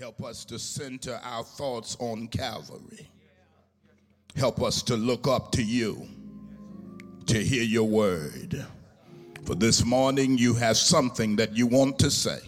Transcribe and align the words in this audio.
Help 0.00 0.24
us 0.24 0.46
to 0.46 0.58
center 0.58 1.20
our 1.22 1.44
thoughts 1.44 1.94
on 2.00 2.26
Calvary. 2.28 3.06
Help 4.34 4.62
us 4.62 4.82
to 4.84 4.96
look 4.96 5.28
up 5.28 5.52
to 5.52 5.62
you, 5.62 6.08
to 7.26 7.38
hear 7.44 7.62
your 7.62 7.86
word. 7.86 8.64
For 9.44 9.54
this 9.54 9.84
morning, 9.84 10.38
you 10.38 10.54
have 10.54 10.78
something 10.78 11.36
that 11.36 11.54
you 11.54 11.66
want 11.66 11.98
to 11.98 12.10
say. 12.10 12.38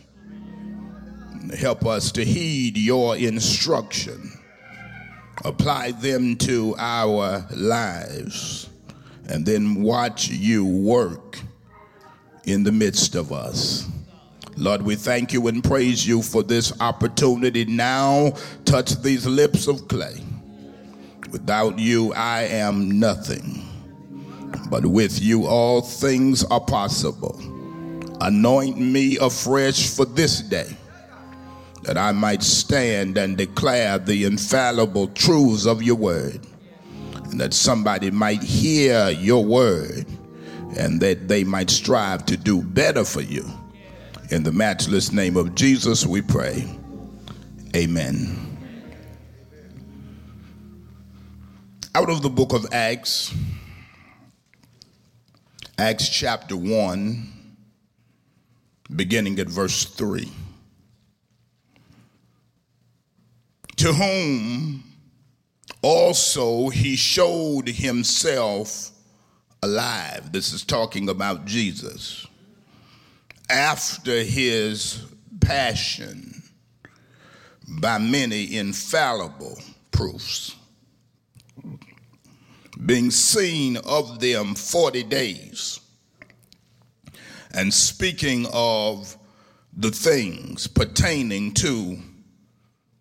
Help 1.59 1.85
us 1.85 2.11
to 2.13 2.25
heed 2.25 2.79
your 2.79 3.19
instruction, 3.19 4.33
apply 5.45 5.91
them 5.93 6.37
to 6.37 6.75
our 6.79 7.47
lives, 7.51 8.71
and 9.29 9.45
then 9.45 9.83
watch 9.83 10.29
you 10.29 10.65
work 10.65 11.39
in 12.45 12.65
the 12.65 12.73
midst 12.73 13.15
of 13.15 13.31
us. 13.31 13.87
Lord, 14.57 14.83
we 14.83 14.97
thank 14.97 15.33
you 15.33 15.49
and 15.49 15.65
praise 15.65 16.07
you 16.07 16.23
for 16.23 16.43
this 16.43 16.79
opportunity 16.81 17.65
now. 17.65 18.33
Touch 18.65 19.01
these 19.03 19.27
lips 19.27 19.67
of 19.67 19.89
clay. 19.89 20.23
Without 21.31 21.79
you, 21.79 22.13
I 22.13 22.43
am 22.43 23.01
nothing. 23.01 23.67
But 24.69 24.85
with 24.85 25.21
you, 25.23 25.47
all 25.47 25.81
things 25.81 26.45
are 26.45 26.61
possible. 26.61 27.41
Anoint 28.21 28.79
me 28.79 29.17
afresh 29.19 29.89
for 29.89 30.05
this 30.05 30.43
day, 30.43 30.77
that 31.83 31.97
I 31.97 32.13
might 32.13 32.43
stand 32.43 33.17
and 33.17 33.37
declare 33.37 33.99
the 33.99 34.25
infallible 34.25 35.09
truths 35.09 35.67
of 35.67 35.83
your 35.83 35.97
word, 35.97 36.41
and 37.25 37.41
that 37.41 37.55
somebody 37.55 38.11
might 38.11 38.43
hear 38.43 39.09
your 39.09 39.45
word, 39.45 40.07
and 40.77 41.01
that 41.01 41.27
they 41.27 41.43
might 41.43 41.71
strive 41.71 42.27
to 42.27 42.37
do 42.37 42.63
better 42.63 43.05
for 43.05 43.23
you 43.23 43.51
in 44.33 44.43
the 44.43 44.51
matchless 44.51 45.13
name 45.13 45.37
of 45.37 45.55
Jesus, 45.55 46.07
we 46.07 46.23
pray. 46.23 46.67
Amen. 47.77 48.57
Out 51.95 52.09
of 52.09 52.23
the 52.23 52.31
book 52.31 52.55
of 52.55 52.65
Acts, 52.73 53.35
Acts 55.77 56.09
chapter 56.09 56.57
1, 56.57 57.31
beginning 58.97 59.39
at 59.39 59.49
verse 59.49 59.85
3. 59.85 60.33
To 63.77 63.93
whom 63.93 64.83
also 65.83 66.71
he 66.71 66.97
showed 66.97 67.69
himself 67.69 68.93
alive. 69.63 70.33
This 70.33 70.55
is 70.55 70.65
talking 70.65 71.11
about 71.11 71.45
Jesus 71.45 72.27
after 73.53 74.25
his 74.25 75.05
passion 75.43 76.43
by 77.69 77.99
many 77.99 78.57
infallible 78.57 79.59
proofs, 79.91 80.57
being 82.87 83.11
seen 83.11 83.77
of 83.77 84.21
them 84.21 84.55
40 84.55 85.03
days, 85.05 85.81
and 87.53 87.73
speaking 87.73 88.47
of 88.55 89.19
the 89.77 89.91
things 89.91 90.67
pertaining 90.67 91.53
to 91.53 91.99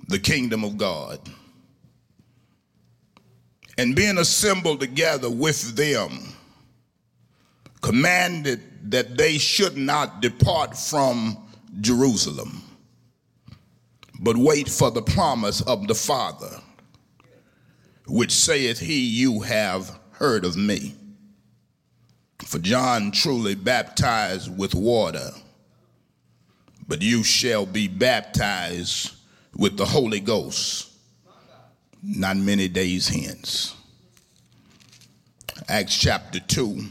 the 0.10 0.20
kingdom 0.20 0.66
of 0.66 0.78
God. 0.78 1.20
And 3.78 3.96
being 3.96 4.18
assembled 4.18 4.82
together 4.82 5.30
with 5.30 5.78
them, 5.78 6.20
commanded 7.82 8.71
that 8.90 9.18
they 9.18 9.38
should 9.38 9.78
not 9.78 10.22
depart 10.22 10.78
from 10.78 11.38
Jerusalem, 11.80 12.64
but 14.20 14.38
wait 14.38 14.68
for 14.70 14.92
the 14.92 15.02
promise 15.02 15.62
of 15.62 15.88
the 15.88 15.96
Father, 15.96 16.60
which 18.08 18.32
saith 18.32 18.80
he, 18.80 19.00
You 19.02 19.42
have 19.42 20.00
heard 20.12 20.46
of 20.46 20.58
me. 20.58 20.96
For 22.46 22.60
John 22.60 23.12
truly 23.12 23.56
baptized 23.56 24.56
with 24.58 24.76
water, 24.76 25.30
but 26.88 27.02
you 27.02 27.24
shall 27.24 27.66
be 27.66 27.88
baptized 27.88 29.14
with 29.56 29.78
the 29.78 29.86
Holy 29.86 30.20
Ghost 30.20 30.92
not 32.04 32.38
many 32.38 32.68
days 32.68 33.08
hence. 33.08 33.76
Acts 35.68 35.98
chapter 35.98 36.40
2 36.40 36.88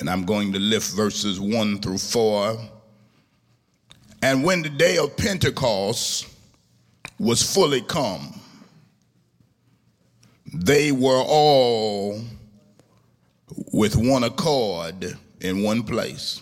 and 0.00 0.08
I'm 0.08 0.24
going 0.24 0.52
to 0.52 0.58
lift 0.58 0.92
verses 0.92 1.40
1 1.40 1.80
through 1.80 1.98
4. 1.98 2.58
And 4.22 4.44
when 4.44 4.62
the 4.62 4.68
day 4.68 4.98
of 4.98 5.16
Pentecost 5.16 6.28
was 7.18 7.42
fully 7.42 7.82
come, 7.82 8.40
they 10.52 10.92
were 10.92 11.22
all 11.26 12.20
with 13.72 13.96
one 13.96 14.24
accord 14.24 15.16
in 15.40 15.62
one 15.62 15.82
place. 15.82 16.40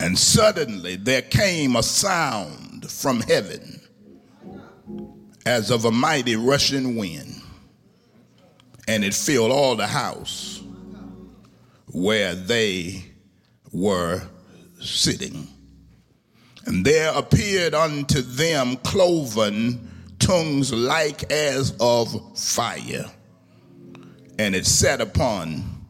And 0.00 0.18
suddenly 0.18 0.96
there 0.96 1.22
came 1.22 1.76
a 1.76 1.82
sound 1.82 2.90
from 2.90 3.20
heaven 3.20 3.80
as 5.44 5.70
of 5.70 5.84
a 5.84 5.90
mighty 5.90 6.36
rushing 6.36 6.96
wind, 6.96 7.34
and 8.86 9.04
it 9.04 9.14
filled 9.14 9.50
all 9.50 9.74
the 9.74 9.86
house 9.86 10.57
where 11.90 12.34
they 12.34 13.04
were 13.72 14.22
sitting. 14.80 15.46
And 16.66 16.84
there 16.84 17.12
appeared 17.14 17.74
unto 17.74 18.20
them 18.20 18.76
cloven 18.78 19.90
tongues 20.18 20.72
like 20.72 21.30
as 21.32 21.74
of 21.80 22.38
fire, 22.38 23.06
and 24.38 24.54
it 24.54 24.66
sat 24.66 25.00
upon 25.00 25.86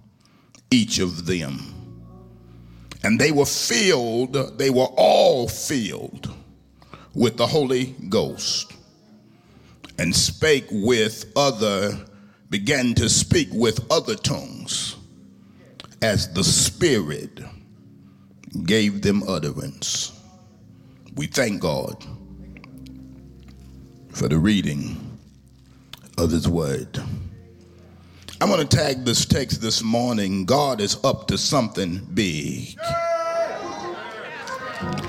each 0.71 0.99
of 0.99 1.27
them. 1.27 1.75
And 3.03 3.19
they 3.19 3.33
were 3.33 3.47
filled, 3.47 4.35
they 4.59 4.71
were 4.71 4.89
all 4.97 5.49
filled 5.49 6.33
with 7.15 7.37
the 7.37 7.47
Holy 7.47 7.97
Ghost, 8.09 8.73
and 9.99 10.15
spake 10.15 10.67
with 10.71 11.33
other, 11.35 11.99
began 12.51 12.95
to 12.95 13.09
speak 13.09 13.49
with 13.53 13.85
other 13.91 14.15
tongues 14.15 14.98
as 16.03 16.33
the 16.33 16.45
Spirit 16.45 17.41
gave 18.65 19.03
them 19.03 19.23
utterance. 19.29 20.13
We 21.17 21.27
thank 21.27 21.61
God 21.61 22.05
for 24.11 24.29
the 24.29 24.39
reading 24.39 25.19
of 26.17 26.31
His 26.31 26.49
Word. 26.49 27.03
I'm 28.41 28.49
going 28.49 28.67
to 28.67 28.77
tag 28.77 29.05
this 29.05 29.27
text 29.27 29.61
this 29.61 29.83
morning 29.83 30.45
God 30.45 30.81
is 30.81 31.03
up 31.05 31.27
to 31.29 31.37
something 31.37 32.07
big. 32.15 32.79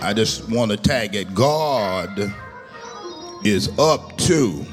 I 0.01 0.13
just 0.15 0.49
want 0.49 0.71
to 0.71 0.77
tag 0.77 1.15
it 1.15 1.35
God 1.35 2.33
is 3.43 3.69
up 3.77 4.17
to 4.17 4.65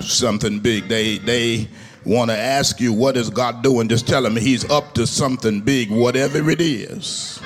something 0.00 0.60
big. 0.60 0.88
They, 0.88 1.18
they, 1.18 1.68
want 2.04 2.30
to 2.30 2.36
ask 2.36 2.80
you, 2.80 2.92
what 2.92 3.16
is 3.16 3.30
God 3.30 3.62
doing? 3.62 3.88
Just 3.88 4.08
tell 4.08 4.24
him 4.24 4.36
he's 4.36 4.68
up 4.70 4.94
to 4.94 5.06
something 5.06 5.60
big, 5.60 5.90
whatever 5.90 6.50
it 6.50 6.60
is. 6.60 7.40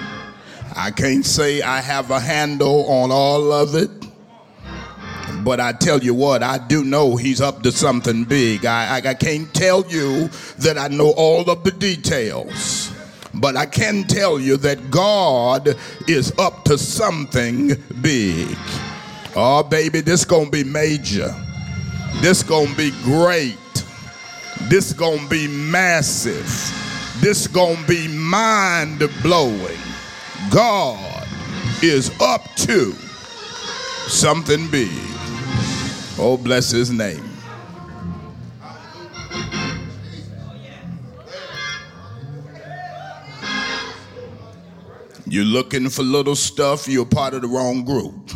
I 0.77 0.91
can't 0.91 1.25
say 1.25 1.63
I 1.63 1.81
have 1.81 2.11
a 2.11 2.21
handle 2.21 2.87
on 2.87 3.11
all 3.13 3.53
of 3.53 3.75
it, 3.75 3.91
but 5.45 5.61
I 5.61 5.73
tell 5.73 6.03
you 6.03 6.15
what, 6.15 6.43
I 6.43 6.59
do 6.59 6.85
know 6.85 7.17
he's 7.17 7.41
up 7.41 7.63
to 7.63 7.73
something 7.73 8.25
big. 8.25 8.67
I, 8.67 8.99
I, 8.99 9.11
I 9.11 9.15
can't 9.15 9.53
tell 9.55 9.85
you 9.87 10.29
that 10.59 10.79
I 10.79 10.89
know 10.89 11.13
all 11.17 11.49
of 11.49 11.63
the 11.63 11.71
details, 11.71 12.93
but 13.35 13.57
I 13.57 13.67
can 13.67 14.05
tell 14.05 14.41
you 14.41 14.57
that 14.59 14.91
God 14.91 15.77
is 16.09 16.37
up 16.39 16.65
to 16.65 16.79
something 16.79 17.73
big. 18.01 18.57
Oh, 19.37 19.63
baby, 19.63 20.01
this 20.01 20.25
gonna 20.25 20.51
be 20.51 20.65
major. 20.65 21.35
This 22.17 22.43
gonna 22.43 22.75
be 22.75 22.93
great. 23.03 23.59
This 24.69 24.93
gonna 24.93 25.29
be 25.29 25.47
massive. 25.47 26.47
This 27.21 27.47
gonna 27.47 27.87
be 27.87 28.09
mind 28.09 28.99
blowing. 29.23 29.79
God 30.51 31.29
is 31.83 32.11
up 32.21 32.43
to 32.57 32.93
something 34.09 34.69
big. 34.71 34.91
Oh, 36.19 36.39
bless 36.41 36.71
his 36.71 36.91
name. 36.91 37.23
You're 45.27 45.45
looking 45.45 45.89
for 45.89 46.03
little 46.03 46.37
stuff, 46.37 46.87
you're 46.87 47.07
part 47.07 47.35
of 47.35 47.43
the 47.43 47.49
wrong 47.49 47.85
group. 47.85 48.34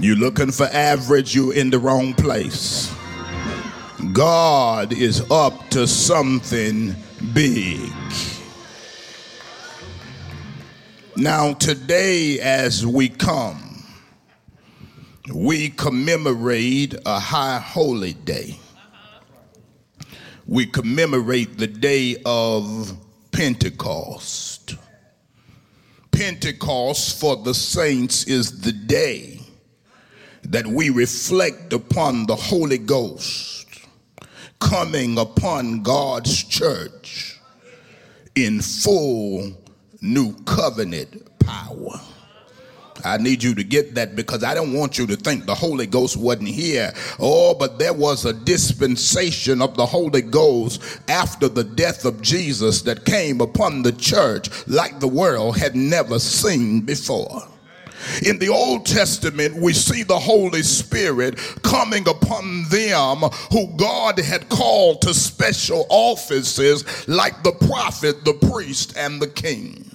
You're 0.00 0.16
looking 0.16 0.50
for 0.50 0.64
average, 0.64 1.34
you're 1.34 1.52
in 1.52 1.68
the 1.68 1.78
wrong 1.78 2.14
place. 2.14 2.90
God 4.14 4.94
is 4.94 5.30
up 5.30 5.68
to 5.70 5.86
something 5.86 6.96
big. 7.34 7.92
Now, 11.18 11.52
today, 11.52 12.40
as 12.40 12.86
we 12.86 13.10
come, 13.10 13.84
we 15.34 15.68
commemorate 15.68 16.94
a 17.04 17.18
high 17.18 17.58
holy 17.58 18.14
day. 18.14 18.58
We 20.46 20.64
commemorate 20.64 21.58
the 21.58 21.66
day 21.66 22.16
of 22.24 22.96
Pentecost. 23.32 24.76
Pentecost 26.10 27.20
for 27.20 27.36
the 27.36 27.52
saints 27.52 28.24
is 28.24 28.62
the 28.62 28.72
day 28.72 29.39
that 30.50 30.66
we 30.66 30.90
reflect 30.90 31.72
upon 31.72 32.26
the 32.26 32.36
Holy 32.36 32.78
Ghost 32.78 33.86
coming 34.58 35.16
upon 35.16 35.82
God's 35.82 36.44
church 36.44 37.40
in 38.34 38.60
full 38.60 39.52
new 40.02 40.34
covenant 40.44 41.38
power. 41.38 42.00
I 43.04 43.16
need 43.16 43.42
you 43.42 43.54
to 43.54 43.64
get 43.64 43.94
that 43.94 44.14
because 44.14 44.44
I 44.44 44.54
don't 44.54 44.74
want 44.74 44.98
you 44.98 45.06
to 45.06 45.16
think 45.16 45.46
the 45.46 45.54
Holy 45.54 45.86
Ghost 45.86 46.16
wasn't 46.16 46.48
here. 46.48 46.92
Oh, 47.18 47.54
but 47.54 47.78
there 47.78 47.94
was 47.94 48.24
a 48.24 48.32
dispensation 48.32 49.62
of 49.62 49.76
the 49.76 49.86
Holy 49.86 50.20
Ghost 50.20 51.00
after 51.08 51.48
the 51.48 51.64
death 51.64 52.04
of 52.04 52.20
Jesus 52.20 52.82
that 52.82 53.06
came 53.06 53.40
upon 53.40 53.82
the 53.82 53.92
church 53.92 54.50
like 54.66 55.00
the 55.00 55.08
world 55.08 55.56
had 55.56 55.74
never 55.74 56.18
seen 56.18 56.80
before. 56.82 57.49
In 58.26 58.38
the 58.38 58.48
Old 58.48 58.86
Testament, 58.86 59.56
we 59.56 59.72
see 59.72 60.02
the 60.02 60.18
Holy 60.18 60.62
Spirit 60.62 61.38
coming 61.62 62.08
upon 62.08 62.64
them 62.68 63.18
who 63.52 63.68
God 63.76 64.18
had 64.18 64.48
called 64.48 65.02
to 65.02 65.14
special 65.14 65.86
offices 65.88 67.08
like 67.08 67.42
the 67.42 67.52
prophet, 67.52 68.24
the 68.24 68.34
priest, 68.34 68.96
and 68.96 69.20
the 69.20 69.28
king. 69.28 69.89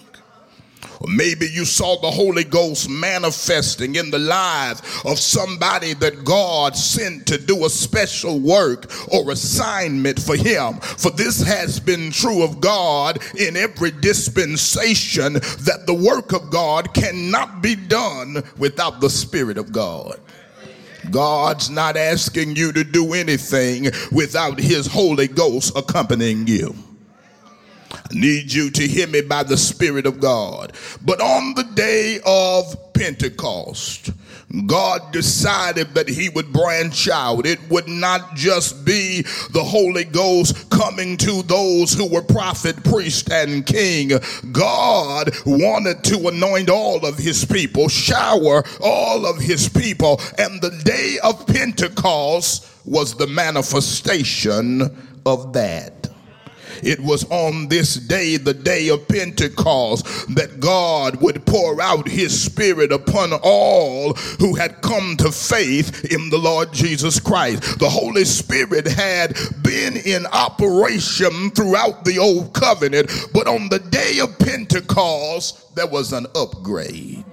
Or 1.00 1.08
maybe 1.08 1.48
you 1.48 1.66
saw 1.66 2.00
the 2.00 2.12
Holy 2.12 2.44
Ghost 2.44 2.90
manifesting 2.90 3.96
in 3.96 4.12
the 4.12 4.20
lives 4.20 4.82
of 5.06 5.20
somebody 5.20 5.94
that 5.96 6.24
God 6.24 6.76
sent 6.76 7.28
to 7.28 7.38
do 7.38 7.66
a 7.66 7.70
special 7.70 8.40
work 8.40 8.92
or 9.14 9.32
assignment 9.32 10.22
for 10.22 10.36
him. 10.36 10.80
For 10.80 11.12
this 11.12 11.42
has 11.42 11.80
been 11.80 12.12
true 12.12 12.44
of 12.44 12.62
God 12.62 13.20
in 13.38 13.58
every 13.58 13.92
dispensation 13.92 15.34
that 15.34 15.84
the 15.86 15.94
work 15.94 16.32
of 16.32 16.50
God 16.50 16.94
cannot 16.94 17.62
be 17.62 17.76
done 17.76 18.44
without 18.58 19.02
the 19.02 19.10
Spirit 19.10 19.58
of 19.58 19.72
God. 19.72 20.20
God's 21.12 21.70
not 21.70 21.98
asking 21.98 22.56
you 22.56 22.72
to 22.72 22.84
do 22.84 23.14
anything 23.14 23.92
without 24.12 24.60
His 24.60 24.88
Holy 24.88 25.28
Ghost 25.28 25.72
accompanying 25.76 26.48
you. 26.48 26.76
Need 28.12 28.54
you 28.54 28.69
to 28.72 28.88
hear 28.88 29.07
me 29.07 29.22
by 29.22 29.44
the 29.44 29.57
Spirit 29.57 30.06
of 30.06 30.19
God. 30.19 30.74
But 31.04 31.22
on 31.22 31.56
the 31.56 31.63
day 31.63 32.19
of 32.25 32.94
Pentecost, 32.94 34.12
God 34.68 35.12
decided 35.12 35.96
that 35.96 36.07
He 36.07 36.30
would 36.30 36.54
branch 36.54 37.10
out. 37.10 37.46
It 37.46 37.60
would 37.69 37.88
not 37.88 38.36
just 38.36 38.86
be 38.86 39.24
the 39.52 39.63
Holy 39.63 40.04
Ghost 40.04 40.69
coming 40.69 41.18
to 41.18 41.42
those 41.44 41.94
who 41.94 42.07
were 42.07 42.22
prophet, 42.22 42.81
priest, 42.84 43.31
and 43.31 43.66
king. 43.66 44.12
God 44.51 45.31
wanted 45.46 46.04
to 46.06 46.28
anoint 46.28 46.69
all 46.69 47.06
of 47.06 47.18
His 47.18 47.44
people, 47.44 47.90
shower 47.90 48.63
all 48.81 49.25
of 49.25 49.40
His 49.40 49.68
people. 49.68 50.22
And 50.38 50.62
the 50.62 50.81
day 50.86 51.18
of 51.24 51.48
Pentecost 51.48 52.68
was 52.86 53.16
the 53.16 53.28
manifestation 53.28 54.96
of 55.25 55.54
that. 55.54 55.95
It 56.83 57.00
was 57.00 57.25
on 57.30 57.68
this 57.68 57.95
day, 57.95 58.38
the 58.38 58.54
day 58.54 58.89
of 58.89 59.07
Pentecost, 59.07 60.06
that 60.36 60.60
God 60.60 61.22
would 61.22 61.45
pour 61.45 61.81
out 61.81 62.07
his 62.07 62.39
spirit 62.42 62.92
upon 62.92 63.31
all 63.44 64.13
who 64.39 64.56
had 64.56 64.81
come 64.81 65.18
to 65.18 65.31
faith 65.31 66.06
in 66.06 66.30
the 66.30 66.38
Lord 66.38 66.72
Jesus 66.74 67.19
Christ. 67.19 67.80
The 67.80 67.89
Holy 67.89 68.25
Spirit 68.25 68.88
had 68.88 69.38
been 69.62 69.98
in 69.98 70.25
operation 70.27 71.51
throughout 71.51 72.06
the 72.06 72.19
old 72.19 72.54
covenant, 72.54 73.12
but 73.33 73.48
on 73.48 73.69
the 73.69 73.80
day 73.80 74.19
of 74.19 74.38
Pentecost, 74.39 75.75
there 75.75 75.88
was 75.88 76.13
an 76.13 76.25
upgrade. 76.36 77.25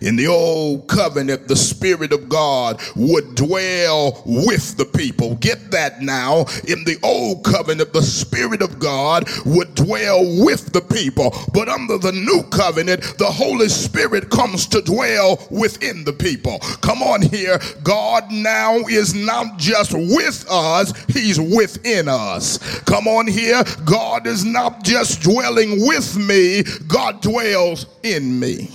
In 0.00 0.16
the 0.16 0.26
old 0.26 0.88
covenant, 0.88 1.48
the 1.48 1.56
Spirit 1.56 2.12
of 2.12 2.28
God 2.28 2.80
would 2.94 3.34
dwell 3.34 4.22
with 4.24 4.76
the 4.76 4.84
people. 4.84 5.36
Get 5.36 5.70
that 5.70 6.02
now. 6.02 6.40
In 6.66 6.84
the 6.84 6.98
old 7.02 7.44
covenant, 7.44 7.92
the 7.92 8.02
Spirit 8.02 8.62
of 8.62 8.78
God 8.78 9.28
would 9.44 9.74
dwell 9.74 10.20
with 10.44 10.72
the 10.72 10.80
people. 10.80 11.34
But 11.52 11.68
under 11.68 11.98
the 11.98 12.12
new 12.12 12.42
covenant, 12.50 13.02
the 13.18 13.30
Holy 13.30 13.68
Spirit 13.68 14.30
comes 14.30 14.66
to 14.68 14.80
dwell 14.82 15.38
within 15.50 16.04
the 16.04 16.12
people. 16.12 16.58
Come 16.80 17.02
on 17.02 17.22
here. 17.22 17.58
God 17.82 18.30
now 18.30 18.76
is 18.78 19.14
not 19.14 19.58
just 19.58 19.92
with 19.94 20.46
us, 20.50 20.92
He's 21.06 21.40
within 21.40 22.08
us. 22.08 22.58
Come 22.80 23.08
on 23.08 23.26
here. 23.26 23.62
God 23.84 24.26
is 24.26 24.44
not 24.44 24.84
just 24.84 25.22
dwelling 25.22 25.86
with 25.86 26.16
me, 26.16 26.62
God 26.86 27.20
dwells 27.20 27.86
in 28.02 28.38
me. 28.38 28.70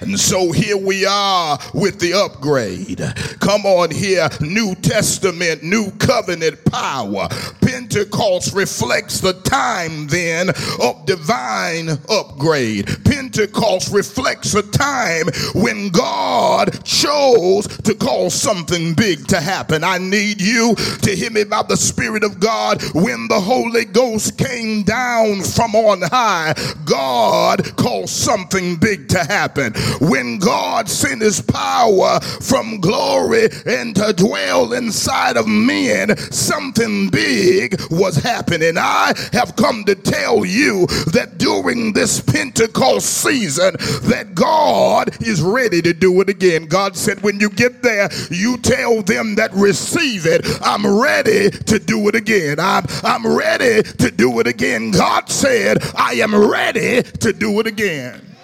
And 0.00 0.18
so 0.18 0.52
here 0.52 0.76
we 0.76 1.06
are 1.06 1.58
with 1.74 1.98
the 2.00 2.14
upgrade. 2.14 3.00
Come 3.40 3.64
on 3.64 3.90
here, 3.90 4.28
New 4.40 4.74
Testament, 4.74 5.62
New 5.62 5.90
Covenant 5.92 6.64
power. 6.66 7.28
Pentecost 7.60 8.54
reflects 8.54 9.20
the 9.20 9.32
time 9.32 10.06
then 10.08 10.50
of 10.82 11.06
divine 11.06 11.90
upgrade. 12.08 12.86
Pentecost 13.04 13.92
reflects 13.92 14.54
a 14.54 14.62
time 14.62 15.26
when 15.54 15.88
God 15.88 16.84
chose 16.84 17.66
to 17.78 17.94
cause 17.94 18.34
something 18.34 18.94
big 18.94 19.26
to 19.28 19.40
happen. 19.40 19.84
I 19.84 19.98
need 19.98 20.40
you 20.40 20.74
to 20.74 21.10
hear 21.10 21.30
me 21.30 21.42
about 21.42 21.68
the 21.68 21.76
Spirit 21.76 22.24
of 22.24 22.40
God. 22.40 22.82
When 22.94 23.28
the 23.28 23.40
Holy 23.40 23.84
Ghost 23.84 24.38
came 24.38 24.82
down 24.82 25.42
from 25.42 25.74
on 25.74 26.02
high, 26.02 26.54
God 26.84 27.76
caused 27.76 28.10
something 28.10 28.76
big 28.76 29.08
to 29.08 29.24
happen 29.24 29.72
when 30.00 30.38
God 30.38 30.88
sent 30.88 31.22
his 31.22 31.40
power 31.40 32.20
from 32.20 32.80
glory 32.80 33.48
and 33.66 33.94
to 33.96 34.12
dwell 34.12 34.72
inside 34.72 35.36
of 35.36 35.46
men, 35.46 36.16
something 36.16 37.08
big 37.10 37.80
was 37.90 38.16
happening. 38.16 38.76
I 38.78 39.12
have 39.32 39.56
come 39.56 39.84
to 39.84 39.94
tell 39.94 40.44
you 40.44 40.86
that 41.12 41.38
during 41.38 41.92
this 41.92 42.20
Pentecost 42.20 43.06
season 43.06 43.74
that 44.08 44.34
God 44.34 45.16
is 45.22 45.42
ready 45.42 45.82
to 45.82 45.92
do 45.92 46.20
it 46.20 46.28
again. 46.28 46.66
God 46.66 46.96
said, 46.96 47.22
when 47.22 47.40
you 47.40 47.50
get 47.50 47.82
there, 47.82 48.08
you 48.30 48.58
tell 48.58 49.02
them 49.02 49.34
that 49.36 49.52
receive 49.54 50.26
it. 50.26 50.46
I'm 50.62 50.86
ready 50.86 51.50
to 51.50 51.78
do 51.78 52.08
it 52.08 52.14
again. 52.14 52.58
I'm, 52.60 52.84
I'm 53.02 53.26
ready 53.26 53.82
to 53.82 54.10
do 54.10 54.40
it 54.40 54.46
again. 54.46 54.90
God 54.90 55.28
said, 55.28 55.78
I 55.96 56.14
am 56.14 56.34
ready 56.34 57.02
to 57.02 57.32
do 57.32 57.60
it 57.60 57.66
again. 57.66 58.35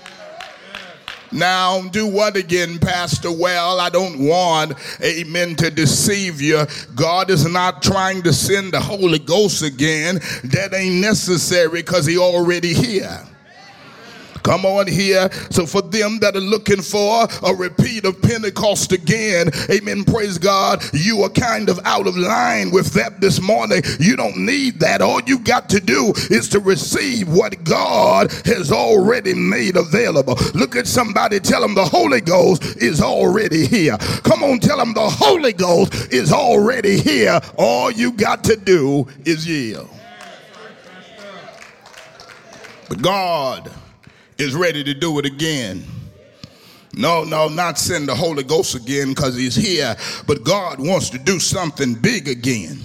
Now, 1.33 1.83
do 1.89 2.07
what 2.07 2.37
again, 2.37 2.79
Pastor? 2.79 3.33
Well, 3.33 3.81
I 3.81 3.89
don't 3.89 4.27
want, 4.27 4.75
amen, 5.03 5.57
to 5.57 5.71
deceive 5.71 6.41
you. 6.41 6.65
God 6.95 7.31
is 7.31 7.47
not 7.47 7.83
trying 7.83 8.23
to 8.23 8.33
send 8.33 8.73
the 8.73 8.81
Holy 8.81 9.19
Ghost 9.19 9.63
again. 9.63 10.17
That 10.45 10.75
ain't 10.75 10.97
necessary 10.97 11.81
because 11.81 12.07
he 12.07 12.19
already 12.19 12.75
here. 12.75 13.27
Come 14.43 14.67
on 14.67 14.87
here. 14.87 15.31
So 15.51 15.67
for 15.67 15.83
them 15.83 16.19
that 16.19 16.37
are 16.37 16.41
looking 16.41 16.83
for 16.83 17.27
a 17.43 17.55
repeat 17.55 18.05
of 18.05 18.21
Pentecost 18.23 18.93
again, 18.93 19.51
amen, 19.71 20.05
praise 20.05 20.39
God, 20.39 20.83
you 20.93 21.23
are 21.23 21.31
kind 21.31 21.69
of 21.69 21.79
out 21.85 22.07
of 22.07 22.17
line 22.17 22.71
with 22.71 22.93
that 22.95 23.21
this 23.21 23.41
morning. 23.41 23.83
You 24.01 24.17
don't 24.17 24.39
need 24.39 24.81
that. 24.81 25.01
All 25.01 25.21
you 25.23 25.39
got 25.39 25.69
to 25.71 25.81
do 25.81 26.13
is 26.31 26.49
to 26.51 26.61
receive 26.61 27.29
what 27.29 27.63
God 27.65 28.33
has 28.45 28.73
already 28.73 29.35
made 29.35 29.77
available. 29.77 30.37
Look 30.55 30.77
at 30.77 30.87
somebody, 30.87 31.39
tell 31.39 31.61
them 31.61 31.75
the 31.75 31.85
Holy 31.85 32.21
Ghost 32.21 32.77
is 32.79 33.01
already 33.01 33.67
here. 33.67 33.97
Come 34.25 34.43
on, 34.43 34.59
tell 34.59 34.79
them 34.79 34.93
the 34.95 35.09
Holy 35.09 35.53
Ghost 35.53 36.13
is 36.13 36.33
already 36.33 36.99
here. 36.99 37.41
All 37.57 37.91
you 37.91 38.13
got 38.13 38.45
to 38.45 38.57
do 38.57 39.07
is 39.25 39.47
yield. 39.47 39.89
But 42.89 43.01
God 43.01 43.71
is 44.43 44.55
ready 44.55 44.83
to 44.83 44.93
do 44.93 45.19
it 45.19 45.25
again. 45.25 45.85
No, 46.95 47.25
no, 47.25 47.49
not 47.49 47.79
send 47.79 48.09
the 48.09 48.15
Holy 48.15 48.43
Ghost 48.43 48.75
again 48.75 49.11
because 49.11 49.37
he's 49.37 49.55
here, 49.55 49.97
but 50.27 50.45
God 50.45 50.79
wants 50.79 51.09
to 51.11 51.19
do 51.19 51.39
something 51.39 51.95
big 51.95 52.29
again. 52.29 52.79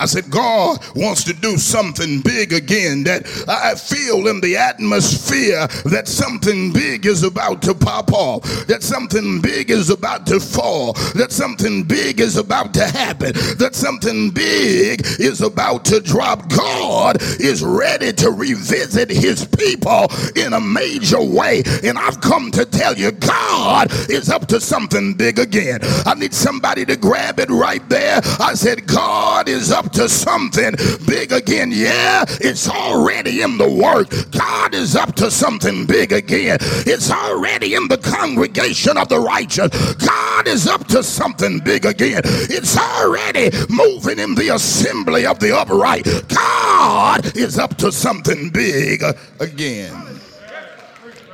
I 0.00 0.06
said, 0.06 0.30
God 0.30 0.78
wants 0.94 1.24
to 1.24 1.32
do 1.32 1.56
something 1.56 2.20
big 2.20 2.52
again. 2.52 3.04
That 3.04 3.26
I 3.48 3.74
feel 3.74 4.28
in 4.28 4.40
the 4.40 4.56
atmosphere 4.56 5.66
that 5.84 6.08
something 6.08 6.72
big 6.72 7.06
is 7.06 7.22
about 7.22 7.62
to 7.62 7.74
pop 7.74 8.12
off, 8.12 8.42
that 8.66 8.82
something 8.82 9.40
big 9.40 9.70
is 9.70 9.90
about 9.90 10.26
to 10.26 10.40
fall, 10.40 10.92
that 11.14 11.32
something 11.32 11.84
big 11.84 12.20
is 12.20 12.36
about 12.36 12.74
to 12.74 12.86
happen, 12.86 13.32
that 13.58 13.74
something 13.74 14.30
big 14.30 15.02
is 15.18 15.40
about 15.40 15.84
to 15.86 16.00
drop. 16.00 16.48
God 16.48 17.20
is 17.40 17.62
ready 17.62 18.12
to 18.14 18.30
revisit 18.30 19.10
his 19.10 19.44
people 19.46 20.06
in 20.36 20.52
a 20.52 20.60
major 20.60 21.22
way. 21.22 21.62
And 21.84 21.98
I've 21.98 22.20
come 22.20 22.50
to 22.52 22.64
tell 22.64 22.94
you, 22.94 23.12
God 23.12 23.90
is 24.10 24.30
up 24.30 24.46
to 24.48 24.60
something 24.60 25.14
big 25.14 25.38
again. 25.38 25.80
I 26.06 26.14
need 26.14 26.34
somebody 26.34 26.84
to 26.86 26.96
grab 26.96 27.38
it 27.40 27.50
right 27.50 27.86
there. 27.88 28.20
I 28.40 28.54
said, 28.54 28.86
God 28.86 29.48
is 29.48 29.70
up 29.70 29.87
to 29.92 30.08
something 30.08 30.74
big 31.06 31.32
again. 31.32 31.70
Yeah, 31.72 32.24
it's 32.28 32.68
already 32.68 33.42
in 33.42 33.58
the 33.58 33.68
work. 33.68 34.10
God 34.30 34.74
is 34.74 34.96
up 34.96 35.14
to 35.16 35.30
something 35.30 35.86
big 35.86 36.12
again. 36.12 36.58
It's 36.60 37.10
already 37.10 37.74
in 37.74 37.88
the 37.88 37.98
congregation 37.98 38.96
of 38.96 39.08
the 39.08 39.20
righteous. 39.20 39.94
God 39.94 40.48
is 40.48 40.66
up 40.66 40.86
to 40.88 41.02
something 41.02 41.60
big 41.60 41.84
again. 41.84 42.22
It's 42.24 42.76
already 42.76 43.50
moving 43.68 44.18
in 44.18 44.34
the 44.34 44.54
assembly 44.54 45.26
of 45.26 45.38
the 45.38 45.56
upright. 45.56 46.04
God 46.28 47.36
is 47.36 47.58
up 47.58 47.76
to 47.78 47.92
something 47.92 48.50
big 48.50 49.02
again. 49.40 50.17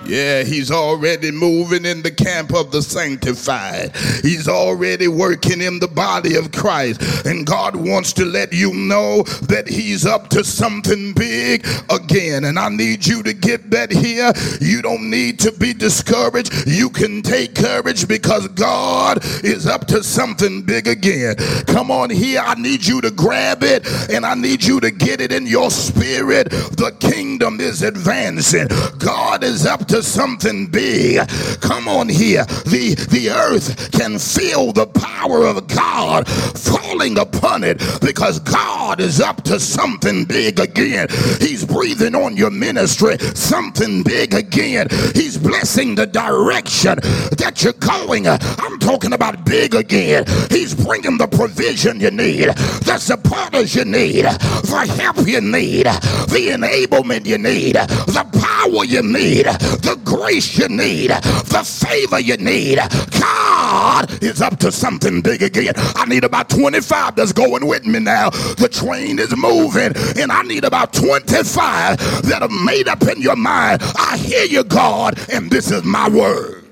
Yeah, 0.06 0.42
he's 0.42 0.70
already 0.70 1.30
moving 1.30 1.84
in 1.84 2.02
the 2.02 2.10
camp 2.10 2.54
of 2.54 2.70
the 2.70 2.82
sanctified. 2.82 3.96
He's 4.22 4.48
already 4.48 5.08
working 5.08 5.60
in 5.60 5.78
the 5.78 5.88
body 5.88 6.36
of 6.36 6.52
Christ. 6.52 7.26
And 7.26 7.46
God 7.46 7.76
wants 7.76 8.12
to 8.14 8.24
let 8.24 8.52
you 8.52 8.74
know 8.74 9.22
that 9.48 9.68
he's 9.68 10.04
up 10.04 10.28
to 10.30 10.44
something 10.44 11.14
big 11.14 11.66
again. 11.90 12.44
And 12.44 12.58
I 12.58 12.68
need 12.68 13.06
you 13.06 13.22
to 13.22 13.32
get 13.32 13.70
that 13.70 13.90
here. 13.90 14.32
You 14.60 14.82
don't 14.82 15.08
need 15.08 15.38
to 15.40 15.52
be 15.52 15.72
discouraged. 15.72 16.66
You 16.66 16.90
can 16.90 17.22
take 17.22 17.54
courage 17.54 18.06
because 18.06 18.48
God 18.48 19.24
is 19.44 19.66
up 19.66 19.86
to 19.88 20.02
something 20.02 20.62
big 20.62 20.86
again. 20.86 21.36
Come 21.66 21.90
on 21.90 22.10
here. 22.10 22.42
I 22.44 22.54
need 22.54 22.84
you 22.84 23.00
to 23.00 23.10
grab 23.10 23.62
it 23.62 23.86
and 24.10 24.26
I 24.26 24.34
need 24.34 24.62
you 24.64 24.80
to 24.80 24.90
get 24.90 25.20
it 25.20 25.32
in 25.32 25.46
your 25.46 25.70
spirit. 25.70 26.50
The 26.50 26.94
kingdom 27.00 27.60
is 27.60 27.82
advancing. 27.82 28.68
God 28.98 29.42
is 29.42 29.66
up 29.66 29.86
to 29.86 29.93
to 29.94 30.02
something 30.02 30.66
big. 30.66 31.24
Come 31.60 31.86
on 31.86 32.08
here. 32.08 32.44
The, 32.66 32.96
the 33.10 33.30
earth 33.30 33.92
can 33.92 34.18
feel 34.18 34.72
the 34.72 34.88
power 34.88 35.46
of 35.46 35.68
God 35.68 36.26
falling 36.28 37.16
upon 37.16 37.62
it 37.62 37.78
because 38.00 38.40
God 38.40 39.00
is 39.00 39.20
up 39.20 39.44
to 39.44 39.60
something 39.60 40.24
big 40.24 40.58
again. 40.58 41.06
He's 41.38 41.64
breathing 41.64 42.16
on 42.16 42.36
your 42.36 42.50
ministry, 42.50 43.18
something 43.34 44.02
big 44.02 44.34
again. 44.34 44.88
He's 45.14 45.38
blessing 45.38 45.94
the 45.94 46.06
direction 46.06 46.98
that 47.38 47.62
you're 47.62 47.72
going. 47.74 48.26
I'm 48.26 48.80
talking 48.80 49.12
about 49.12 49.44
big 49.44 49.76
again. 49.76 50.24
He's 50.50 50.74
bringing 50.74 51.18
the 51.18 51.28
provision 51.28 52.00
you 52.00 52.10
need, 52.10 52.48
the 52.48 52.98
supporters 52.98 53.76
you 53.76 53.84
need, 53.84 54.24
the 54.24 54.96
help 54.98 55.26
you 55.26 55.40
need, 55.40 55.86
the 55.86 56.50
enablement 56.50 57.26
you 57.26 57.38
need, 57.38 57.74
the 57.76 58.26
power 58.40 58.84
you 58.84 59.02
need, 59.02 59.46
the 59.84 59.96
grace 60.04 60.58
you 60.58 60.68
need, 60.68 61.10
the 61.10 61.62
favor 61.64 62.18
you 62.18 62.36
need. 62.38 62.78
God 63.20 64.22
is 64.22 64.40
up 64.40 64.58
to 64.60 64.72
something 64.72 65.20
big 65.20 65.42
again. 65.42 65.74
I 65.76 66.06
need 66.06 66.24
about 66.24 66.48
25 66.48 67.16
that's 67.16 67.32
going 67.32 67.66
with 67.66 67.86
me 67.86 68.00
now. 68.00 68.30
The 68.30 68.68
train 68.68 69.18
is 69.18 69.36
moving, 69.36 69.92
and 70.20 70.32
I 70.32 70.42
need 70.42 70.64
about 70.64 70.92
25 70.92 71.98
that 72.22 72.42
are 72.42 72.64
made 72.64 72.88
up 72.88 73.02
in 73.02 73.20
your 73.20 73.36
mind. 73.36 73.82
I 73.96 74.16
hear 74.16 74.44
you, 74.44 74.64
God, 74.64 75.18
and 75.30 75.50
this 75.50 75.70
is 75.70 75.84
my 75.84 76.08
word. 76.08 76.64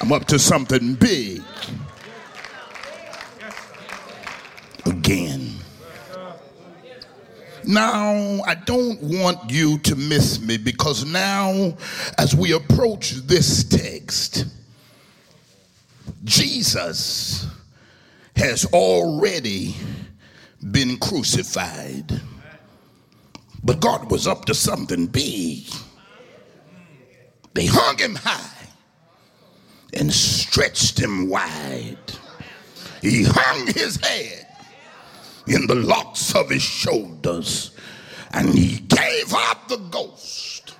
I'm 0.00 0.12
up 0.12 0.26
to 0.26 0.38
something 0.38 0.94
big 0.94 1.42
again. 4.84 5.45
Now, 7.66 8.42
I 8.46 8.54
don't 8.54 9.02
want 9.02 9.50
you 9.50 9.78
to 9.78 9.96
miss 9.96 10.40
me 10.40 10.56
because 10.56 11.04
now, 11.04 11.76
as 12.16 12.34
we 12.34 12.52
approach 12.52 13.12
this 13.26 13.64
text, 13.64 14.46
Jesus 16.22 17.46
has 18.36 18.66
already 18.66 19.74
been 20.70 20.96
crucified. 20.98 22.20
But 23.64 23.80
God 23.80 24.12
was 24.12 24.28
up 24.28 24.44
to 24.44 24.54
something 24.54 25.06
big. 25.06 25.64
They 27.54 27.66
hung 27.66 27.98
him 27.98 28.14
high 28.14 28.68
and 29.92 30.12
stretched 30.12 31.00
him 31.00 31.28
wide. 31.28 31.98
He 33.02 33.24
hung 33.24 33.66
his 33.66 33.96
head 33.96 34.45
in 35.46 35.66
the 35.66 35.74
locks 35.74 36.34
of 36.34 36.50
his 36.50 36.62
shoulders 36.62 37.70
and 38.32 38.48
he 38.50 38.78
gave 38.80 39.32
up 39.32 39.68
the 39.68 39.78
ghost. 39.90 40.74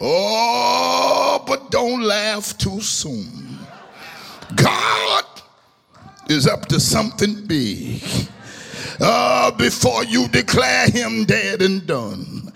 Oh, 0.00 1.42
but 1.46 1.70
don't 1.70 2.02
laugh 2.02 2.56
too 2.58 2.80
soon. 2.80 3.58
God 4.54 5.24
is 6.28 6.46
up 6.46 6.66
to 6.66 6.80
something 6.80 7.46
big. 7.46 8.02
Uh, 9.00 9.50
before 9.52 10.04
you 10.04 10.28
declare 10.28 10.88
him 10.88 11.24
dead 11.24 11.62
and 11.62 11.86
done, 11.86 12.52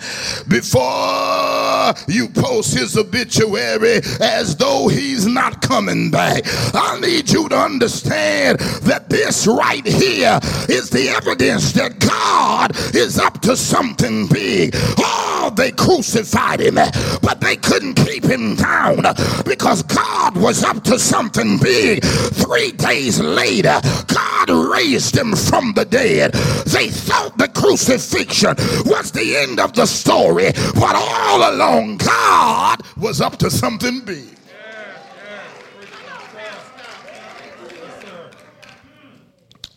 before 0.48 1.94
you 2.08 2.28
post 2.28 2.76
his 2.76 2.96
obituary 2.96 4.00
as 4.20 4.56
though 4.56 4.88
he's 4.88 5.26
not 5.26 5.60
coming 5.62 6.10
back, 6.10 6.42
I 6.74 6.98
need 7.00 7.30
you 7.30 7.48
to 7.48 7.56
understand 7.56 8.58
that 8.58 9.08
this 9.08 9.46
right 9.46 9.86
here 9.86 10.38
is 10.68 10.90
the 10.90 11.08
evidence 11.08 11.72
that 11.72 11.98
God 11.98 12.72
is 12.94 13.18
up 13.18 13.40
to 13.42 13.56
something 13.56 14.26
big. 14.28 14.72
Oh, 14.98 15.52
they 15.56 15.70
crucified 15.72 16.60
him, 16.60 16.74
but 16.74 17.40
they 17.40 17.56
couldn't 17.56 17.94
keep 17.94 18.24
him 18.24 18.56
down 18.56 19.02
because 19.44 19.82
God 19.82 20.36
was 20.36 20.64
up 20.64 20.82
to 20.84 20.98
something 20.98 21.58
big. 21.58 22.04
Three 22.04 22.72
days 22.72 23.20
later, 23.20 23.80
God 24.06 24.50
raised 24.50 25.16
him 25.16 25.34
from 25.34 25.72
the 25.72 25.84
dead. 25.84 26.13
They 26.14 26.88
thought 26.88 27.36
the 27.38 27.48
crucifixion 27.48 28.54
was 28.86 29.10
the 29.10 29.36
end 29.36 29.60
of 29.60 29.72
the 29.74 29.86
story, 29.86 30.52
but 30.74 30.94
all 30.94 31.54
along, 31.54 31.98
God 31.98 32.80
was 32.96 33.20
up 33.20 33.36
to 33.38 33.50
something 33.50 34.00
big. 34.00 34.28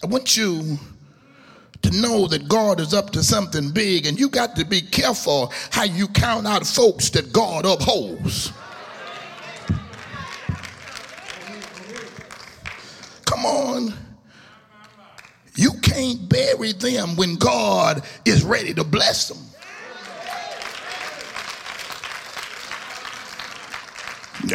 I 0.04 0.06
want 0.06 0.38
you 0.38 0.78
to 1.82 2.02
know 2.02 2.28
that 2.28 2.48
God 2.48 2.80
is 2.80 2.94
up 2.94 3.10
to 3.12 3.24
something 3.24 3.72
big, 3.72 4.06
and 4.06 4.20
you 4.20 4.30
got 4.30 4.56
to 4.58 4.66
be 4.66 4.82
careful 4.82 5.52
how 5.72 5.84
you 5.84 6.08
count 6.08 6.46
out 6.46 6.66
folks 6.66 7.10
that 7.12 7.34
God 7.34 7.66
upholds. 7.66 8.52
Come 13.26 13.46
on. 13.46 14.07
You 15.58 15.74
can't 15.82 16.30
bury 16.30 16.72
them 16.72 17.16
when 17.16 17.36
God 17.36 18.04
is 18.26 18.44
ready 18.44 18.74
to 18.76 18.84
bless 18.84 19.28
them. 19.28 19.40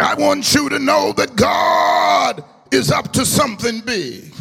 I 0.00 0.14
want 0.14 0.54
you 0.54 0.68
to 0.68 0.78
know 0.78 1.12
that 1.16 1.34
God 1.34 2.44
is 2.70 2.90
up 2.92 3.12
to 3.14 3.26
something 3.26 3.80
big 3.80 4.32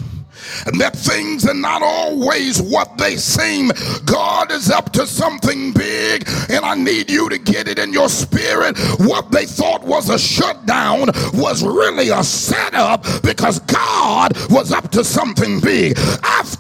and 0.66 0.80
that 0.80 0.96
things 0.96 1.48
are 1.48 1.54
not 1.54 1.82
always 1.82 2.62
what 2.62 2.98
they 2.98 3.16
seem. 3.18 3.72
God 4.06 4.52
is 4.52 4.70
up 4.70 4.92
to 4.94 5.08
something 5.08 5.74
big, 5.74 6.28
and 6.50 6.66
I 6.66 6.76
need 6.76 7.10
you 7.10 7.30
to 7.30 7.38
get 7.38 7.68
it 7.68 7.80
in 7.80 7.94
your 7.94 8.10
spirit. 8.10 8.78
What 9.00 9.32
they 9.32 9.46
thought 9.46 9.84
was 9.84 10.10
a 10.10 10.20
shutdown 10.20 11.08
was 11.34 11.64
really 11.64 12.10
a 12.10 12.24
setup 12.24 13.06
because 13.24 13.60
God 13.60 14.34
was 14.50 14.72
up 14.72 14.92
to 14.92 15.04
something 15.04 15.60
big. 15.60 15.98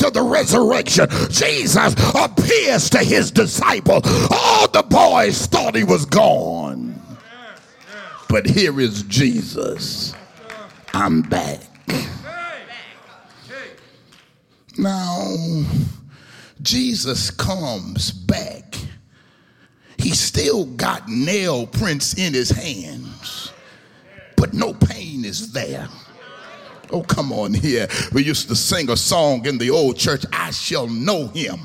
After 0.01 0.19
the 0.19 0.23
resurrection, 0.23 1.07
Jesus 1.29 1.93
appears 2.15 2.89
to 2.89 2.97
his 3.03 3.29
disciple. 3.29 4.01
All 4.31 4.67
the 4.67 4.81
boys 4.81 5.45
thought 5.45 5.75
he 5.75 5.83
was 5.83 6.05
gone. 6.05 6.99
But 8.27 8.47
here 8.47 8.79
is 8.79 9.03
Jesus. 9.03 10.15
I'm 10.95 11.21
back. 11.21 11.59
Now, 14.75 15.35
Jesus 16.63 17.29
comes 17.29 18.09
back. 18.09 18.75
He 19.99 20.09
still 20.15 20.65
got 20.65 21.07
nail 21.09 21.67
prints 21.67 22.15
in 22.15 22.33
his 22.33 22.49
hands, 22.49 23.53
but 24.35 24.51
no 24.55 24.73
pain 24.73 25.25
is 25.25 25.51
there. 25.51 25.87
Oh, 26.91 27.03
come 27.03 27.31
on 27.31 27.53
here. 27.53 27.87
We 28.11 28.23
used 28.23 28.47
to 28.49 28.55
sing 28.55 28.89
a 28.89 28.97
song 28.97 29.45
in 29.45 29.57
the 29.57 29.69
old 29.69 29.97
church, 29.97 30.25
I 30.31 30.51
shall 30.51 30.87
know 30.87 31.27
him. 31.27 31.59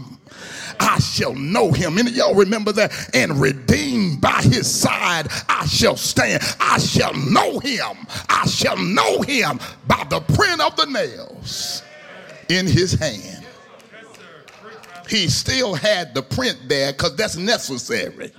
I 0.78 0.98
shall 0.98 1.34
know 1.34 1.72
him. 1.72 1.98
And 1.98 2.10
y'all 2.10 2.34
remember 2.34 2.72
that? 2.72 2.92
And 3.14 3.40
redeemed 3.40 4.20
by 4.20 4.42
his 4.42 4.70
side, 4.70 5.28
I 5.48 5.66
shall 5.66 5.96
stand. 5.96 6.42
I 6.60 6.78
shall 6.78 7.14
know 7.14 7.58
him. 7.60 7.96
I 8.28 8.46
shall 8.46 8.76
know 8.76 9.22
him 9.22 9.58
by 9.86 10.04
the 10.10 10.20
print 10.20 10.60
of 10.60 10.76
the 10.76 10.86
nails 10.86 11.82
in 12.48 12.66
his 12.66 12.92
hand. 12.92 13.46
He 15.08 15.28
still 15.28 15.74
had 15.74 16.14
the 16.14 16.22
print 16.22 16.58
there 16.66 16.92
because 16.92 17.16
that's 17.16 17.36
necessary. 17.36 18.32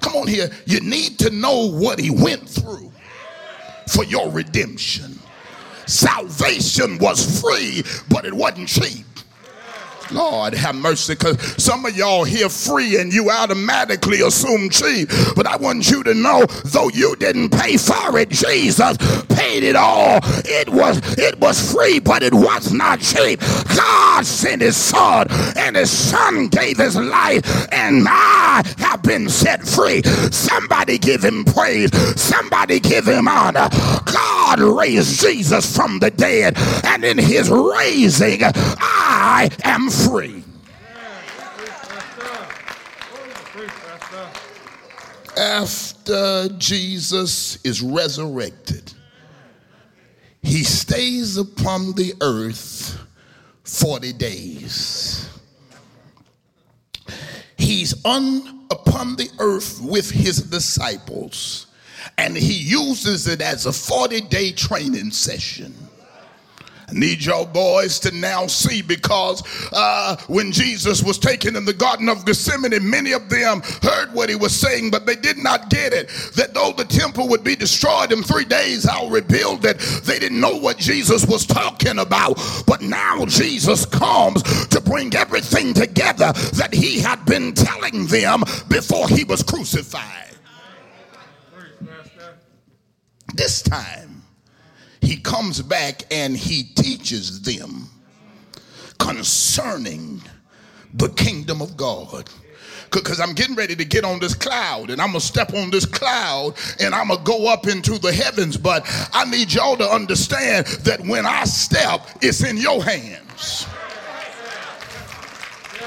Come 0.00 0.16
on 0.16 0.26
here. 0.26 0.50
You 0.66 0.80
need 0.80 1.18
to 1.20 1.30
know 1.30 1.70
what 1.70 1.98
he 1.98 2.10
went 2.10 2.48
through 2.48 2.92
for 3.88 4.04
your 4.04 4.30
redemption. 4.30 5.18
Salvation 5.92 6.96
was 6.98 7.40
free, 7.40 7.82
but 8.08 8.24
it 8.24 8.32
wasn't 8.32 8.66
cheap. 8.66 9.04
Lord 10.10 10.54
have 10.54 10.74
mercy, 10.74 11.14
because 11.14 11.38
some 11.62 11.84
of 11.86 11.96
y'all 11.96 12.24
hear 12.24 12.48
free 12.48 13.00
and 13.00 13.12
you 13.12 13.30
automatically 13.30 14.20
assume 14.20 14.68
cheap. 14.68 15.08
But 15.36 15.46
I 15.46 15.56
want 15.56 15.90
you 15.90 16.02
to 16.02 16.14
know, 16.14 16.44
though 16.66 16.88
you 16.88 17.16
didn't 17.16 17.50
pay 17.50 17.76
for 17.76 18.18
it, 18.18 18.30
Jesus 18.30 18.96
paid 19.28 19.62
it 19.62 19.76
all. 19.76 20.20
It 20.44 20.68
was 20.68 20.98
it 21.18 21.38
was 21.40 21.72
free, 21.72 21.98
but 21.98 22.22
it 22.22 22.34
was 22.34 22.72
not 22.72 23.00
cheap. 23.00 23.40
God 23.74 24.26
sent 24.26 24.62
his 24.62 24.76
son, 24.76 25.26
and 25.56 25.76
his 25.76 25.90
son 25.90 26.48
gave 26.48 26.78
his 26.78 26.96
life, 26.96 27.68
and 27.72 28.06
I 28.08 28.62
have 28.78 29.02
been 29.02 29.28
set 29.28 29.62
free. 29.62 30.02
Somebody 30.30 30.98
give 30.98 31.22
him 31.22 31.44
praise, 31.44 31.90
somebody 32.20 32.80
give 32.80 33.06
him 33.06 33.28
honor. 33.28 33.68
God 34.04 34.31
raised 34.58 35.20
Jesus 35.20 35.74
from 35.76 35.98
the 35.98 36.10
dead, 36.10 36.54
and 36.84 37.04
in 37.04 37.18
his 37.18 37.50
raising, 37.50 38.40
I 38.44 39.50
am 39.64 39.90
free. 39.90 40.44
After 45.36 46.48
Jesus 46.58 47.58
is 47.64 47.80
resurrected, 47.80 48.92
he 50.42 50.62
stays 50.64 51.36
upon 51.36 51.92
the 51.92 52.14
earth 52.20 52.98
40 53.64 54.12
days. 54.14 55.28
He's 57.56 58.04
on 58.04 58.66
upon 58.70 59.16
the 59.16 59.30
earth 59.38 59.80
with 59.80 60.10
his 60.10 60.42
disciples, 60.42 61.66
and 62.18 62.36
he 62.36 62.54
uses 62.54 63.26
it 63.26 63.40
as 63.40 63.66
a 63.66 63.72
40 63.72 64.22
day 64.22 64.52
training 64.52 65.10
session. 65.10 65.74
I 66.92 66.98
need 66.98 67.24
y'all 67.24 67.46
boys 67.46 67.98
to 68.00 68.14
now 68.14 68.46
see 68.46 68.82
because 68.82 69.42
uh, 69.72 70.16
when 70.26 70.52
Jesus 70.52 71.02
was 71.02 71.18
taken 71.18 71.56
in 71.56 71.64
the 71.64 71.72
Garden 71.72 72.08
of 72.10 72.26
Gethsemane, 72.26 72.88
many 72.88 73.12
of 73.12 73.30
them 73.30 73.62
heard 73.82 74.12
what 74.12 74.28
he 74.28 74.36
was 74.36 74.54
saying, 74.54 74.90
but 74.90 75.06
they 75.06 75.16
did 75.16 75.38
not 75.38 75.70
get 75.70 75.94
it. 75.94 76.08
That 76.36 76.52
though 76.52 76.72
the 76.72 76.84
temple 76.84 77.28
would 77.28 77.42
be 77.42 77.56
destroyed 77.56 78.12
in 78.12 78.22
three 78.22 78.44
days, 78.44 78.86
I'll 78.86 79.08
rebuild 79.08 79.64
it. 79.64 79.78
They 80.04 80.18
didn't 80.18 80.40
know 80.40 80.56
what 80.56 80.76
Jesus 80.76 81.24
was 81.26 81.46
talking 81.46 81.98
about. 81.98 82.38
But 82.66 82.82
now 82.82 83.24
Jesus 83.24 83.86
comes 83.86 84.42
to 84.68 84.80
bring 84.80 85.14
everything 85.14 85.72
together 85.72 86.32
that 86.32 86.74
he 86.74 87.00
had 87.00 87.24
been 87.24 87.54
telling 87.54 88.06
them 88.06 88.40
before 88.68 89.08
he 89.08 89.24
was 89.24 89.42
crucified. 89.42 90.31
This 93.34 93.62
time, 93.62 94.22
he 95.00 95.16
comes 95.16 95.60
back 95.62 96.02
and 96.10 96.36
he 96.36 96.62
teaches 96.62 97.42
them 97.42 97.88
concerning 98.98 100.22
the 100.94 101.08
kingdom 101.10 101.60
of 101.60 101.76
God 101.76 102.28
because 102.92 103.20
I'm 103.20 103.32
getting 103.32 103.56
ready 103.56 103.74
to 103.74 103.84
get 103.84 104.04
on 104.04 104.20
this 104.20 104.34
cloud 104.34 104.90
and 104.90 105.00
I'm 105.00 105.08
going 105.08 105.20
to 105.20 105.26
step 105.26 105.54
on 105.54 105.70
this 105.70 105.86
cloud 105.86 106.54
and 106.78 106.94
I'm 106.94 107.08
going 107.08 107.18
to 107.18 107.24
go 107.24 107.50
up 107.50 107.66
into 107.66 107.98
the 107.98 108.12
heavens. 108.12 108.56
But 108.56 108.84
I 109.12 109.28
need 109.28 109.52
y'all 109.52 109.76
to 109.76 109.84
understand 109.84 110.66
that 110.66 111.00
when 111.00 111.26
I 111.26 111.44
step, 111.44 112.06
it's 112.20 112.44
in 112.44 112.56
your 112.58 112.84
hands. 112.84 113.66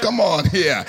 Come 0.00 0.20
on 0.20 0.48
here. 0.50 0.84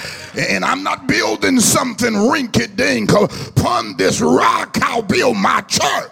And 0.50 0.66
I'm 0.66 0.84
not 0.84 1.08
building 1.08 1.60
something 1.60 2.14
rinky 2.14 2.76
dink. 2.76 3.12
Upon 3.14 3.96
this 3.96 4.20
rock, 4.20 4.78
I'll 4.82 5.02
build 5.02 5.38
my 5.38 5.62
church. 5.62 6.12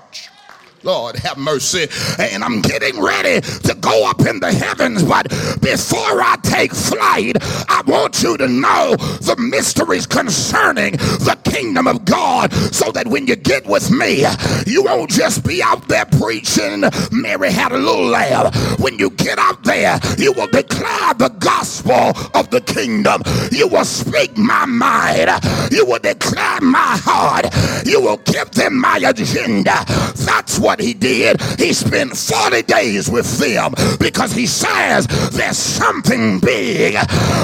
Lord 0.86 1.16
have 1.18 1.38
mercy. 1.38 1.88
And 2.20 2.44
I'm 2.44 2.62
getting 2.62 3.02
ready 3.02 3.42
to 3.42 3.76
go 3.80 4.08
up 4.08 4.22
in 4.22 4.40
the 4.40 4.54
heavens. 4.54 5.02
But 5.04 5.30
before 5.62 6.22
I 6.22 6.38
take 6.44 6.74
flight, 6.74 7.38
I 7.42 7.82
want 7.88 8.22
you 8.22 8.38
to 8.38 8.48
know 8.48 8.96
the 8.96 9.36
mysteries 9.38 10.06
concerning 10.06 10.94
the 10.94 11.38
kingdom 11.44 11.88
of 11.88 12.06
God 12.06 12.54
so 12.54 12.92
that 12.92 13.08
when 13.08 13.26
you 13.26 13.36
get 13.36 13.66
with 13.66 13.90
me, 13.90 14.26
you 14.68 14.84
won't 14.84 15.10
just 15.10 15.44
be 15.44 15.64
out 15.64 15.88
there 15.88 16.06
preaching. 16.06 16.84
Mary 17.12 17.52
had 17.52 17.72
a 17.72 17.78
little 17.78 18.06
lamb. 18.06 18.54
When 18.78 19.00
you 19.00 19.10
get 19.10 19.40
out 19.40 19.64
there, 19.64 20.00
you 20.20 20.34
will 20.34 20.48
declare 20.48 21.16
the 21.16 21.30
gospel 21.40 22.14
of 22.36 22.52
the 22.52 22.62
kingdom. 22.62 23.24
You 23.52 23.68
will 23.68 23.86
speak 23.86 24.38
my 24.38 24.66
mind. 24.66 25.32
You 25.72 25.86
will 25.86 26.00
declare 26.00 26.62
my 26.62 27.00
heart. 27.02 27.46
You 27.88 28.02
will 28.02 28.18
give 28.18 28.52
them 28.52 28.80
my 28.80 28.98
agenda. 28.98 29.84
That's 30.16 30.60
what 30.60 30.75
what 30.76 30.84
he 30.84 30.94
did. 30.94 31.42
He 31.58 31.72
spent 31.72 32.18
40 32.18 32.64
days 32.64 33.10
with 33.10 33.38
them 33.38 33.74
because 33.98 34.34
he 34.34 34.46
says 34.46 35.08
there's 35.32 35.58
something 35.58 36.42
big 36.42 36.96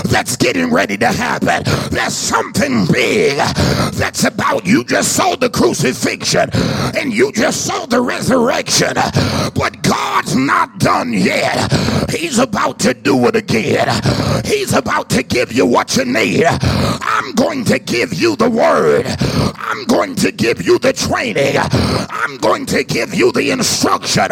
that's 0.10 0.36
getting 0.36 0.70
ready 0.70 0.98
to 0.98 1.08
happen. 1.08 1.64
There's 1.92 2.14
something 2.14 2.88
big 2.92 3.38
that's 3.94 4.26
about 4.26 4.66
you 4.66 4.84
just 4.84 5.16
saw 5.16 5.38
the 5.38 5.50
crucifixion 5.50 6.50
and 6.98 7.14
you 7.14 7.32
just 7.32 7.66
saw 7.66 7.86
the 7.86 8.02
resurrection, 8.02 8.96
but 9.56 9.82
God's 9.82 10.36
not 10.36 10.80
done 10.80 11.14
yet. 11.14 11.72
He's 12.10 12.38
about 12.38 12.80
to 12.80 12.94
do 12.94 13.28
it 13.28 13.38
again. 13.38 13.88
He's 14.44 14.74
about 14.74 15.10
to 15.12 15.24
give 15.24 15.54
you 15.54 15.66
what 15.66 15.96
you 15.96 16.04
need. 16.04 16.44
I'm 16.46 17.32
going 17.36 17.64
to 17.66 17.80
give 17.80 18.14
you 18.14 18.36
the 18.36 18.50
word. 18.50 19.06
I'm 19.72 19.86
going 19.86 20.16
to 20.16 20.34
give 20.34 20.62
you 20.62 20.80
the 20.80 20.92
training. 20.92 21.56
I'm 22.10 22.38
going 22.38 22.66
to 22.68 22.84
give 22.84 23.14
you 23.14 23.21
you 23.22 23.32
the 23.32 23.52
instruction, 23.52 24.28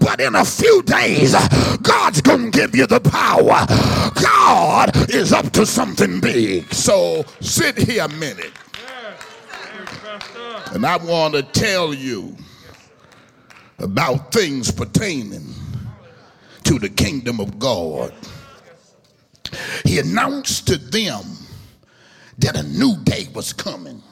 but 0.00 0.20
in 0.20 0.34
a 0.34 0.44
few 0.44 0.82
days, 0.82 1.34
God's 1.82 2.20
going 2.20 2.50
to 2.50 2.58
give 2.58 2.74
you 2.74 2.84
the 2.84 2.98
power. 2.98 3.64
God 4.20 5.10
is 5.10 5.32
up 5.32 5.52
to 5.52 5.64
something 5.64 6.20
big. 6.20 6.72
So 6.74 7.24
sit 7.40 7.78
here 7.78 8.04
a 8.04 8.08
minute. 8.08 8.50
And 10.72 10.84
I 10.84 10.96
want 10.96 11.34
to 11.34 11.42
tell 11.42 11.94
you 11.94 12.36
about 13.78 14.32
things 14.32 14.72
pertaining 14.72 15.54
to 16.64 16.80
the 16.80 16.88
kingdom 16.88 17.38
of 17.38 17.60
God. 17.60 18.12
He 19.84 20.00
announced 20.00 20.66
to 20.66 20.76
them 20.76 21.22
that 22.38 22.56
a 22.56 22.64
new 22.64 22.96
day 23.04 23.28
was 23.32 23.52
coming, 23.52 24.02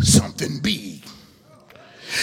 something 0.00 0.58
big. 0.60 1.02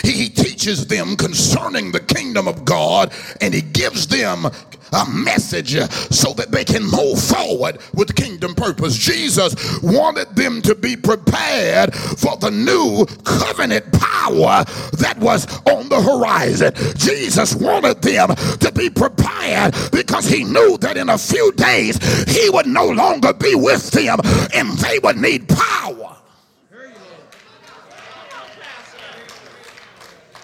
He 0.04 0.30
teaches 0.30 0.88
them 0.88 1.16
concerning 1.16 1.92
the 1.92 2.00
kingdom 2.00 2.48
of 2.48 2.66
God 2.66 3.12
and 3.42 3.54
he 3.54 3.62
gives 3.62 4.08
them 4.08 4.46
a 4.94 5.06
message 5.10 5.74
so 6.12 6.34
that 6.34 6.52
they 6.52 6.64
can 6.64 6.84
move 6.84 7.20
forward 7.20 7.80
with 7.94 8.16
kingdom 8.16 8.54
purpose. 8.56 8.96
Jesus 8.96 9.82
wanted 9.82 10.36
them 10.36 10.62
to 10.62 10.76
be 10.76 10.96
prepared 10.96 11.94
for 11.94 12.38
the 12.38 12.52
new 12.52 13.06
covenant 13.24 13.92
power 13.94 14.64
that 15.00 15.18
was 15.20 15.46
on 15.68 15.90
the 15.90 16.02
horizon. 16.02 16.74
Jesus 16.96 17.56
wanted 17.56 18.02
them 18.02 18.36
to 18.58 18.72
be 18.72 18.90
prepared 18.90 19.74
because 19.92 20.26
he 20.26 20.44
knew 20.44 20.78
that 20.78 20.98
in 20.98 21.10
a 21.10 21.18
few 21.18 21.52
days 21.54 21.98
he 22.28 22.50
would 22.50 22.68
no 22.68 22.88
longer 22.88 23.34
be 23.34 23.56
with 23.56 23.90
them 23.92 24.20
and 24.54 24.70
they 24.78 25.00
would 25.00 25.18
need 25.18 25.48
power. 25.50 26.18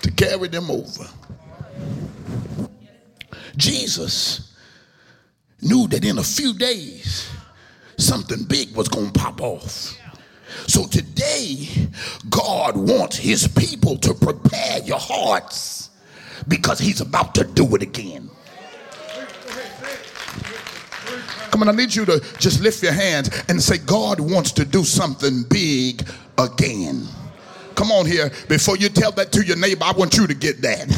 To 0.02 0.12
carry 0.12 0.48
them 0.48 0.70
over. 0.72 1.06
Jesus 3.58 4.56
knew 5.62 5.88
that 5.88 6.06
in 6.06 6.18
a 6.18 6.24
few 6.24 6.54
days 6.54 7.30
something 7.98 8.44
big 8.46 8.76
was 8.76 8.88
going 8.88 9.12
to 9.12 9.20
pop 9.20 9.42
off. 9.42 9.98
So 10.68 10.86
today, 10.86 11.68
God 12.30 12.76
wants 12.76 13.18
his 13.18 13.48
people 13.48 13.98
to 13.98 14.14
prepare 14.14 14.80
your 14.80 15.00
hearts 15.00 15.90
because 16.48 16.80
he's 16.80 17.02
about 17.02 17.36
to 17.36 17.44
do 17.44 17.76
it 17.76 17.82
again. 17.82 18.30
Come 21.52 21.64
on, 21.64 21.70
I 21.70 21.72
need 21.72 21.94
you 21.94 22.06
to 22.06 22.20
just 22.38 22.62
lift 22.62 22.82
your 22.84 22.94
hands 22.94 23.30
and 23.50 23.62
say, 23.62 23.78
God 23.78 24.20
wants 24.20 24.52
to 24.54 24.66
do 24.66 24.84
something 24.84 25.44
big 25.50 26.08
again. 26.38 27.08
Come 27.80 27.94
on 27.94 28.06
here. 28.06 28.30
Before 28.50 28.76
you 28.76 28.90
tell 28.90 29.14
that 29.14 29.32
to 29.32 29.46
your 29.46 29.56
neighbor, 29.56 29.86
I 29.86 29.94
want 29.94 30.18
you 30.18 30.28
to 30.28 30.34
get 30.34 30.62
that. 30.64 30.90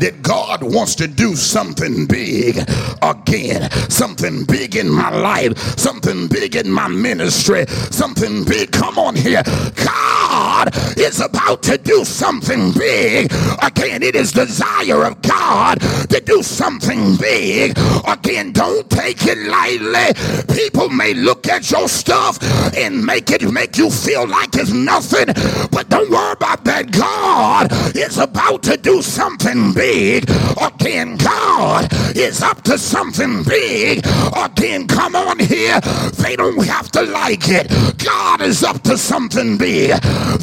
That 0.00 0.22
God 0.22 0.62
wants 0.62 0.94
to 0.94 1.06
do 1.06 1.36
something 1.36 2.06
big 2.06 2.56
again. 3.02 3.70
Something 3.90 4.46
big 4.46 4.74
in 4.74 4.88
my 4.88 5.10
life. 5.10 5.58
Something 5.78 6.28
big 6.28 6.56
in 6.56 6.70
my 6.70 6.88
ministry. 6.88 7.66
Something 7.66 8.44
big. 8.46 8.72
Come 8.72 8.98
on 8.98 9.16
here. 9.16 9.42
God 9.76 10.70
is 10.96 11.20
about 11.20 11.62
to 11.64 11.76
do 11.76 12.06
something 12.06 12.72
big 12.72 13.30
again. 13.62 14.02
It 14.02 14.14
is 14.14 14.32
desire 14.32 15.04
of 15.04 15.20
God 15.20 15.82
to 16.08 16.22
do 16.24 16.42
something 16.42 17.16
big 17.18 17.76
again. 18.08 18.52
Don't 18.52 18.88
take 18.88 19.26
it 19.26 19.36
lightly. 19.36 20.56
People 20.56 20.88
may 20.88 21.12
look 21.12 21.48
at 21.48 21.70
your 21.70 21.86
stuff 21.86 22.38
and 22.74 23.04
make 23.04 23.30
it 23.30 23.42
make 23.52 23.76
you 23.76 23.90
feel 23.90 24.26
like 24.26 24.54
it's 24.54 24.72
nothing, 24.72 25.26
but 25.70 25.90
don't 25.90 26.10
worry 26.10 26.29
about 26.32 26.64
that. 26.64 26.90
God 26.90 27.72
is 27.96 28.18
about 28.18 28.62
to 28.64 28.76
do 28.76 29.02
something 29.02 29.72
big 29.72 30.28
again. 30.60 31.16
God 31.16 31.88
is 32.16 32.42
up 32.42 32.62
to 32.62 32.78
something 32.78 33.42
big 33.44 34.04
again. 34.36 34.86
Come 34.86 35.16
on 35.16 35.38
here. 35.38 35.80
They 36.22 36.36
don't 36.36 36.64
have 36.66 36.90
to 36.92 37.02
like 37.02 37.48
it. 37.48 37.68
God 37.98 38.40
is 38.42 38.62
up 38.62 38.82
to 38.82 38.96
something 38.96 39.58
big. 39.58 40.00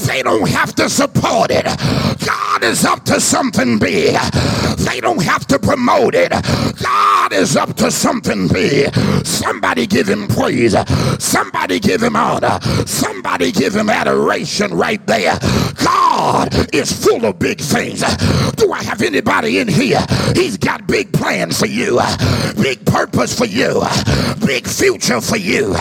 They 0.07 0.23
don't 0.23 0.49
have 0.49 0.73
to 0.75 0.89
support 0.89 1.51
it. 1.51 1.65
God 2.25 2.63
is 2.63 2.85
up 2.85 3.03
to 3.05 3.19
something 3.19 3.79
big. 3.79 4.17
They 4.77 4.99
don't 4.99 5.23
have 5.23 5.45
to 5.47 5.59
promote 5.59 6.15
it. 6.15 6.31
God 6.81 7.33
is 7.33 7.55
up 7.55 7.75
to 7.77 7.91
something 7.91 8.47
big. 8.47 8.93
Somebody 9.25 9.87
give 9.87 10.07
him 10.07 10.27
praise. 10.27 10.75
Somebody 11.19 11.79
give 11.79 12.01
him 12.01 12.15
honor. 12.15 12.59
Somebody 12.85 13.51
give 13.51 13.75
him 13.75 13.89
adoration 13.89 14.73
right 14.73 15.05
there. 15.07 15.37
God 15.83 16.73
is 16.73 16.91
full 16.91 17.25
of 17.25 17.39
big 17.39 17.59
things. 17.59 17.99
Do 18.55 18.71
I 18.71 18.83
have 18.83 19.01
anybody 19.01 19.59
in 19.59 19.67
here? 19.67 20.05
He's 20.35 20.57
got 20.57 20.87
big 20.87 21.11
plans 21.13 21.59
for 21.59 21.67
you, 21.67 21.99
big 22.61 22.85
purpose 22.85 23.37
for 23.37 23.45
you, 23.45 23.83
big 24.45 24.67
future 24.67 25.21
for 25.21 25.37
you. 25.37 25.75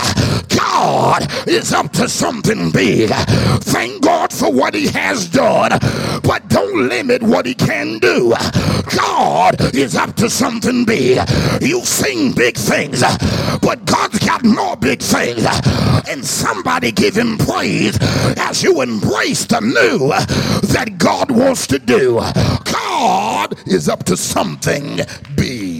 God 0.48 1.05
is 1.46 1.72
up 1.72 1.92
to 1.92 2.08
something 2.08 2.70
big. 2.70 3.10
Thank 3.10 4.02
God 4.02 4.32
for 4.32 4.52
what 4.52 4.74
he 4.74 4.88
has 4.88 5.28
done, 5.28 5.70
but 6.22 6.46
don't 6.48 6.88
limit 6.88 7.22
what 7.22 7.46
he 7.46 7.54
can 7.54 7.98
do. 7.98 8.34
God 8.96 9.74
is 9.74 9.94
up 9.94 10.14
to 10.16 10.30
something 10.30 10.84
big. 10.84 11.20
You've 11.60 11.86
seen 11.86 12.32
big 12.32 12.56
things, 12.56 13.02
but 13.60 13.84
God's 13.84 14.18
got 14.20 14.44
more 14.44 14.76
big 14.76 15.00
things. 15.00 15.46
And 16.08 16.24
somebody 16.24 16.92
give 16.92 17.16
him 17.16 17.38
praise 17.38 17.98
as 18.38 18.62
you 18.62 18.82
embrace 18.82 19.44
the 19.46 19.60
new 19.60 20.08
that 20.68 20.94
God 20.98 21.30
wants 21.30 21.66
to 21.68 21.78
do. 21.78 22.20
God 22.64 23.54
is 23.66 23.88
up 23.88 24.04
to 24.04 24.16
something 24.16 25.00
big. 25.36 25.75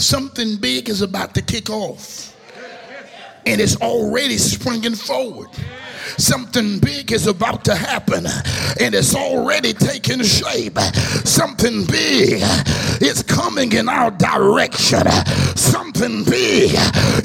Something 0.00 0.56
big 0.56 0.88
is 0.88 1.02
about 1.02 1.34
to 1.34 1.42
kick 1.42 1.68
off, 1.68 2.34
and 3.44 3.60
it's 3.60 3.76
already 3.76 4.38
springing 4.38 4.94
forward. 4.94 5.50
Something 6.16 6.78
big 6.78 7.12
is 7.12 7.26
about 7.26 7.64
to 7.66 7.74
happen 7.74 8.26
and 8.80 8.94
it's 8.94 9.14
already 9.14 9.72
taking 9.72 10.22
shape. 10.22 10.78
Something 11.24 11.84
big 11.86 12.42
is 13.00 13.22
coming 13.22 13.72
in 13.72 13.88
our 13.88 14.10
direction. 14.10 15.08
Something 15.56 15.89
big 16.00 16.72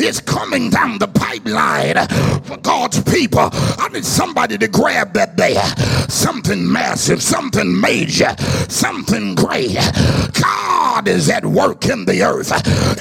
is 0.01 0.19
coming 0.19 0.69
down 0.69 0.97
the 0.97 1.07
pipeline 1.07 1.95
for 2.43 2.57
God's 2.57 3.01
people. 3.03 3.49
I 3.51 3.89
need 3.93 4.03
somebody 4.03 4.57
to 4.57 4.67
grab 4.67 5.13
that 5.13 5.37
there. 5.37 5.63
Something 6.09 6.69
massive, 6.69 7.21
something 7.21 7.79
major, 7.79 8.35
something 8.67 9.35
great. 9.35 9.77
God 10.33 11.07
is 11.07 11.29
at 11.29 11.45
work 11.45 11.85
in 11.85 12.05
the 12.05 12.23
earth 12.23 12.51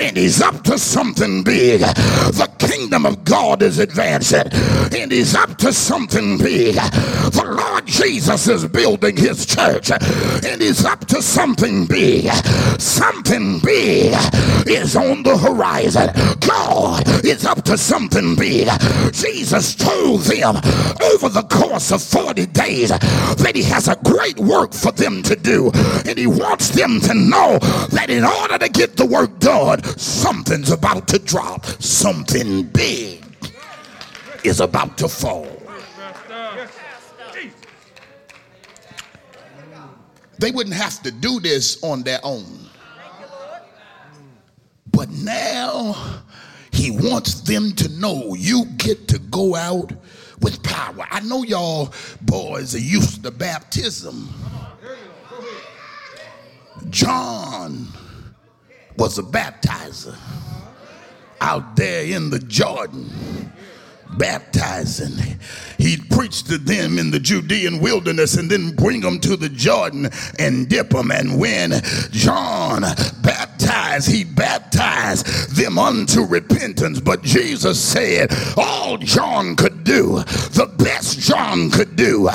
and 0.00 0.16
he's 0.16 0.40
up 0.40 0.62
to 0.64 0.78
something 0.78 1.42
big. 1.42 1.80
The 1.80 2.48
kingdom 2.58 3.04
of 3.06 3.24
God 3.24 3.62
is 3.62 3.78
advancing 3.78 4.46
and 4.96 5.10
he's 5.10 5.34
up 5.34 5.56
to 5.58 5.72
something 5.72 6.38
big. 6.38 6.74
The 6.76 7.56
Lord 7.56 7.86
Jesus 7.86 8.46
is 8.46 8.66
building 8.68 9.16
his 9.16 9.44
church 9.44 9.90
and 9.90 10.62
he's 10.62 10.84
up 10.84 11.04
to 11.06 11.20
something 11.20 11.86
big. 11.86 12.30
Something 12.78 13.58
big 13.58 14.14
is 14.66 14.94
on 14.94 15.24
the 15.24 15.36
horizon. 15.36 15.63
God 15.64 17.24
is 17.24 17.46
up 17.46 17.64
to 17.64 17.78
something 17.78 18.36
big. 18.36 18.68
Jesus 19.12 19.74
told 19.74 20.20
them 20.20 20.56
over 20.56 21.30
the 21.30 21.46
course 21.50 21.90
of 21.90 22.02
40 22.02 22.44
days 22.46 22.90
that 22.90 23.52
he 23.54 23.62
has 23.62 23.88
a 23.88 23.96
great 24.04 24.38
work 24.38 24.74
for 24.74 24.92
them 24.92 25.22
to 25.22 25.34
do. 25.34 25.70
And 26.06 26.18
he 26.18 26.26
wants 26.26 26.68
them 26.68 27.00
to 27.00 27.14
know 27.14 27.58
that 27.92 28.10
in 28.10 28.26
order 28.26 28.58
to 28.58 28.68
get 28.68 28.98
the 28.98 29.06
work 29.06 29.38
done, 29.38 29.82
something's 29.96 30.70
about 30.70 31.08
to 31.08 31.18
drop. 31.18 31.64
Something 31.80 32.64
big 32.64 33.24
is 34.44 34.60
about 34.60 34.98
to 34.98 35.08
fall. 35.08 35.48
They 40.38 40.50
wouldn't 40.50 40.76
have 40.76 41.02
to 41.04 41.10
do 41.10 41.40
this 41.40 41.82
on 41.82 42.02
their 42.02 42.20
own. 42.22 42.63
But 44.94 45.10
now 45.10 46.22
he 46.70 46.90
wants 46.90 47.40
them 47.40 47.72
to 47.72 47.88
know 47.88 48.34
you 48.34 48.66
get 48.76 49.08
to 49.08 49.18
go 49.18 49.54
out 49.54 49.92
with 50.40 50.62
power. 50.62 51.06
I 51.10 51.20
know 51.20 51.42
y'all 51.42 51.92
boys 52.22 52.74
are 52.74 52.78
used 52.78 53.22
to 53.24 53.30
baptism. 53.30 54.28
John 56.90 57.88
was 58.96 59.18
a 59.18 59.22
baptizer 59.22 60.16
out 61.40 61.76
there 61.76 62.04
in 62.04 62.30
the 62.30 62.38
Jordan 62.38 63.10
baptizing. 64.16 65.38
He'd 65.78 66.08
preach 66.10 66.44
to 66.44 66.58
them 66.58 66.98
in 66.98 67.10
the 67.10 67.18
Judean 67.18 67.80
wilderness 67.80 68.36
and 68.36 68.50
then 68.50 68.74
bring 68.74 69.00
them 69.00 69.18
to 69.20 69.36
the 69.36 69.48
Jordan 69.48 70.10
and 70.38 70.68
dip 70.68 70.90
them. 70.90 71.10
And 71.10 71.38
when 71.38 71.72
John 72.10 72.82
baptized, 72.82 73.33
he 74.06 74.24
baptized 74.24 75.54
them 75.56 75.78
unto 75.78 76.22
repentance. 76.22 77.00
But 77.00 77.22
Jesus 77.22 77.82
said, 77.82 78.32
all 78.56 78.96
John 78.98 79.56
could 79.56 79.84
do, 79.84 80.16
the 80.54 80.72
best 80.78 81.20
John 81.20 81.70
could 81.70 81.96
do, 81.96 82.28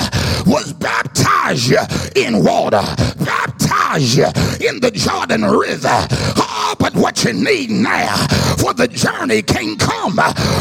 was 0.46 0.72
baptize 0.72 1.68
you 1.68 1.80
in 2.16 2.44
water, 2.44 2.82
baptize 3.18 3.49
in 3.96 4.80
the 4.80 4.90
Jordan 4.94 5.42
River. 5.42 6.06
Oh, 6.36 6.74
but 6.78 6.94
what 6.94 7.24
you 7.24 7.32
need 7.32 7.70
now 7.70 8.14
for 8.58 8.72
the 8.72 8.86
journey 8.86 9.42
can 9.42 9.76
come 9.76 10.16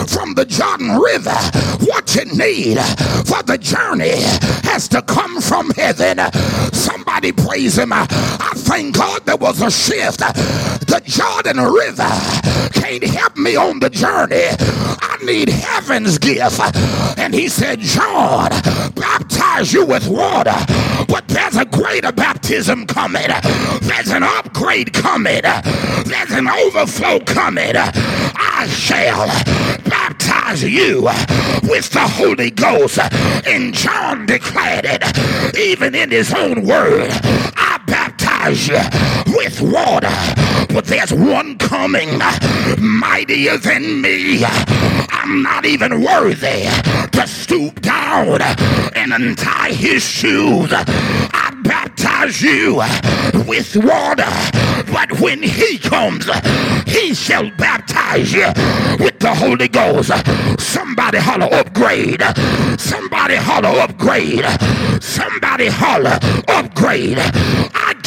from 0.07 0.33
the 0.33 0.45
Jordan 0.45 0.89
River 0.89 1.09
River. 1.13 1.37
What 1.85 2.15
you 2.15 2.25
need 2.25 2.77
for 3.25 3.41
the 3.43 3.57
journey 3.59 4.21
has 4.69 4.87
to 4.89 5.01
come 5.01 5.41
from 5.41 5.71
heaven. 5.71 6.19
Somebody 6.71 7.31
praise 7.31 7.77
him. 7.77 7.91
I 7.93 8.05
thank 8.55 8.95
God 8.95 9.25
there 9.25 9.37
was 9.37 9.61
a 9.61 9.71
shift. 9.71 10.19
The 10.19 11.01
Jordan 11.05 11.57
River 11.57 12.09
can't 12.73 13.03
help 13.03 13.37
me 13.37 13.55
on 13.55 13.79
the 13.79 13.89
journey. 13.89 14.47
I 15.01 15.17
need 15.23 15.49
heaven's 15.49 16.17
gift. 16.17 16.59
And 17.17 17.33
he 17.33 17.49
said, 17.49 17.79
John, 17.79 18.49
baptize 18.95 19.38
you 19.67 19.85
with 19.85 20.07
water, 20.07 20.55
but 21.07 21.27
there's 21.27 21.57
a 21.57 21.65
greater 21.65 22.13
baptism 22.13 22.85
coming. 22.87 23.27
There's 23.81 24.07
an 24.09 24.23
upgrade 24.23 24.93
coming. 24.93 25.41
There's 25.41 26.31
an 26.31 26.47
overflow 26.47 27.19
coming. 27.19 27.73
I 27.75 28.67
shall 28.69 29.27
baptize 29.83 30.63
you 30.63 31.01
with 31.63 31.89
the 31.89 32.07
Holy 32.07 32.51
Ghost. 32.51 32.99
And 33.45 33.73
John 33.73 34.25
declared 34.25 34.85
it 34.85 35.57
even 35.57 35.93
in 35.93 36.09
his 36.09 36.33
own 36.33 36.65
word. 36.65 37.09
I 37.11 37.81
baptize 37.85 38.65
you 38.65 38.79
with 39.35 39.61
water, 39.61 40.07
but 40.73 40.85
there's 40.85 41.13
one 41.13 41.57
coming 41.57 42.19
mightier 42.77 43.57
than 43.57 44.01
me. 44.01 44.43
I'm 44.43 45.41
not 45.41 45.65
even 45.65 46.03
worthy 46.03 46.67
to 47.11 47.27
stoop 47.27 47.81
down 47.81 48.41
and 48.95 49.13
untie 49.13 49.73
his 49.73 50.03
shoes. 50.03 50.71
I 50.71 51.51
baptize 51.63 52.41
you 52.41 52.75
with 53.47 53.75
water, 53.75 54.31
but 54.91 55.19
when 55.19 55.41
he 55.43 55.77
comes, 55.77 56.29
he 56.87 57.13
shall 57.13 57.49
baptize 57.57 58.31
you 58.33 58.47
with 58.99 59.19
the 59.19 59.33
Holy 59.33 59.67
Ghost. 59.67 60.11
Somebody 60.59 61.17
holler 61.17 61.53
upgrade. 61.53 62.21
Somebody 62.79 63.35
holler 63.35 63.79
upgrade. 63.81 64.45
Somebody 65.01 65.67
holler 65.67 66.19
upgrade. 66.47 67.19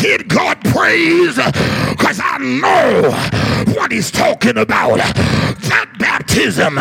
Give 0.03 0.27
God 0.27 0.61
praise 0.65 1.37
because 1.37 2.21
I 2.21 2.39
know 2.39 3.13
what 3.73 3.93
he's 3.93 4.11
talking 4.11 4.59
about. 4.59 4.99
That 4.99 5.95
baptism. 5.97 6.77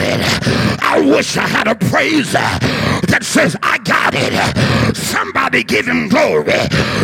It. 0.00 0.20
I 0.82 1.00
wish 1.00 1.36
I 1.36 1.46
had 1.46 1.68
a 1.68 1.74
praise 1.74 2.32
that 2.32 3.20
says, 3.22 3.56
I 3.62 3.78
got 3.78 4.14
it. 4.16 4.96
Somebody 4.96 5.62
give 5.62 5.86
him 5.86 6.08
glory. 6.08 6.52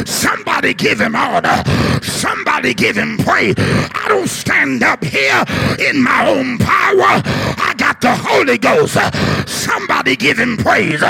Somebody 0.07 0.75
give 0.75 1.01
him 1.01 1.15
honor. 1.15 1.63
Somebody 2.03 2.75
give 2.75 2.97
him 2.97 3.19
praise. 3.19 3.55
I 3.59 4.07
don't 4.09 4.29
stand 4.29 4.83
up 4.83 5.05
here 5.05 5.45
in 5.79 6.03
my 6.03 6.29
own 6.29 6.59
power. 6.59 7.23
I 7.59 7.75
got 7.77 8.01
the 8.01 8.15
Holy 8.15 8.59
Ghost. 8.59 8.97
Somebody 9.49 10.17
give 10.17 10.39
him 10.39 10.57
praise. 10.57 11.03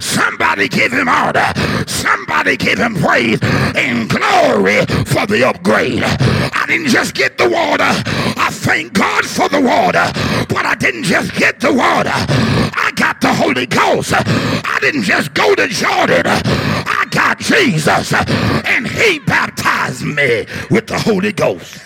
Somebody 0.00 0.68
give 0.68 0.92
him 0.92 1.08
honor. 1.08 1.52
Somebody 1.86 2.56
give 2.56 2.78
him 2.78 2.94
praise 2.94 3.38
and 3.74 4.08
glory 4.08 4.84
for 5.06 5.26
the 5.26 5.44
upgrade. 5.46 6.02
I 6.02 6.64
didn't 6.66 6.88
just 6.88 7.14
get 7.14 7.38
the 7.38 7.48
water. 7.48 7.84
I 7.84 8.48
thank 8.50 8.92
God 8.92 9.24
for 9.24 9.48
the 9.48 9.60
water. 9.60 10.10
But 10.48 10.66
I 10.66 10.74
didn't 10.74 11.04
just 11.04 11.31
get 11.36 11.60
the 11.60 11.72
water. 11.72 12.10
I 12.12 12.92
got 12.94 13.20
the 13.20 13.32
Holy 13.32 13.66
Ghost. 13.66 14.12
I 14.14 14.78
didn't 14.80 15.02
just 15.02 15.34
go 15.34 15.54
to 15.54 15.68
Jordan. 15.68 16.22
I 16.26 17.06
got 17.10 17.38
Jesus. 17.38 18.12
And 18.12 18.86
he 18.86 19.18
baptized 19.20 20.04
me 20.04 20.46
with 20.70 20.86
the 20.86 20.98
Holy 20.98 21.32
Ghost. 21.32 21.82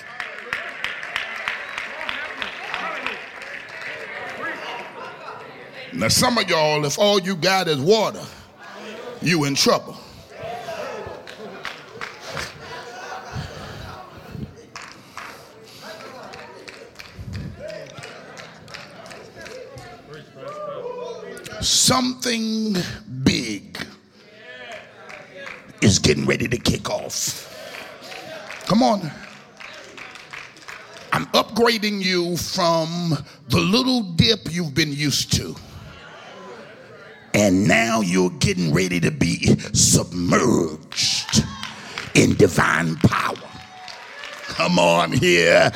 Now, 5.93 6.09
some 6.09 6.37
of 6.37 6.49
y'all, 6.49 6.85
if 6.85 6.99
all 6.99 7.19
you 7.21 7.35
got 7.37 7.69
is 7.69 7.79
water, 7.79 8.23
you 9.23 9.45
in 9.45 9.55
trouble. 9.55 9.97
Something 21.87 22.75
big 23.23 23.79
is 25.83 26.01
getting 26.01 26.27
ready 26.27 26.49
to 26.49 26.57
kick 26.59 26.91
off. 26.91 27.47
Come 28.67 28.83
on. 28.83 29.09
I'm 31.13 31.27
upgrading 31.27 32.03
you 32.03 32.37
from 32.39 33.17
the 33.51 33.59
little 33.59 34.03
dip 34.03 34.53
you've 34.53 34.75
been 34.75 34.93
used 34.93 35.33
to. 35.35 35.55
And 37.35 37.69
now 37.69 38.01
you're 38.01 38.31
getting 38.31 38.75
ready 38.75 38.99
to 38.99 39.13
be 39.13 39.57
submerged 39.73 41.45
in 42.17 42.35
divine 42.35 42.97
power. 42.97 43.37
Come 44.49 44.81
on 44.81 45.13
here. 45.13 45.71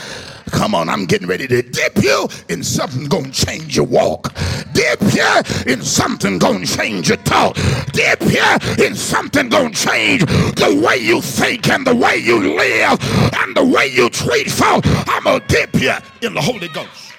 Come 0.51 0.75
on, 0.75 0.89
I'm 0.89 1.07
getting 1.07 1.29
ready 1.29 1.47
to 1.47 1.63
dip 1.63 2.03
you 2.03 2.29
in 2.49 2.65
something 2.65 3.05
gonna 3.05 3.31
change 3.31 3.77
your 3.77 3.87
walk. 3.87 4.35
Dip 4.73 5.01
you 5.15 5.73
in 5.73 5.83
something 5.83 6.39
gonna 6.39 6.67
change 6.67 7.09
your 7.09 7.19
talk. 7.19 7.57
Dip 7.93 8.21
you 8.23 8.85
in 8.85 8.95
something 8.95 9.49
gonna 9.49 9.71
change 9.71 10.25
the 10.25 10.81
way 10.85 10.97
you 10.97 11.21
think 11.21 11.69
and 11.69 11.87
the 11.87 11.95
way 11.95 12.17
you 12.17 12.57
live 12.57 12.99
and 13.35 13.57
the 13.57 13.65
way 13.65 13.87
you 13.87 14.09
treat 14.11 14.51
folk. 14.51 14.85
I'm 14.87 15.25
gonna 15.25 15.45
dip 15.49 15.75
you 15.75 15.95
in 16.23 16.35
the 16.35 16.41
Holy 16.41 16.69
Ghost. 16.69 17.11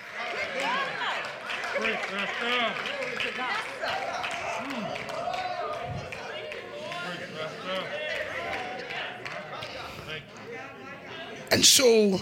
And 11.52 11.66
so 11.66 12.20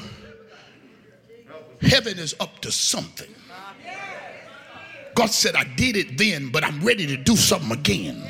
heaven 1.81 2.17
is 2.17 2.35
up 2.39 2.59
to 2.61 2.71
something. 2.71 3.27
God 5.19 5.31
said, 5.31 5.53
I 5.53 5.65
did 5.65 5.97
it 5.97 6.17
then, 6.17 6.47
but 6.47 6.63
I'm 6.63 6.81
ready 6.81 7.05
to 7.07 7.17
do 7.17 7.35
something 7.35 7.77
again. 7.77 8.23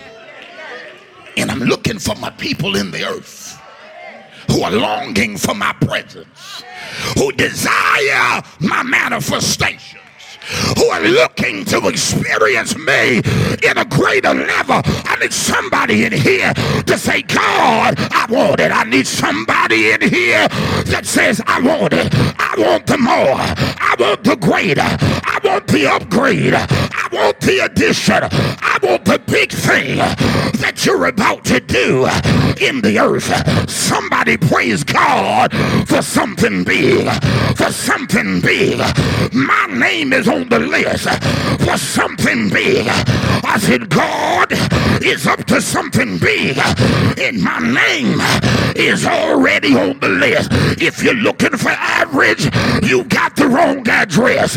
And 1.38 1.52
I'm 1.52 1.60
looking 1.60 2.00
for 2.00 2.16
my 2.16 2.32
people 2.32 2.76
in 2.76 2.90
the 2.90 3.08
earth 3.08 3.62
who 4.50 4.64
are 4.64 4.72
longing 4.72 5.38
for 5.38 5.54
my 5.54 5.72
presence, 5.74 6.64
who 7.16 7.32
desire 7.34 8.42
my 8.60 8.82
manifestation 8.82 10.00
who 10.78 10.86
are 10.86 11.02
looking 11.02 11.66
to 11.66 11.88
experience 11.88 12.78
me 12.78 13.18
in 13.64 13.78
a 13.78 13.86
greater 13.86 14.34
level. 14.34 14.82
I 14.86 15.18
need 15.20 15.34
somebody 15.34 16.06
in 16.06 16.14
here 16.14 16.54
to 16.54 16.98
say, 16.98 17.22
God, 17.22 17.96
I 17.98 18.26
want 18.30 18.60
it. 18.60 18.72
I 18.72 18.84
need 18.84 19.08
somebody 19.08 19.92
in 19.92 20.02
here 20.02 20.48
that 20.86 21.06
says, 21.06 21.42
I 21.46 21.62
want 21.62 21.94
it. 21.94 22.14
I 22.14 22.56
want 22.58 22.88
the 22.88 22.98
more. 22.98 23.38
I 23.38 23.96
want 24.00 24.24
the 24.24 24.36
greater. 24.36 24.82
I 24.82 25.40
want 25.44 25.68
the 25.68 25.88
upgrade. 25.88 26.54
Want 27.12 27.40
the 27.42 27.60
addition. 27.60 28.24
I 28.24 28.80
want 28.82 29.06
the 29.06 29.20
big 29.20 29.52
thing 29.52 29.98
that 29.98 30.86
you're 30.86 31.06
about 31.06 31.46
to 31.46 31.60
do 31.60 32.06
in 32.64 32.82
the 32.82 33.00
earth. 33.00 33.30
Somebody 33.70 34.38
praise 34.38 34.84
God 34.84 35.54
for 35.88 36.02
something 36.02 36.64
big. 36.64 37.10
For 37.56 37.72
something 37.72 38.42
big. 38.42 38.80
My 39.34 39.68
name 39.68 40.14
is 40.14 40.28
on 40.28 40.50
the 40.50 40.60
list 40.60 41.08
for 41.64 41.78
something 41.78 42.50
big. 42.50 42.88
I 42.88 43.58
said, 43.60 43.90
God 43.90 44.52
is 45.04 45.28
up 45.28 45.46
to 45.46 45.62
something 45.62 46.18
big, 46.20 46.58
and 47.20 47.42
my 47.42 47.60
name 47.60 48.20
is 48.76 49.06
already 49.06 49.76
on 49.76 50.00
the 50.00 50.10
list. 50.10 50.50
If 50.82 51.04
you're 51.04 51.14
looking 51.14 51.58
for 51.58 51.70
average, 51.70 52.46
you 52.84 53.04
got 53.06 53.36
the 53.36 53.48
wrong 53.48 53.88
address. 53.88 54.56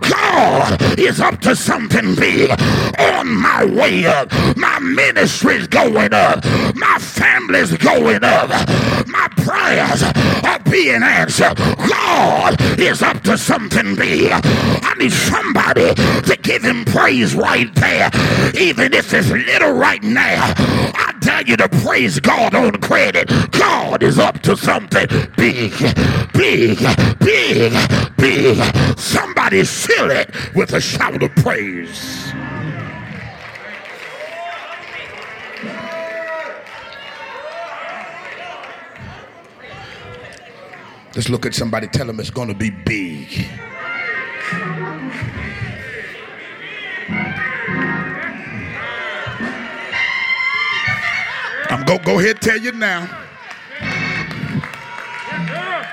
God 0.00 0.98
is 0.98 1.20
up 1.20 1.40
to 1.40 1.54
something 1.54 2.14
big 2.14 2.50
on 2.98 3.28
my 3.28 3.64
way 3.64 4.06
up. 4.06 4.30
My 4.56 4.78
ministry's 4.78 5.66
going 5.66 6.12
up. 6.12 6.44
My 6.74 6.98
family's 6.98 7.76
going 7.76 8.24
up. 8.24 8.50
Prayers 9.36 10.02
uh, 10.02 10.40
are 10.44 10.58
being 10.70 11.02
answered. 11.02 11.54
Uh, 11.58 11.88
God 11.88 12.60
is 12.78 13.02
up 13.02 13.22
to 13.22 13.36
something 13.38 13.94
big. 13.94 14.30
I 14.32 14.94
need 14.98 15.12
somebody 15.12 15.94
to 15.94 16.38
give 16.42 16.62
him 16.62 16.84
praise 16.84 17.34
right 17.34 17.72
there. 17.76 18.10
Even 18.58 18.92
if 18.94 19.12
it's 19.12 19.30
little 19.30 19.72
right 19.72 20.02
now. 20.02 20.52
I 20.56 21.14
dare 21.20 21.42
you 21.42 21.56
to 21.56 21.68
praise 21.68 22.20
God 22.20 22.54
on 22.54 22.72
credit. 22.80 23.28
God 23.52 24.02
is 24.02 24.18
up 24.18 24.40
to 24.42 24.56
something 24.56 25.06
big, 25.36 25.72
big, 26.32 26.78
big, 27.18 27.72
big. 28.16 28.98
Somebody 28.98 29.64
fill 29.64 30.10
it 30.10 30.34
with 30.54 30.72
a 30.72 30.80
shout 30.80 31.22
of 31.22 31.34
praise. 31.36 32.32
Let's 41.14 41.28
look 41.28 41.44
at 41.44 41.54
somebody, 41.54 41.88
tell 41.88 42.06
them 42.06 42.20
it's 42.20 42.30
going 42.30 42.48
to 42.48 42.54
be 42.54 42.70
big. 42.70 43.46
I'm 51.68 51.84
to 51.84 51.98
go 52.04 52.20
ahead 52.20 52.30
and 52.30 52.40
tell 52.40 52.58
you 52.58 52.72
now. 52.72 53.08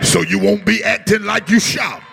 So 0.03 0.21
you 0.21 0.37
won't 0.37 0.65
be 0.65 0.83
acting 0.83 1.23
like 1.23 1.49
you 1.49 1.59
shout. 1.59 2.03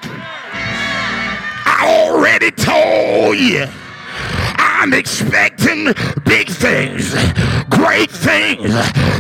I 1.67 2.07
already 2.09 2.51
told 2.53 3.37
you. 3.39 3.67
I'm 4.85 4.93
expecting 4.93 5.95
big 6.27 6.47
things, 6.51 7.15
great 7.71 8.11
things, 8.11 8.71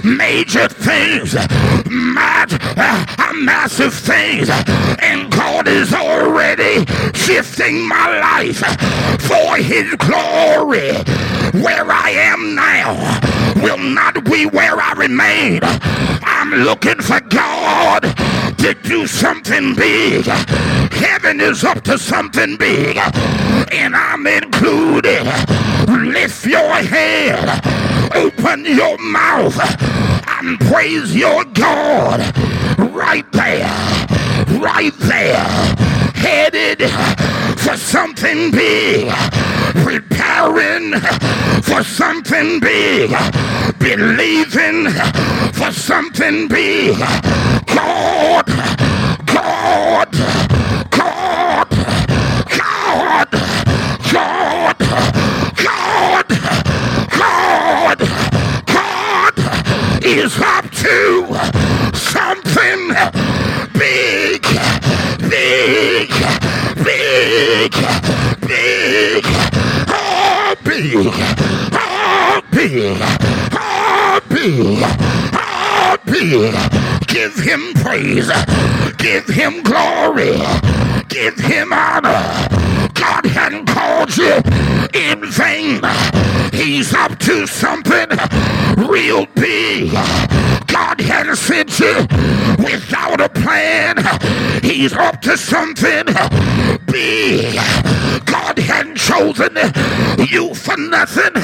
major 0.05 0.69
things, 0.69 1.33
mad, 1.91 2.53
uh, 2.77 3.33
massive 3.35 3.95
things. 3.95 4.51
And 5.01 5.33
God 5.33 5.67
is 5.67 5.95
already 5.95 6.85
shifting 7.15 7.89
my 7.89 8.21
life 8.21 8.59
for 9.23 9.57
His 9.57 9.95
glory. 9.95 10.93
Where 11.63 11.91
I 11.91 12.11
am 12.11 12.55
now 12.55 13.21
will 13.63 13.79
not 13.79 14.23
be 14.23 14.45
where 14.45 14.79
I 14.79 14.93
remain. 14.93 15.61
I'm 15.63 16.51
looking 16.63 17.01
for 17.01 17.21
God 17.21 18.05
to 18.65 18.73
do 18.83 19.07
something 19.07 19.75
big. 19.75 20.25
Heaven 20.25 21.39
is 21.39 21.65
up 21.65 21.83
to 21.83 21.99
something 21.99 22.57
big, 22.57 22.97
and 23.71 23.95
I'm 23.95 24.27
included. 24.27 25.23
Lift 25.87 26.47
your 26.47 26.73
head, 26.73 27.45
open 28.15 28.65
your 28.65 28.97
mouth, 28.97 29.59
and 30.41 30.59
praise 30.61 31.15
your 31.15 31.45
God 31.45 32.21
right 32.79 33.31
there, 33.33 33.69
right 34.59 34.97
there, 35.01 35.45
headed 36.15 36.89
for 37.59 37.77
something 37.77 38.51
big, 38.51 39.13
preparing 39.85 40.99
for 41.61 41.85
something 41.85 42.61
big, 42.61 43.11
believing 43.79 44.89
for 45.53 45.71
something 45.71 46.49
big. 46.49 46.97
God, 47.67 48.47
God, 49.27 50.11
God, 50.91 51.71
God, 52.51 53.29
God, 54.13 54.79
God, 55.57 56.29
God, 57.19 57.99
God 58.67 60.05
is 60.05 60.39
up 60.41 60.71
to 60.71 61.27
something 61.95 62.89
big, 63.73 64.43
big, 65.29 66.11
big, 66.85 67.73
big, 68.41 69.23
big, 69.23 69.25
big, 70.65 71.05
oh, 71.73 72.41
big, 72.51 73.01
oh, 73.53 74.21
big, 74.29 74.83
oh, 75.35 75.97
big. 76.07 76.84
Give 77.15 77.37
him 77.37 77.75
praise, 77.75 78.29
give 78.99 79.25
him 79.29 79.63
glory, 79.63 80.37
give 81.07 81.37
him 81.37 81.73
honor. 81.73 82.11
God 82.93 83.25
hadn't 83.25 83.67
called 83.67 84.17
you 84.17 84.35
in 84.93 85.25
vain. 85.31 85.81
He's 86.53 86.93
up 86.93 87.17
to 87.21 87.47
something 87.47 88.09
real 88.89 89.27
big. 89.37 89.93
God 90.67 91.01
hadn't 91.01 91.37
sent 91.37 91.79
you 91.79 91.95
without 92.59 93.21
a 93.21 93.29
plan. 93.29 93.99
He's 94.65 94.93
up 94.93 95.21
to 95.21 95.39
something 95.39 96.07
big. 96.95 97.57
God 98.25 98.57
hadn't 98.57 98.97
chosen 98.97 99.55
you 100.29 100.55
for 100.55 100.77
nothing. 100.77 101.35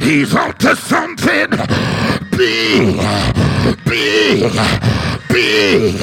He's 0.00 0.32
up 0.32 0.56
to 0.58 0.76
something 0.76 1.50
big, 2.30 2.96
big, 3.84 4.52
big, 5.28 5.98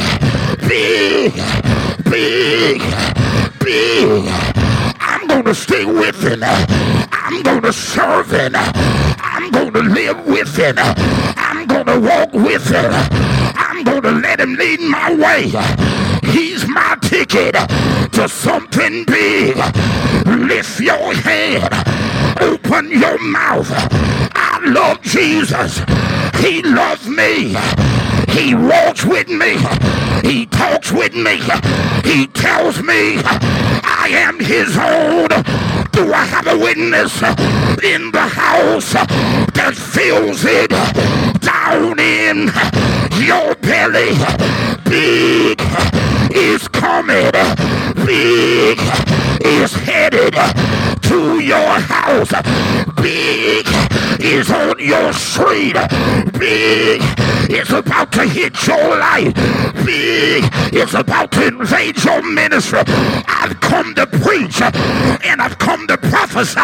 big, 0.67 1.33
big, 2.11 2.81
big. 3.63 4.27
I'm 4.99 5.43
to 5.45 5.55
stay 5.55 5.85
with 5.85 6.21
him. 6.21 6.43
I'm 6.43 7.61
to 7.61 7.71
serve 7.71 8.31
him. 8.31 8.51
I'm 8.53 9.51
to 9.71 9.79
live 9.79 10.25
with 10.27 10.57
him. 10.57 10.75
I'm 10.77 11.67
to 11.69 11.99
walk 12.01 12.33
with 12.33 12.67
him. 12.67 12.91
I'm 13.55 13.85
to 13.85 14.11
let 14.11 14.41
him 14.41 14.55
lead 14.55 14.81
my 14.81 15.15
way. 15.15 15.93
My 16.73 16.97
ticket 17.01 17.53
to 18.13 18.27
something 18.27 19.05
big. 19.05 19.55
Lift 20.25 20.79
your 20.79 21.13
head, 21.13 21.71
Open 22.41 22.89
your 22.89 23.19
mouth. 23.19 23.69
I 24.35 24.59
love 24.65 24.99
Jesus. 25.03 25.79
He 26.41 26.63
loves 26.63 27.07
me. 27.07 27.55
He 28.29 28.55
walks 28.55 29.05
with 29.05 29.29
me. 29.29 29.57
He 30.27 30.47
talks 30.47 30.91
with 30.91 31.13
me. 31.13 31.37
He 32.03 32.25
tells 32.27 32.81
me 32.81 33.21
I 33.23 34.07
am 34.11 34.39
his 34.39 34.75
own. 34.75 35.27
Do 35.91 36.11
I 36.11 36.25
have 36.25 36.47
a 36.47 36.57
witness 36.57 37.21
in 37.83 38.09
the 38.11 38.27
house 38.27 38.93
that 38.93 39.75
feels 39.75 40.43
it 40.43 40.71
down 41.39 41.99
in 41.99 42.49
your 43.23 43.53
belly? 43.55 44.17
Big 44.89 45.59
is 46.35 46.67
coming. 46.67 47.31
Big 48.05 48.79
is 49.45 49.73
headed 49.73 50.33
to 51.03 51.39
your 51.39 51.79
house. 51.79 52.31
Big 53.01 53.65
is 54.19 54.49
on 54.51 54.79
your 54.79 55.13
street. 55.13 55.75
Big 56.37 57.01
is 57.49 57.71
about 57.71 58.11
to 58.13 58.25
hit 58.25 58.67
your 58.67 58.97
life. 58.97 59.33
Big 59.85 60.43
is 60.73 60.93
about 60.93 61.31
to 61.31 61.47
invade 61.47 62.03
your 62.03 62.21
ministry. 62.21 62.81
I've 63.27 63.59
come 63.61 63.93
to 63.95 64.07
preach 64.07 64.61
and 64.61 65.41
I've 65.41 65.57
come 65.59 65.87
to 65.87 65.97
prophesy. 65.97 66.55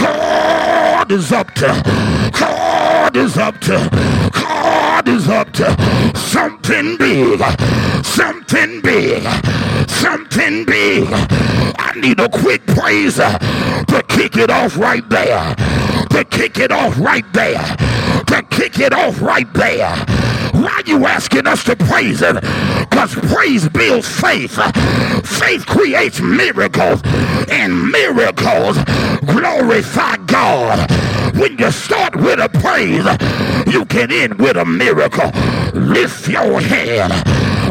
God 0.00 1.12
is 1.12 1.32
up 1.32 1.52
to, 1.54 2.30
God 2.38 2.85
is 3.16 3.36
up 3.36 3.58
to, 3.60 3.88
God 4.32 5.08
is 5.08 5.28
up 5.28 5.52
to 5.54 5.66
something 6.16 6.96
big, 6.96 7.40
something 8.04 8.80
big, 8.80 9.22
something 9.88 10.64
big. 10.64 11.08
I 11.78 11.92
need 11.96 12.20
a 12.20 12.28
quick 12.28 12.64
praise 12.66 13.16
to 13.16 14.04
kick 14.08 14.36
it 14.36 14.50
off 14.50 14.76
right 14.78 15.06
there, 15.08 15.54
to 16.10 16.24
kick 16.24 16.58
it 16.58 16.72
off 16.72 16.98
right 16.98 17.30
there, 17.32 17.76
to 18.26 18.42
kick 18.50 18.78
it 18.78 18.92
off 18.92 19.20
right 19.20 19.52
there. 19.54 19.94
Why 20.52 20.82
you 20.86 21.06
asking 21.06 21.46
us 21.46 21.64
to 21.64 21.76
praise 21.76 22.20
Him? 22.20 22.36
Because 22.36 23.14
praise 23.14 23.68
builds 23.68 24.08
faith. 24.08 24.56
Faith 25.26 25.66
creates 25.66 26.20
miracles, 26.20 27.02
and 27.50 27.90
miracles 27.90 28.78
glorify 29.26 30.16
God. 30.26 31.15
When 31.36 31.58
you 31.58 31.70
start 31.70 32.16
with 32.16 32.38
a 32.38 32.48
praise, 32.48 33.04
you 33.72 33.84
can 33.84 34.10
end 34.10 34.38
with 34.38 34.56
a 34.56 34.64
miracle. 34.64 35.30
Lift 35.78 36.28
your 36.28 36.60
head, 36.60 37.12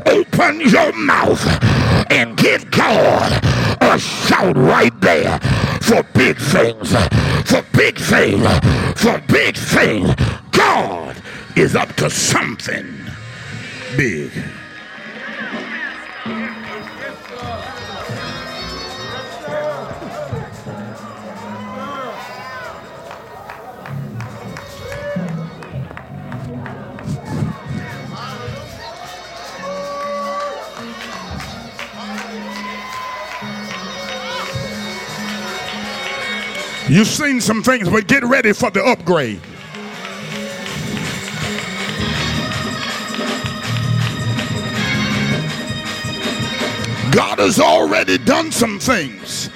open 0.07 0.61
your 0.61 0.93
mouth, 0.93 1.43
and 2.11 2.37
give 2.37 2.69
God 2.69 3.43
a 3.81 3.97
shout 3.97 4.55
right 4.55 4.93
there 5.01 5.39
for 5.81 6.03
big 6.13 6.37
things, 6.37 6.91
for 7.49 7.63
big 7.73 7.97
things, 7.97 8.47
for 8.95 9.19
big 9.27 9.57
things. 9.57 10.13
God 10.51 11.17
is 11.55 11.75
up 11.75 11.91
to 11.95 12.09
something 12.09 12.85
big. 13.97 14.31
You've 36.87 37.07
seen 37.07 37.41
some 37.41 37.63
things, 37.63 37.89
but 37.89 38.05
get 38.05 38.23
ready 38.23 38.53
for 38.53 38.69
the 38.69 38.83
upgrade. 38.83 39.41
God 47.11 47.39
has 47.39 47.59
already 47.59 48.19
done 48.19 48.51
some 48.51 48.77
things, 48.77 49.49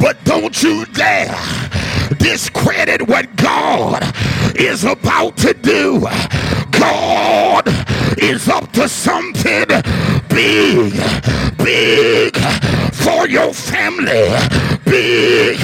but 0.00 0.16
don't 0.24 0.60
you 0.64 0.84
dare 0.86 1.36
discredit 2.18 3.06
what 3.06 3.36
God 3.36 4.02
is 4.56 4.82
about 4.82 5.36
to 5.38 5.54
do. 5.54 6.00
God 6.72 7.68
is 8.18 8.48
up 8.48 8.72
to 8.72 8.88
something 8.88 9.66
big, 10.28 10.92
big 11.56 12.34
for 13.04 13.28
your 13.28 13.52
family, 13.52 14.30
big 14.86 15.58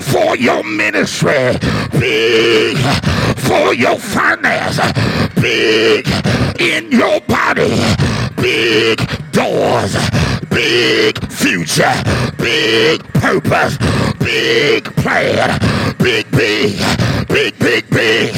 for 0.00 0.36
your 0.36 0.64
ministry, 0.64 1.56
big 1.92 2.76
for 3.38 3.72
your 3.72 3.96
finance, 3.98 4.80
big 5.36 6.04
in 6.58 6.90
your 6.90 7.20
body, 7.20 7.70
big 8.36 8.98
doors, 9.30 9.94
big 10.50 11.16
future, 11.30 11.94
big 12.38 13.00
purpose, 13.14 13.78
big 14.18 14.84
plan, 14.96 15.60
big, 15.98 16.28
big, 16.32 16.76
big, 17.28 17.56
big, 17.60 17.88
big, 17.90 18.34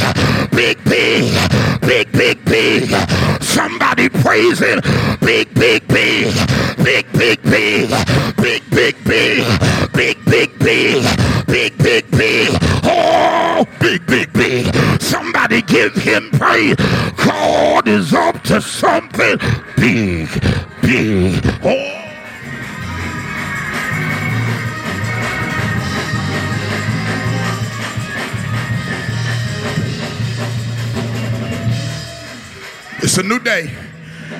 big, 0.50 0.84
big, 0.84 0.84
big, 0.84 1.80
big, 1.80 2.13
big, 2.34 2.88
big. 2.88 3.42
Somebody 3.42 4.08
praise 4.08 4.58
him. 4.58 4.80
Big, 5.20 5.52
big, 5.54 5.86
big. 5.88 6.34
Big, 6.82 7.10
big, 7.12 7.42
big. 7.42 7.90
Big, 8.36 8.70
big, 8.70 9.04
big. 9.04 9.44
Big, 9.92 10.24
big, 10.24 10.58
big. 10.58 11.04
Big, 11.46 11.78
big, 11.78 12.10
big. 12.10 12.48
Oh, 12.84 13.66
big, 13.80 14.04
big, 14.06 14.32
big. 14.32 14.74
Somebody 15.00 15.62
give 15.62 15.94
him 15.94 16.30
praise. 16.32 16.76
God 17.16 17.88
is 17.88 18.12
up 18.12 18.42
to 18.44 18.60
something 18.60 19.38
big, 19.76 20.28
big. 20.82 21.40
Oh. 21.62 22.03
It's 33.04 33.18
a 33.18 33.22
new 33.22 33.38
day. 33.38 33.70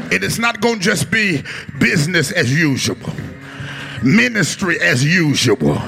And 0.04 0.12
It 0.14 0.24
is 0.24 0.38
not 0.38 0.62
going 0.62 0.76
to 0.76 0.80
just 0.80 1.10
be 1.10 1.42
business 1.78 2.32
as 2.32 2.50
usual, 2.50 2.96
ministry 4.02 4.80
as 4.80 5.04
usual, 5.04 5.78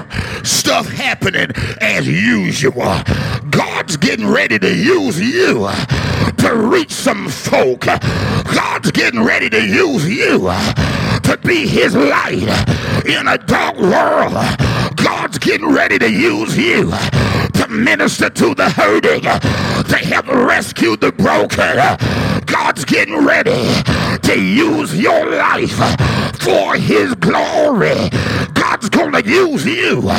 stuff 0.43 0.87
happening 0.87 1.49
as 1.81 2.07
usual. 2.07 3.01
God's 3.49 3.97
getting 3.97 4.27
ready 4.27 4.59
to 4.59 4.71
use 4.71 5.19
you 5.19 5.67
to 6.37 6.55
reach 6.55 6.91
some 6.91 7.27
folk. 7.29 7.79
God's 7.81 8.91
getting 8.91 9.23
ready 9.23 9.49
to 9.49 9.59
use 9.59 10.07
you 10.07 10.37
to 11.23 11.39
be 11.43 11.65
his 11.65 11.95
light 11.95 12.43
in 13.07 13.27
a 13.27 13.39
dark 13.39 13.75
world. 13.77 14.35
Getting 15.47 15.73
ready 15.73 15.97
to 15.97 16.11
use 16.11 16.57
you 16.57 16.91
to 17.53 17.67
minister 17.69 18.29
to 18.29 18.53
the 18.53 18.69
hurting, 18.69 19.21
to 19.21 19.95
help 19.95 20.27
rescue 20.27 20.97
the 20.97 21.13
broken. 21.13 21.77
God's 22.45 22.83
getting 22.83 23.23
ready 23.23 23.65
to 24.23 24.37
use 24.37 24.99
your 24.99 25.25
life 25.37 25.77
for 26.41 26.75
his 26.75 27.15
glory. 27.15 28.09
God's 28.55 28.89
going 28.89 29.13
to 29.13 29.25
use 29.25 29.65
you 29.65 30.11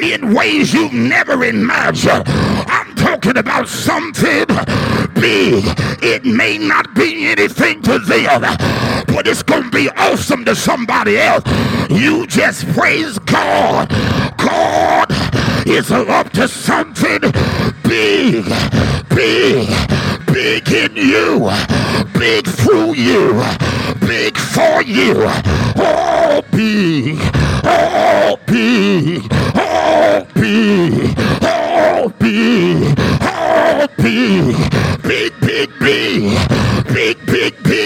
in 0.00 0.32
ways 0.32 0.72
you've 0.72 0.92
never 0.92 1.42
imagined. 1.42 2.22
I'm 2.28 2.94
talking 2.94 3.36
about 3.36 3.66
something 3.66 4.46
big. 5.14 5.64
It 6.04 6.24
may 6.24 6.56
not 6.56 6.94
be 6.94 7.26
anything 7.26 7.82
to 7.82 7.98
them, 7.98 8.42
but 9.08 9.26
it's 9.26 9.42
going 9.42 9.64
to 9.64 9.70
be 9.70 9.90
awesome 9.96 10.44
to 10.44 10.54
somebody 10.54 11.18
else. 11.18 11.42
You 11.90 12.28
just 12.28 12.64
praise 12.68 13.18
God. 13.18 13.90
God 14.58 15.08
is 15.68 15.92
up 15.92 16.30
to 16.30 16.48
something 16.48 17.20
big, 17.84 18.44
big, 19.08 19.68
big 20.26 20.68
in 20.72 20.96
you, 20.96 21.48
big 22.18 22.44
through 22.46 22.94
you, 22.94 23.40
big 24.00 24.36
for 24.36 24.82
you. 24.82 25.28
All 25.76 26.42
big, 26.50 27.20
all 27.64 28.36
big, 28.46 29.32
all 29.54 30.24
big, 30.34 31.18
all 31.42 32.08
big, 32.08 32.98
all 33.22 33.86
big, 33.96 34.56
big, 35.02 35.40
big, 35.40 35.78
big, 35.78 36.38
big, 36.88 37.26
big, 37.26 37.62
big. 37.62 37.77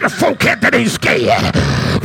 Where 0.00 0.08
the 0.08 0.16
folk 0.16 0.44
at 0.46 0.62
that 0.62 0.74
ain't 0.74 0.90
scared? 0.90 1.54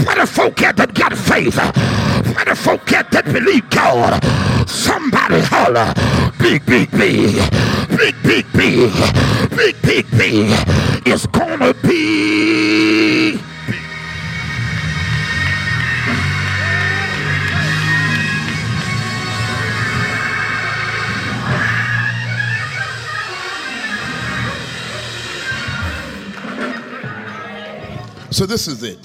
Where 0.05 0.17
the 0.17 0.27
folk 0.27 0.61
at 0.61 0.75
that 0.75 0.93
got 0.93 1.17
faith? 1.17 1.55
Where 1.55 2.43
the 2.43 2.53
folk 2.53 2.91
at 2.91 3.09
that 3.11 3.23
believe 3.23 3.69
God? 3.69 4.21
Somebody 4.67 5.39
holler. 5.39 5.93
Big, 6.37 6.65
big, 6.65 6.91
big. 6.91 7.35
Big, 7.97 8.15
big, 8.21 8.51
big. 8.51 8.91
Big, 9.55 9.81
big, 9.81 10.11
big. 10.11 10.51
It's 11.07 11.25
gonna 11.27 11.73
be. 11.73 13.39
So 28.31 28.45
this 28.45 28.67
is 28.67 28.83
it. 28.83 28.99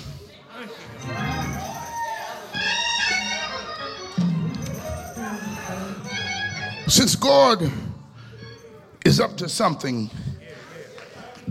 Since 6.89 7.15
God 7.15 7.71
is 9.05 9.21
up 9.21 9.37
to 9.37 9.49
something 9.49 10.11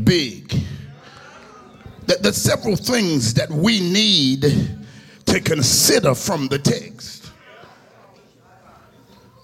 big, 0.03 0.53
that 2.07 2.21
there's 2.21 2.37
several 2.37 2.75
things 2.75 3.33
that 3.35 3.49
we 3.49 3.79
need 3.79 4.41
to 5.25 5.39
consider 5.39 6.13
from 6.13 6.47
the 6.47 6.59
text. 6.59 7.31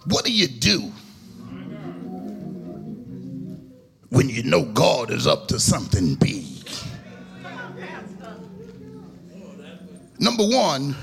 What 0.07 0.25
do 0.25 0.33
you 0.33 0.47
do 0.47 0.91
when 4.09 4.29
you 4.29 4.43
know 4.43 4.65
God 4.65 5.11
is 5.11 5.27
up 5.27 5.47
to 5.47 5.59
something 5.59 6.15
big? 6.15 6.44
Number 10.17 10.45
one, 10.45 10.95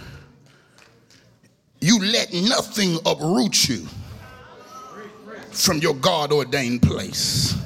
you 1.81 1.99
let 1.99 2.33
nothing 2.33 2.99
uproot 3.05 3.69
you 3.69 3.87
from 5.51 5.79
your 5.79 5.95
God 5.95 6.33
ordained 6.33 6.83
place. 6.83 7.57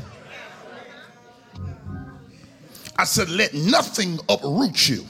I 2.98 3.04
said, 3.04 3.28
let 3.28 3.52
nothing 3.52 4.18
uproot 4.28 4.88
you 4.88 5.04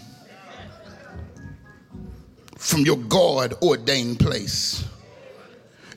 from 2.59 2.81
your 2.81 2.97
God 2.97 3.55
ordained 3.63 4.19
place. 4.19 4.85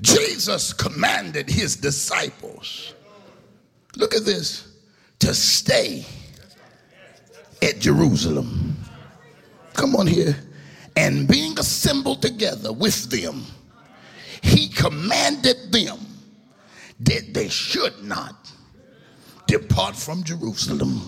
Jesus 0.02 0.72
commanded 0.72 1.50
his 1.50 1.76
disciples, 1.76 2.94
look 3.98 4.14
at 4.14 4.24
this, 4.24 4.68
to 5.20 5.34
stay 5.34 6.06
at 7.62 7.80
Jerusalem. 7.80 8.69
Come 9.80 9.96
on 9.96 10.08
here. 10.08 10.36
And 10.98 11.26
being 11.26 11.58
assembled 11.58 12.22
together 12.22 12.74
with 12.74 13.10
them, 13.10 13.46
he 14.42 14.68
commanded 14.68 15.72
them 15.72 16.00
that 17.00 17.34
they 17.34 17.48
should 17.48 18.04
not 18.04 18.52
depart 19.48 19.96
from 19.96 20.22
Jerusalem. 20.26 21.02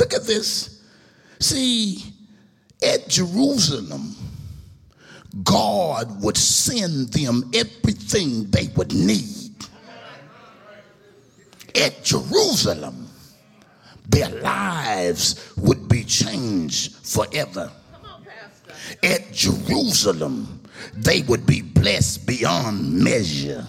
Look 0.00 0.12
at 0.12 0.24
this. 0.24 0.82
See, 1.38 2.02
at 2.82 3.08
Jerusalem, 3.08 4.16
God 5.44 6.20
would 6.20 6.36
send 6.36 7.12
them 7.12 7.48
everything 7.54 8.50
they 8.50 8.70
would 8.74 8.92
need. 8.92 9.54
At 11.76 12.02
Jerusalem, 12.02 13.01
their 14.12 14.28
lives 14.42 15.52
would 15.56 15.88
be 15.88 16.04
changed 16.04 16.94
forever. 17.04 17.72
At 19.02 19.32
Jerusalem, 19.32 20.60
they 20.94 21.22
would 21.22 21.46
be 21.46 21.62
blessed 21.62 22.26
beyond 22.26 22.92
measure. 22.92 23.66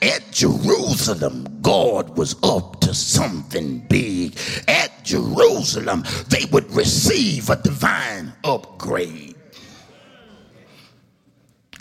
At 0.00 0.30
Jerusalem, 0.32 1.58
God 1.60 2.16
was 2.16 2.36
up 2.42 2.80
to 2.80 2.94
something 2.94 3.80
big. 3.88 4.38
At 4.68 5.04
Jerusalem, 5.04 6.04
they 6.28 6.44
would 6.52 6.70
receive 6.70 7.50
a 7.50 7.56
divine 7.56 8.32
upgrade. 8.44 9.34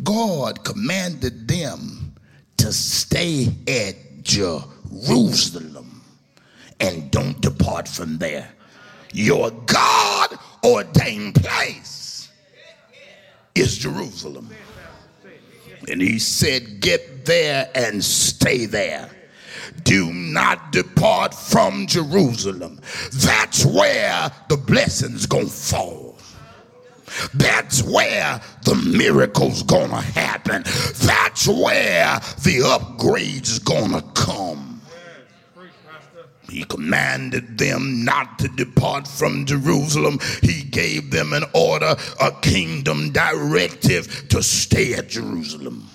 God 0.03 0.63
commanded 0.63 1.47
them 1.47 2.15
to 2.57 2.73
stay 2.73 3.47
at 3.67 4.23
Jerusalem 4.23 5.96
and 6.79 7.09
don't 7.11 7.39
depart 7.41 7.87
from 7.87 8.17
there. 8.17 8.49
Your 9.13 9.51
God 9.65 10.37
ordained 10.63 11.35
place 11.35 12.29
is 13.55 13.77
Jerusalem. 13.77 14.49
And 15.89 16.01
he 16.01 16.19
said, 16.19 16.81
Get 16.81 17.25
there 17.25 17.69
and 17.73 18.03
stay 18.03 18.65
there. 18.65 19.09
Do 19.83 20.11
not 20.13 20.71
depart 20.71 21.33
from 21.33 21.87
Jerusalem. 21.87 22.81
That's 23.13 23.65
where 23.65 24.31
the 24.49 24.57
blessings 24.57 25.25
gonna 25.25 25.45
fall. 25.47 26.17
That's 27.33 27.83
where 27.83 28.41
the 28.63 28.75
miracles 28.75 29.63
gonna 29.63 30.01
happen. 30.01 30.63
That's 31.05 31.47
where 31.47 32.19
the 32.43 32.59
upgrades 32.63 33.63
gonna 33.63 34.01
come. 34.13 34.76
He 36.49 36.63
commanded 36.63 37.57
them 37.57 38.05
not 38.05 38.39
to 38.39 38.47
depart 38.47 39.07
from 39.07 39.45
Jerusalem. 39.45 40.19
He 40.41 40.63
gave 40.63 41.11
them 41.11 41.33
an 41.33 41.43
order, 41.53 41.95
a 42.21 42.31
kingdom 42.41 43.11
directive 43.11 44.29
to 44.29 44.41
stay 44.41 44.93
at 44.93 45.09
Jerusalem. 45.09 45.89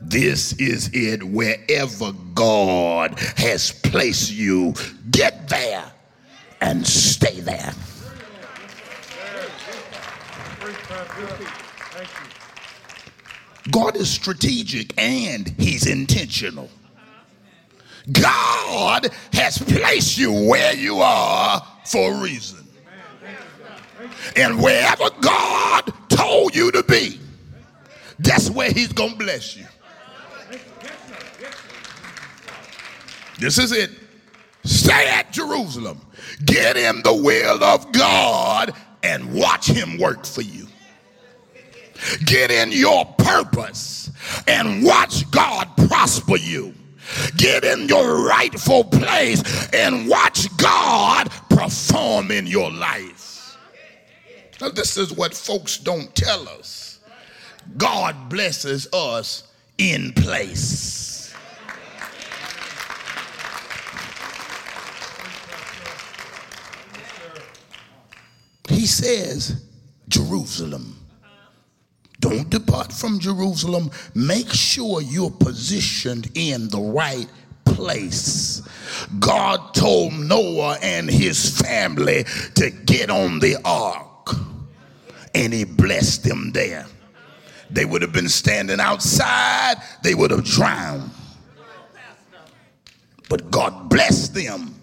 This 0.00 0.52
is 0.54 0.90
it. 0.92 1.22
Wherever 1.22 2.12
God 2.34 3.18
has 3.36 3.72
placed 3.72 4.32
you, 4.32 4.74
get 5.10 5.48
there 5.48 5.90
and 6.60 6.86
stay 6.86 7.40
there. 7.40 7.72
God 13.70 13.96
is 13.96 14.10
strategic 14.10 14.92
and 15.00 15.48
he's 15.58 15.86
intentional. 15.86 16.68
God 18.12 19.08
has 19.32 19.58
placed 19.58 20.18
you 20.18 20.32
where 20.32 20.74
you 20.74 20.98
are 20.98 21.66
for 21.84 22.14
a 22.14 22.20
reason. 22.20 22.66
And 24.36 24.62
wherever 24.62 25.08
God 25.20 25.92
told 26.08 26.54
you 26.54 26.70
to 26.72 26.82
be, 26.82 27.20
that's 28.18 28.50
where 28.50 28.70
He's 28.70 28.92
going 28.92 29.12
to 29.12 29.16
bless 29.16 29.56
you. 29.56 29.66
This 33.38 33.58
is 33.58 33.72
it. 33.72 33.90
Stay 34.64 35.08
at 35.08 35.32
Jerusalem. 35.32 36.00
Get 36.44 36.76
in 36.76 37.02
the 37.02 37.14
will 37.14 37.62
of 37.62 37.90
God 37.92 38.72
and 39.02 39.34
watch 39.34 39.66
Him 39.66 39.98
work 39.98 40.24
for 40.24 40.42
you. 40.42 40.66
Get 42.24 42.50
in 42.50 42.72
your 42.72 43.04
purpose 43.18 44.10
and 44.46 44.84
watch 44.84 45.30
God 45.30 45.68
prosper 45.88 46.36
you. 46.36 46.74
Get 47.36 47.64
in 47.64 47.88
your 47.88 48.26
rightful 48.26 48.84
place 48.84 49.42
and 49.72 50.08
watch 50.08 50.54
God 50.56 51.30
perform 51.48 52.30
in 52.30 52.46
your 52.46 52.70
life. 52.70 53.56
Now, 54.60 54.68
this 54.70 54.96
is 54.96 55.12
what 55.12 55.34
folks 55.34 55.78
don't 55.78 56.14
tell 56.14 56.48
us. 56.48 57.00
God 57.76 58.28
blesses 58.28 58.86
us 58.92 59.52
in 59.78 60.12
place. 60.12 61.34
He 68.68 68.86
says, 68.86 69.64
Jerusalem. 70.08 70.93
Don't 72.24 72.48
depart 72.48 72.90
from 72.90 73.18
Jerusalem. 73.18 73.90
Make 74.14 74.50
sure 74.50 75.02
you're 75.02 75.30
positioned 75.30 76.30
in 76.34 76.68
the 76.70 76.80
right 76.80 77.28
place. 77.66 78.62
God 79.18 79.74
told 79.74 80.14
Noah 80.14 80.78
and 80.80 81.10
his 81.10 81.60
family 81.60 82.24
to 82.54 82.70
get 82.70 83.10
on 83.10 83.40
the 83.40 83.58
ark, 83.62 84.30
and 85.34 85.52
he 85.52 85.64
blessed 85.64 86.24
them 86.24 86.52
there. 86.52 86.86
They 87.68 87.84
would 87.84 88.00
have 88.00 88.14
been 88.14 88.30
standing 88.30 88.80
outside, 88.80 89.82
they 90.02 90.14
would 90.14 90.30
have 90.30 90.44
drowned. 90.44 91.10
But 93.28 93.50
God 93.50 93.90
blessed 93.90 94.32
them 94.32 94.73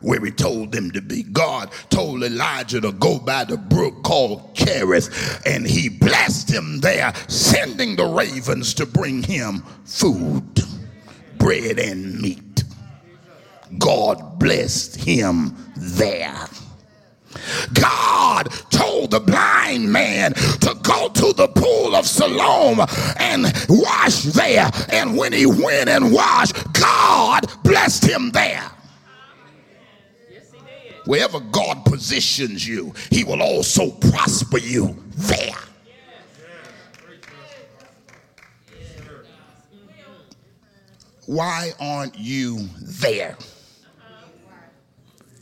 where 0.00 0.24
he 0.24 0.30
told 0.30 0.72
them 0.72 0.90
to 0.92 1.00
be. 1.00 1.22
God 1.24 1.70
told 1.90 2.22
Elijah 2.22 2.80
to 2.80 2.92
go 2.92 3.18
by 3.18 3.44
the 3.44 3.56
brook 3.56 4.02
called 4.02 4.54
Cherith, 4.54 5.42
and 5.46 5.66
he 5.66 5.88
blessed 5.88 6.50
him 6.50 6.80
there, 6.80 7.12
sending 7.28 7.96
the 7.96 8.06
ravens 8.06 8.74
to 8.74 8.86
bring 8.86 9.22
him 9.22 9.62
food, 9.84 10.62
bread 11.38 11.78
and 11.78 12.20
meat. 12.20 12.64
God 13.78 14.38
blessed 14.38 14.96
him 14.96 15.56
there. 15.76 16.46
God 17.74 18.50
told 18.70 19.10
the 19.10 19.20
blind 19.20 19.92
man 19.92 20.32
to 20.32 20.76
go 20.82 21.08
to 21.08 21.32
the 21.34 21.48
pool 21.48 21.94
of 21.94 22.06
Siloam 22.06 22.80
and 23.18 23.52
wash 23.68 24.22
there. 24.22 24.70
And 24.90 25.16
when 25.16 25.32
he 25.32 25.46
went 25.46 25.88
and 25.88 26.12
washed, 26.12 26.56
God 26.72 27.46
blessed 27.62 28.04
him 28.04 28.30
there. 28.30 28.70
Wherever 31.08 31.40
God 31.40 31.86
positions 31.86 32.68
you, 32.68 32.92
he 33.10 33.24
will 33.24 33.40
also 33.40 33.90
prosper 33.92 34.58
you 34.58 34.94
there. 35.16 35.54
Why 41.24 41.72
aren't 41.80 42.18
you 42.18 42.68
there? 42.82 43.38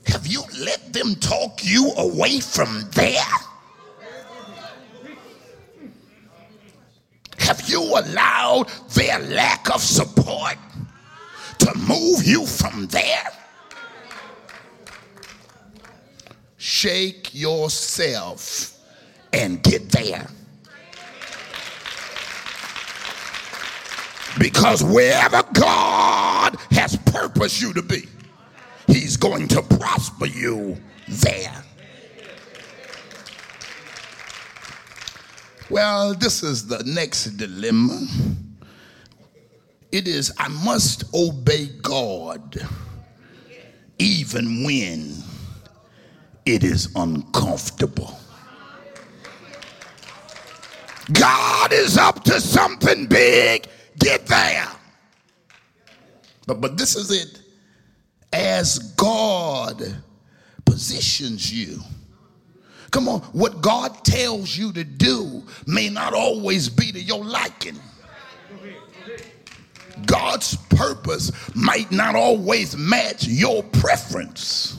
Have 0.06 0.28
you 0.28 0.44
let 0.60 0.92
them 0.92 1.16
talk 1.16 1.64
you 1.64 1.90
away 1.98 2.38
from 2.38 2.88
there? 2.92 3.26
Have 7.40 7.68
you 7.68 7.82
allowed 7.82 8.68
their 8.94 9.18
lack 9.18 9.68
of 9.74 9.80
support 9.80 10.58
to 11.58 11.74
move 11.76 12.24
you 12.24 12.46
from 12.46 12.86
there? 12.86 13.32
Shake 16.66 17.32
yourself 17.32 18.76
and 19.32 19.62
get 19.62 19.88
there. 19.88 20.26
Because 24.36 24.82
wherever 24.82 25.44
God 25.52 26.56
has 26.72 26.96
purposed 27.06 27.62
you 27.62 27.72
to 27.72 27.82
be, 27.82 28.08
He's 28.88 29.16
going 29.16 29.46
to 29.46 29.62
prosper 29.62 30.26
you 30.26 30.76
there. 31.06 31.62
Well, 35.70 36.14
this 36.14 36.42
is 36.42 36.66
the 36.66 36.82
next 36.82 37.26
dilemma. 37.36 38.08
It 39.92 40.08
is, 40.08 40.32
I 40.36 40.48
must 40.48 41.04
obey 41.14 41.66
God 41.80 42.60
even 44.00 44.64
when 44.64 45.22
it 46.46 46.62
is 46.62 46.88
uncomfortable. 46.94 48.18
God 51.12 51.72
is 51.72 51.98
up 51.98 52.24
to 52.24 52.40
something 52.40 53.06
big. 53.06 53.66
Get 53.98 54.26
there. 54.26 54.68
But, 56.46 56.60
but 56.60 56.78
this 56.78 56.96
is 56.96 57.10
it 57.10 57.40
as 58.32 58.78
God 58.96 59.82
positions 60.64 61.52
you. 61.52 61.80
Come 62.92 63.08
on, 63.08 63.20
what 63.32 63.60
God 63.60 64.04
tells 64.04 64.56
you 64.56 64.72
to 64.72 64.84
do 64.84 65.42
may 65.66 65.88
not 65.88 66.14
always 66.14 66.68
be 66.68 66.92
to 66.92 67.00
your 67.00 67.24
liking. 67.24 67.78
God's 70.06 70.56
purpose 70.68 71.32
might 71.54 71.90
not 71.90 72.14
always 72.14 72.76
match 72.76 73.26
your 73.26 73.62
preference. 73.62 74.78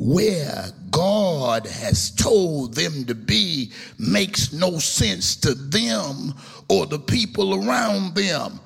Where 0.00 0.66
God 0.92 1.66
has 1.66 2.12
told 2.12 2.74
them 2.74 3.04
to 3.06 3.16
be 3.16 3.72
makes 3.98 4.52
no 4.52 4.78
sense 4.78 5.34
to 5.34 5.54
them 5.54 6.34
or 6.68 6.86
the 6.86 7.00
people 7.00 7.66
around 7.66 8.14
them. 8.14 8.60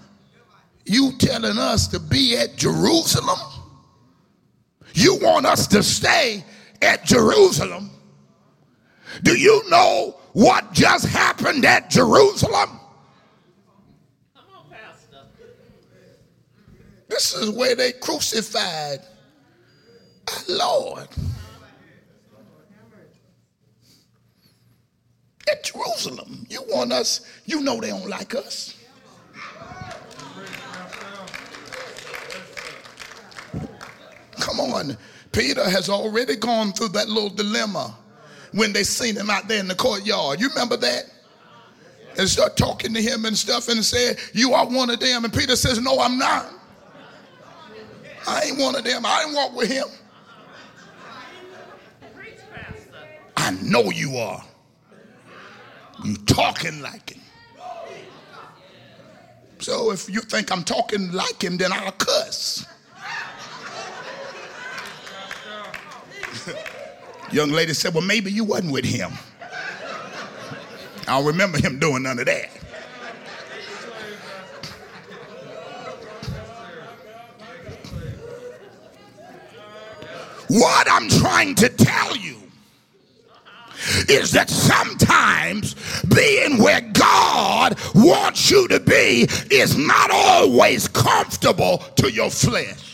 You 0.85 1.13
telling 1.19 1.57
us 1.57 1.89
to 1.89 1.99
be 1.99 2.37
at 2.37 2.57
Jerusalem? 2.57 3.39
You 4.93 5.21
want 5.23 5.47
us 5.47 5.67
to 5.69 5.83
stay 5.83 6.45
at 6.83 7.07
Jerusalem? 7.07 7.91
Do 9.23 9.35
you 9.35 9.63
know 9.71 10.19
what 10.35 10.71
just 10.75 11.07
happened 11.07 11.65
at 11.65 11.89
Jerusalem? 11.89 12.79
Come 14.35 14.45
on, 14.55 14.65
Pastor. 14.71 15.29
This 17.09 17.35
is 17.35 17.49
where 17.49 17.75
they 17.75 17.93
crucified 17.93 19.01
Lord. 20.49 21.09
At 25.51 25.65
Jerusalem. 25.65 26.47
You 26.49 26.63
want 26.69 26.93
us, 26.93 27.27
you 27.45 27.61
know 27.61 27.81
they 27.81 27.89
don't 27.91 28.09
like 28.09 28.35
us. 28.35 28.77
Come 34.39 34.61
on. 34.61 34.97
Peter 35.33 35.69
has 35.69 35.89
already 35.89 36.37
gone 36.37 36.73
through 36.73 36.89
that 36.89 37.09
little 37.09 37.31
dilemma 37.31 37.97
when 38.53 38.73
they 38.73 38.83
seen 38.83 39.17
him 39.17 39.31
out 39.31 39.49
there 39.49 39.61
in 39.61 39.69
the 39.69 39.75
courtyard. 39.75 40.41
You 40.41 40.49
remember 40.51 40.77
that? 40.77 41.05
And 42.19 42.29
start 42.29 42.57
talking 42.57 42.93
to 42.93 43.01
him 43.01 43.25
and 43.25 43.37
stuff 43.37 43.69
and 43.69 43.83
said, 43.83 44.19
You 44.35 44.53
are 44.53 44.67
one 44.67 44.91
of 44.91 45.01
them. 45.01 45.25
And 45.25 45.33
Peter 45.33 45.57
says, 45.57 45.81
No, 45.81 45.99
I'm 45.99 46.19
not. 46.19 46.53
I 48.29 48.43
ain't 48.43 48.59
one 48.59 48.77
of 48.77 48.85
them. 48.85 49.05
I 49.07 49.25
didn't 49.25 49.35
walk 49.35 49.57
with 49.57 49.71
him. 49.71 49.87
I 53.43 53.51
know 53.61 53.91
you 53.91 54.19
are. 54.19 54.45
You 56.05 56.15
talking 56.15 56.81
like 56.81 57.11
him. 57.11 57.21
So 59.59 59.91
if 59.91 60.09
you 60.09 60.21
think 60.21 60.53
I'm 60.53 60.63
talking 60.63 61.11
like 61.11 61.43
him, 61.43 61.57
then 61.57 61.73
I'll 61.73 61.91
cuss. 61.91 62.65
Young 67.33 67.51
lady 67.51 67.75
said, 67.75 67.93
Well, 67.95 68.05
maybe 68.05 68.31
you 68.31 68.45
wasn't 68.45 68.71
with 68.71 68.85
him. 68.85 69.11
I 71.09 71.19
don't 71.19 71.27
remember 71.27 71.59
him 71.59 71.81
doing 71.81 72.05
none 72.05 72.21
of 72.21 72.27
that. 72.27 72.49
What 80.47 80.87
I'm 80.89 81.09
trying 81.09 81.57
to 81.57 81.69
tell 81.69 82.17
you 82.17 82.37
is 84.13 84.31
that 84.33 84.51
sometimes 84.51 85.75
being 86.15 86.59
where 86.59 86.83
God 86.93 87.79
wants 87.95 88.51
you 88.51 88.69
to 88.69 88.79
be 88.79 89.27
is 89.51 89.77
not 89.77 90.11
always 90.13 90.87
comfortable 90.87 91.79
to 91.97 92.13
your 92.13 92.31
flesh. 92.31 92.92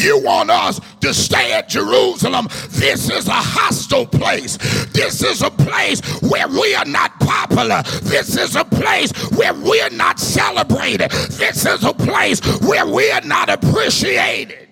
You 0.00 0.22
want 0.22 0.50
us 0.50 0.80
to 1.00 1.12
stay 1.12 1.52
at 1.52 1.68
Jerusalem. 1.68 2.48
This 2.70 3.10
is 3.10 3.28
a 3.28 3.32
hostile 3.32 4.06
place. 4.06 4.56
This 4.92 5.22
is 5.22 5.42
a 5.42 5.50
place 5.50 6.00
where 6.22 6.48
we 6.48 6.74
are 6.74 6.86
not 6.86 7.18
popular. 7.20 7.82
This 8.02 8.36
is 8.36 8.56
a 8.56 8.64
place 8.64 9.12
where 9.32 9.52
we 9.52 9.80
are 9.82 9.90
not 9.90 10.18
celebrated. 10.18 11.10
This 11.10 11.66
is 11.66 11.84
a 11.84 11.92
place 11.92 12.40
where 12.60 12.86
we 12.86 13.10
are 13.10 13.20
not 13.20 13.50
appreciated. 13.50 14.68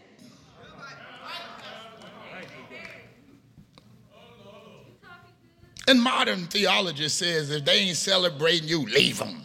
And 5.86 6.02
modern 6.02 6.46
theology 6.46 7.08
says 7.08 7.50
if 7.50 7.64
they 7.64 7.78
ain't 7.80 7.96
celebrating 7.96 8.68
you, 8.68 8.84
leave 8.86 9.18
them. 9.18 9.42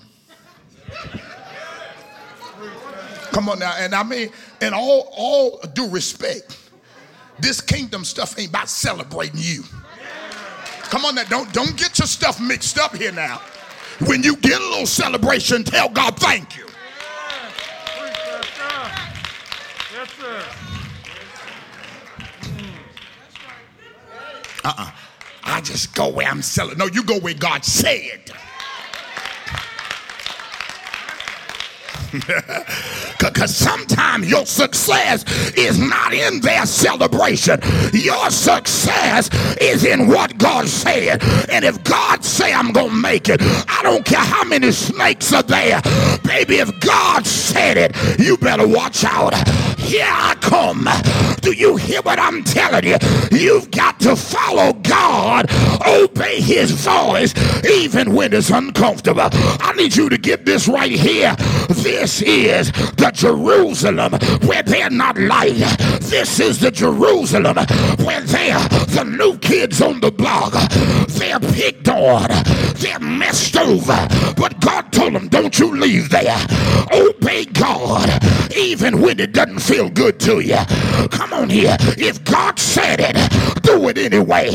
Come 3.34 3.50
on 3.50 3.60
now. 3.60 3.74
And 3.78 3.94
I 3.96 4.04
mean, 4.04 4.30
in 4.62 4.74
all, 4.74 5.12
all 5.12 5.60
due 5.74 5.90
respect, 5.90 6.58
this 7.40 7.60
kingdom 7.60 8.06
stuff 8.06 8.38
ain't 8.40 8.50
about 8.50 8.70
celebrating 8.70 9.40
you. 9.40 9.64
Come 10.84 11.04
on 11.04 11.16
now, 11.16 11.24
don't, 11.24 11.52
don't 11.52 11.76
get 11.76 11.98
your 11.98 12.08
stuff 12.08 12.40
mixed 12.40 12.78
up 12.78 12.96
here 12.96 13.12
now. 13.12 13.42
When 14.06 14.22
you 14.22 14.38
get 14.38 14.62
a 14.62 14.64
little 14.64 14.86
celebration, 14.86 15.64
tell 15.64 15.90
God 15.90 16.18
thank 16.20 16.56
you. 16.56 16.68
Yes, 19.92 20.12
sir. 20.20 20.44
Uh-uh. 24.64 24.92
I 25.44 25.62
just 25.62 25.96
go 25.96 26.10
where 26.10 26.28
I'm 26.28 26.42
selling. 26.44 26.78
No, 26.78 26.86
you 26.86 27.04
go 27.04 27.20
where 27.20 27.34
God 27.34 27.66
said. 27.66 28.32
Because 33.24 33.56
sometimes 33.56 34.30
your 34.30 34.46
success 34.46 35.24
is 35.58 35.80
not 35.80 36.14
in 36.14 36.42
their 36.42 36.66
celebration. 36.66 37.60
Your 37.94 38.30
success 38.30 39.30
is 39.62 39.86
in 39.86 40.08
what 40.08 40.38
God 40.38 40.68
said. 40.68 41.24
And 41.50 41.64
if 41.64 41.84
God 41.84 42.24
say 42.26 42.54
I'm 42.54 42.72
going 42.72 42.90
to 42.90 42.96
make 42.96 43.30
it, 43.30 43.42
I 43.42 43.80
don't 43.82 44.06
care 44.06 44.20
how 44.20 44.44
many 44.44 44.72
snakes 44.72 45.34
are 45.34 45.44
there. 45.44 45.82
Baby, 46.24 46.58
if 46.58 46.80
God 46.80 47.26
said 47.26 47.78
it, 47.78 48.20
you 48.20 48.38
better 48.38 48.68
watch 48.68 49.04
out. 49.04 49.34
Here 49.80 50.06
I 50.08 50.36
come. 50.42 50.88
Do 51.42 51.52
you 51.52 51.76
hear 51.76 52.02
what 52.02 52.20
I'm 52.20 52.44
telling 52.44 52.86
you? 52.86 52.98
You've 53.32 53.70
got 53.70 54.00
to 54.02 54.16
follow 54.16 54.74
God, 54.74 55.52
obey 55.86 56.40
his 56.42 56.72
voice, 56.72 57.34
even 57.66 58.14
when 58.14 58.34
it's 58.34 58.50
uncomfortable. 58.50 59.30
I 59.32 59.74
need 59.76 59.96
you 59.96 60.10
to 60.10 60.18
get 60.18 60.46
this 60.46 60.68
right 60.68 60.92
here. 60.92 61.36
This 61.70 62.22
is 62.22 62.72
the 62.72 63.12
Jerusalem 63.14 64.14
where 64.48 64.64
they're 64.64 64.90
not 64.90 65.18
light. 65.18 65.56
This 66.02 66.40
is 66.40 66.60
the 66.60 66.72
Jerusalem 66.72 67.56
where 68.06 68.22
they're 68.22 68.60
the 68.94 69.04
new 69.06 69.38
kids 69.38 69.82
on 69.82 70.00
the 70.02 70.12
block. 70.12 70.54
They're 71.10 71.40
picked 71.40 71.88
on. 71.88 72.28
They're 72.76 73.00
messed 73.00 73.56
over. 73.58 74.08
But 74.36 74.60
God 74.60 74.92
told 74.92 75.14
them, 75.14 75.28
don't 75.30 75.58
you 75.58 75.76
leave 75.76 76.10
there. 76.10 76.38
Obey 76.92 77.46
God 77.46 78.10
even 78.56 79.02
when 79.02 79.20
it 79.20 79.32
doesn't 79.32 79.60
feel 79.60 79.90
good 79.90 80.20
to 80.22 80.40
you. 80.40 80.58
Come 81.10 81.34
on 81.34 81.50
here. 81.50 81.78
If 81.98 82.24
God 82.24 82.60
said 82.60 83.00
it, 83.00 83.62
do 83.64 83.88
it 83.90 83.98
anyway. 83.98 84.48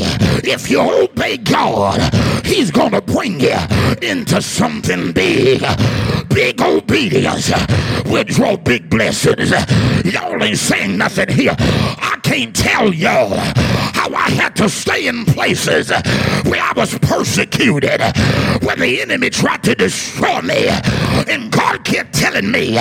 If 0.45 0.71
you 0.71 0.81
obey 0.81 1.39
God, 1.39 2.01
He's 2.45 2.71
going 2.71 2.93
to 2.93 3.01
bring 3.01 3.41
you 3.41 3.57
into 4.03 4.41
something 4.43 5.13
big. 5.13 5.63
Big 6.39 6.63
obedience 6.63 7.51
will 8.07 8.23
draw 8.23 8.57
big 8.57 8.89
blessings. 8.89 9.51
Y'all 10.05 10.41
ain't 10.41 10.57
saying 10.57 10.97
nothing 10.97 11.29
here. 11.31 11.57
I 11.59 12.17
can't 12.23 12.55
tell 12.55 12.95
y'all 12.95 13.35
how 13.35 14.15
I 14.15 14.31
had 14.31 14.48
to 14.59 14.69
stay 14.69 15.07
in 15.07 15.25
places 15.25 15.91
where 15.91 16.61
I 16.61 16.73
was 16.75 16.99
persecuted, 16.99 18.01
where 18.63 18.75
the 18.75 18.99
enemy 19.01 19.31
tried 19.31 19.63
to 19.63 19.77
destroy 19.77 20.41
me. 20.41 20.67
And 21.29 21.53
God 21.53 21.85
kept 21.85 22.13
telling 22.13 22.51
me, 22.51 22.75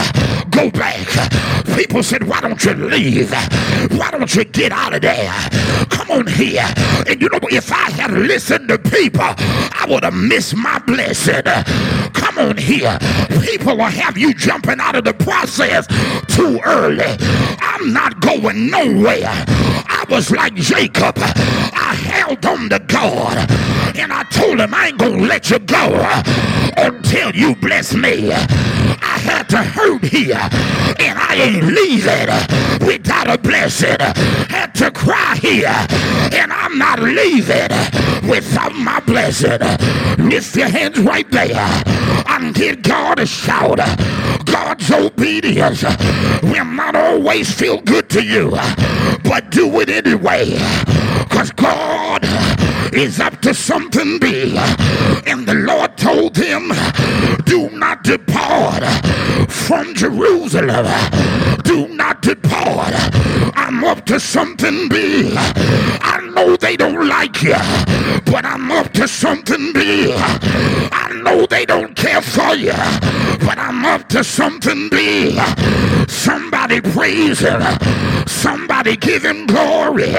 go 0.49 0.71
back. 0.71 1.07
People 1.75 2.01
said, 2.01 2.23
why 2.23 2.41
don't 2.41 2.63
you 2.65 2.73
leave? 2.73 3.31
Why 3.91 4.09
don't 4.09 4.33
you 4.33 4.43
get 4.45 4.71
out 4.71 4.95
of 4.95 5.03
there? 5.03 5.31
Come 5.91 6.09
on 6.09 6.25
here. 6.25 6.67
And 7.07 7.21
you 7.21 7.29
know, 7.29 7.39
if 7.43 7.71
I 7.71 7.91
had 7.91 8.11
listened 8.11 8.69
to 8.69 8.79
people, 8.79 9.21
I 9.21 9.85
would 9.87 10.03
have 10.03 10.15
missed 10.15 10.55
my 10.55 10.79
blessing. 10.79 11.43
Come 12.13 12.39
on 12.39 12.57
here. 12.57 12.97
People 13.41 13.77
will 13.77 13.85
have 13.85 14.17
you 14.17 14.33
jumping 14.33 14.79
out 14.79 14.95
of 14.95 15.03
the 15.03 15.13
process 15.13 15.85
too 16.25 16.59
early. 16.65 17.05
I'm 17.59 17.93
not 17.93 18.19
going 18.21 18.71
nowhere. 18.71 19.29
I 19.89 20.05
was 20.09 20.31
like 20.31 20.55
Jacob. 20.55 21.17
I 21.79 21.93
held 21.93 22.45
on 22.45 22.69
to 22.69 22.79
God 22.79 23.37
and 23.97 24.11
I 24.11 24.23
told 24.23 24.59
him 24.59 24.73
I 24.73 24.87
ain't 24.87 24.97
gonna 24.97 25.23
let 25.23 25.49
you 25.49 25.59
go 25.59 25.85
until 26.75 27.31
you 27.35 27.55
bless 27.55 27.93
me. 27.93 28.31
I 28.31 29.17
had 29.19 29.49
to 29.49 29.57
hurt 29.57 30.03
here 30.03 30.41
and 30.99 31.17
I 31.19 31.35
ain't 31.35 31.63
leaving 31.63 32.87
without 32.87 33.29
a 33.29 33.37
blessing. 33.37 33.97
Had 34.49 34.73
to 34.75 34.91
cry 34.91 35.37
here 35.41 35.75
and 36.33 36.51
I'm 36.51 36.77
not 36.77 36.99
leaving 36.99 37.69
without 38.27 38.73
my 38.75 38.99
blessing. 39.01 39.59
Lift 40.17 40.55
your 40.55 40.69
hands 40.69 40.99
right 40.99 41.29
there 41.31 41.83
and 42.43 42.53
give 42.53 42.81
God 42.81 43.19
a 43.19 43.25
shout. 43.25 43.77
God's 44.45 44.91
obedience 44.91 45.83
will 46.43 46.65
not 46.65 46.95
always 46.95 47.51
feel 47.53 47.81
good 47.81 48.09
to 48.11 48.23
you, 48.23 48.51
but 49.23 49.49
do 49.49 49.79
it 49.79 49.89
anyway. 49.89 50.51
Because 51.23 51.51
God 51.51 52.23
is 52.93 53.19
up 53.19 53.41
to 53.41 53.53
something 53.53 54.19
big. 54.19 54.55
And 55.25 55.47
the 55.47 55.53
Lord 55.53 55.97
told 55.97 56.35
him, 56.37 56.71
Do 57.45 57.69
not 57.71 58.03
depart 58.03 58.83
from 59.49 59.93
Jerusalem. 59.93 60.85
Do 61.63 61.87
not 61.89 62.21
depart. 62.21 62.93
I'm 63.55 63.83
up 63.83 64.05
to 64.05 64.19
something 64.19 64.87
big. 64.89 65.33
I 65.35 66.19
know 66.33 66.55
they 66.55 66.77
don't 66.77 67.07
like 67.07 67.41
you, 67.43 67.55
but 68.25 68.45
I'm 68.45 68.71
up 68.71 68.91
to 68.93 69.07
something 69.07 69.73
big. 69.73 70.13
I 70.91 71.11
know 71.23 71.45
they 71.45 71.65
don't 71.65 71.95
care 71.95 72.21
for 72.21 72.55
you, 72.55 72.73
but 73.45 73.57
I'm 73.57 73.85
up 73.85 74.07
to 74.09 74.23
something 74.23 74.89
big. 74.89 75.35
Somebody 76.09 76.81
praise 76.81 77.39
him. 77.39 77.61
Somebody 78.27 78.95
give 78.95 79.23
him 79.23 79.47
glory. 79.47 80.13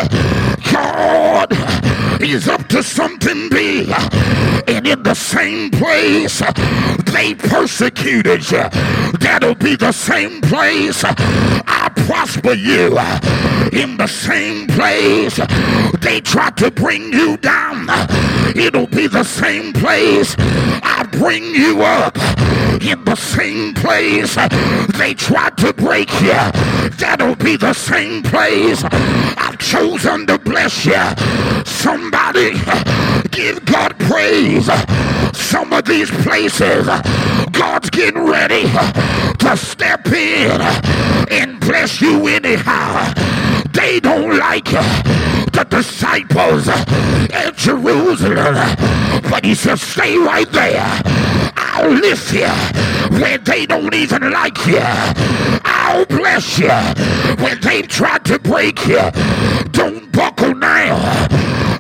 God 0.73 1.88
is 2.21 2.49
up 2.49 2.67
to 2.69 2.83
something 2.83 3.49
big. 3.49 3.89
And 4.67 4.87
in 4.87 5.03
the 5.03 5.15
same 5.15 5.71
place 5.71 6.43
they 7.13 7.35
persecuted 7.35 8.51
you, 8.51 8.69
that'll 9.21 9.55
be 9.55 9.77
the 9.77 9.93
same 9.93 10.41
place 10.41 11.05
I 11.05 11.91
prosper 12.07 12.55
you. 12.55 12.99
In 13.73 13.97
the 13.97 14.07
same 14.07 14.67
place 14.67 15.37
they 16.01 16.21
tried 16.21 16.57
to 16.59 16.71
bring 16.71 17.13
you 17.13 17.37
down, 17.39 17.87
it'll 18.57 18.87
be 18.87 19.07
the 19.07 19.25
same 19.25 19.73
place 19.73 20.35
I 20.39 21.07
bring 21.13 21.45
you 21.45 21.83
up. 21.83 22.17
In 22.83 23.05
the 23.05 23.17
same 23.17 23.75
place 23.75 24.37
they 24.97 25.15
tried 25.15 25.57
to 25.59 25.73
break 25.73 26.11
you, 26.21 26.41
that'll 26.99 27.37
be 27.37 27.57
the 27.57 27.73
same 27.73 28.23
place 28.23 28.83
I've 28.85 29.58
chosen 29.79 30.27
to 30.27 30.37
bless 30.39 30.85
you. 30.85 31.05
Somebody 31.65 32.51
give 33.31 33.65
God 33.65 33.97
praise. 34.11 34.69
Some 35.33 35.73
of 35.73 35.85
these 35.85 36.11
places, 36.11 36.87
God's 37.53 37.89
getting 37.91 38.27
ready 38.27 38.65
to 39.39 39.57
step 39.57 40.07
in 40.09 40.61
and 41.31 41.61
bless 41.61 42.01
you 42.01 42.27
anyhow. 42.27 43.13
They 43.73 44.01
don't 44.01 44.37
like 44.37 44.65
the 44.65 45.65
disciples 45.71 46.67
at 46.69 47.55
Jerusalem, 47.57 48.55
but 49.31 49.45
he 49.45 49.55
said, 49.55 49.79
stay 49.79 50.19
right 50.19 50.51
there. 50.51 51.03
I'll 51.57 51.91
lift 51.91 52.33
you 52.33 52.49
where 53.21 53.39
they 53.39 53.65
don't 53.67 53.95
even 53.95 54.31
like 54.33 54.59
you. 54.67 55.78
Bless 56.07 56.59
you 56.59 56.71
when 57.43 57.61
they 57.61 57.83
tried 57.83 58.25
to 58.27 58.39
break 58.39 58.87
you. 58.87 59.01
Don't 59.73 60.11
buckle 60.13 60.55
now. 60.55 60.97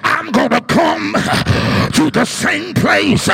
I'm 0.02 0.32
gonna 0.32 0.60
come 0.62 1.12
to 1.92 2.10
the 2.10 2.24
same 2.24 2.74
place. 2.74 3.28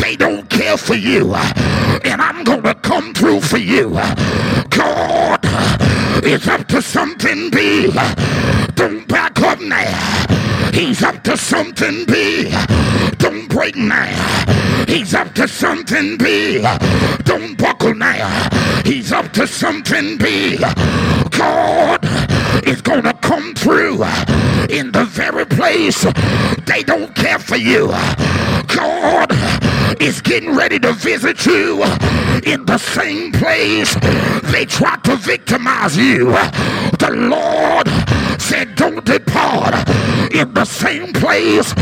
They 0.00 0.16
don't 0.16 0.48
care 0.48 0.76
for 0.76 0.94
you, 0.94 1.34
and 1.34 2.20
I'm 2.22 2.44
gonna 2.44 2.74
come 2.74 3.12
through 3.14 3.40
for 3.40 3.58
you. 3.58 3.90
God 4.70 5.40
is 6.24 6.48
up 6.48 6.66
to 6.68 6.80
something 6.80 7.50
big. 7.50 7.92
Don't 8.74 9.06
back 9.08 9.40
up 9.40 9.60
now. 9.60 10.15
He's 10.76 11.02
up 11.02 11.22
to 11.22 11.38
something 11.38 12.04
big. 12.04 12.52
Don't 13.16 13.48
break 13.48 13.76
now. 13.76 14.84
He's 14.86 15.14
up 15.14 15.32
to 15.36 15.48
something 15.48 16.18
big. 16.18 16.66
Don't 17.24 17.56
buckle 17.56 17.94
now. 17.94 18.50
He's 18.84 19.10
up 19.10 19.32
to 19.32 19.46
something 19.46 20.18
big. 20.18 20.60
God 21.30 22.00
is 22.68 22.82
gonna 22.82 23.14
come 23.22 23.54
through 23.54 24.04
in 24.68 24.92
the 24.92 25.06
very 25.08 25.46
place 25.46 26.02
they 26.66 26.82
don't 26.82 27.14
care 27.14 27.38
for 27.38 27.56
you. 27.56 27.86
God 28.66 29.32
is 29.98 30.20
getting 30.20 30.54
ready 30.54 30.78
to 30.80 30.92
visit 30.92 31.46
you 31.46 31.82
in 32.44 32.66
the 32.66 32.76
same 32.76 33.32
place 33.32 33.94
they 34.52 34.66
tried 34.66 35.02
to 35.04 35.16
victimize 35.16 35.96
you. 35.96 36.32
The 36.98 37.12
Lord 37.14 37.88
said, 38.40 38.74
Don't 38.74 39.04
depart 39.04 39.74
in 40.32 40.52
the 40.54 40.64
same 40.64 41.12
place 41.12 41.72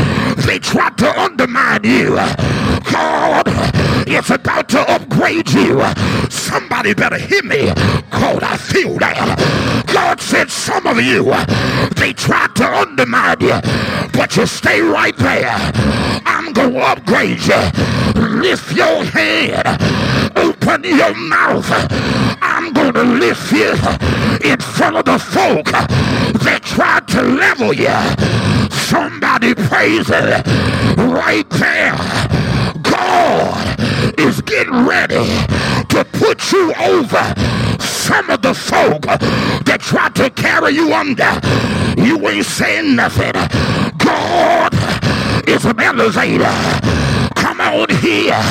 they 0.45 0.59
tried 0.59 0.97
to 0.99 1.19
undermine 1.19 1.83
you. 1.83 2.15
God 2.91 3.47
is 4.07 4.29
about 4.29 4.69
to 4.69 4.79
upgrade 4.91 5.49
you. 5.51 5.83
Somebody 6.29 6.93
better 6.93 7.17
hear 7.17 7.43
me. 7.43 7.67
God, 8.11 8.43
I 8.43 8.57
feel 8.57 8.97
that. 8.99 9.85
God 9.87 10.19
said 10.21 10.49
some 10.49 10.85
of 10.87 10.99
you, 11.01 11.23
they 11.95 12.13
tried 12.13 12.55
to 12.55 12.65
undermine 12.65 13.41
you, 13.41 13.59
but 14.13 14.35
you 14.35 14.45
stay 14.45 14.81
right 14.81 15.15
there. 15.17 15.55
I'm 16.25 16.53
going 16.53 16.73
to 16.73 16.79
upgrade 16.79 17.41
you. 17.45 18.21
Lift 18.39 18.75
your 18.75 19.03
head. 19.05 19.65
Open 20.35 20.83
your 20.83 21.15
mouth. 21.15 21.65
I'm 22.65 22.73
going 22.73 22.93
to 22.95 23.03
lift 23.03 23.51
you 23.51 23.73
in 24.43 24.59
front 24.59 24.97
of 24.97 25.05
the 25.05 25.19
folk 25.19 25.65
that 26.41 26.61
tried 26.63 27.07
to 27.09 27.21
level 27.21 27.71
you. 27.71 27.93
Somebody 28.71 29.53
praise 29.53 30.09
it 30.09 30.47
right 30.97 31.47
there. 31.51 31.93
God 32.81 34.19
is 34.19 34.41
getting 34.41 34.83
ready 34.83 35.13
to 35.13 36.05
put 36.13 36.51
you 36.51 36.73
over 36.81 37.35
some 37.79 38.31
of 38.31 38.41
the 38.41 38.55
folk 38.55 39.03
that 39.03 39.77
tried 39.81 40.15
to 40.15 40.31
carry 40.31 40.73
you 40.73 40.91
under. 40.91 41.39
You 42.01 42.27
ain't 42.27 42.47
saying 42.47 42.95
nothing. 42.95 43.33
God 43.99 44.73
is 45.47 45.65
an 45.65 45.79
elevator. 45.79 47.14
Come 47.35 47.61
on 47.61 47.89
here 48.01 48.41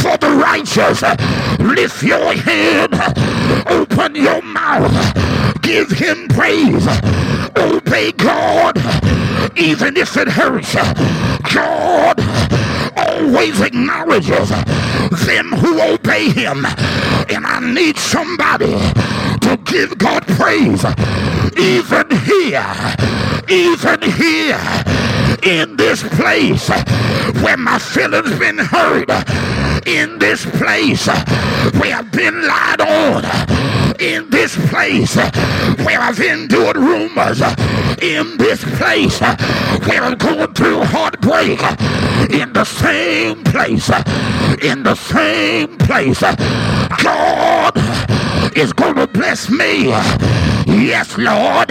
for 0.00 0.16
the 0.16 0.30
righteous. 0.30 1.02
Lift 1.58 2.02
your 2.02 2.32
head. 2.34 2.90
Open 3.66 4.14
your 4.14 4.42
mouth. 4.42 4.92
Give 5.62 5.90
him 5.90 6.28
praise. 6.28 6.86
Obey 7.56 8.12
God 8.12 8.78
even 9.56 9.96
if 9.96 10.16
it 10.16 10.28
hurts. 10.28 10.74
God 11.54 12.18
always 12.96 13.60
acknowledges 13.60 14.48
them 15.26 15.50
who 15.52 15.80
obey 15.80 16.30
him. 16.30 16.64
And 17.28 17.46
I 17.46 17.60
need 17.60 17.96
somebody 17.98 18.72
to 19.40 19.58
give 19.64 19.98
God 19.98 20.26
praise. 20.38 20.84
Even 21.58 22.10
here, 22.22 22.74
even 23.48 24.02
here, 24.12 24.60
in 25.42 25.76
this 25.76 26.02
place 26.02 26.68
where 27.42 27.56
my 27.56 27.78
feelings 27.78 28.38
been 28.38 28.58
hurt, 28.58 29.10
in 29.86 30.18
this 30.18 30.44
place 30.46 31.06
where 31.06 31.96
I've 31.96 32.12
been 32.12 32.46
lied 32.46 32.80
on, 32.80 33.24
in 34.00 34.30
this 34.30 34.54
place 34.70 35.16
where 35.16 36.00
I've 36.00 36.20
endured 36.20 36.76
rumors, 36.76 37.40
in 38.00 38.36
this 38.36 38.64
place 38.76 39.20
where 39.20 40.02
I'm 40.02 40.16
going 40.16 40.54
through 40.54 40.84
heartbreak, 40.84 41.60
in 42.30 42.52
the 42.52 42.64
same 42.64 43.42
place, 43.44 43.90
in 44.62 44.84
the 44.84 44.94
same 44.94 45.76
place, 45.78 46.20
God 47.02 47.76
is 48.56 48.72
going 48.72 48.94
to 48.94 49.06
bless 49.08 49.50
me. 49.50 49.86
Yes, 50.66 51.18
Lord. 51.18 51.70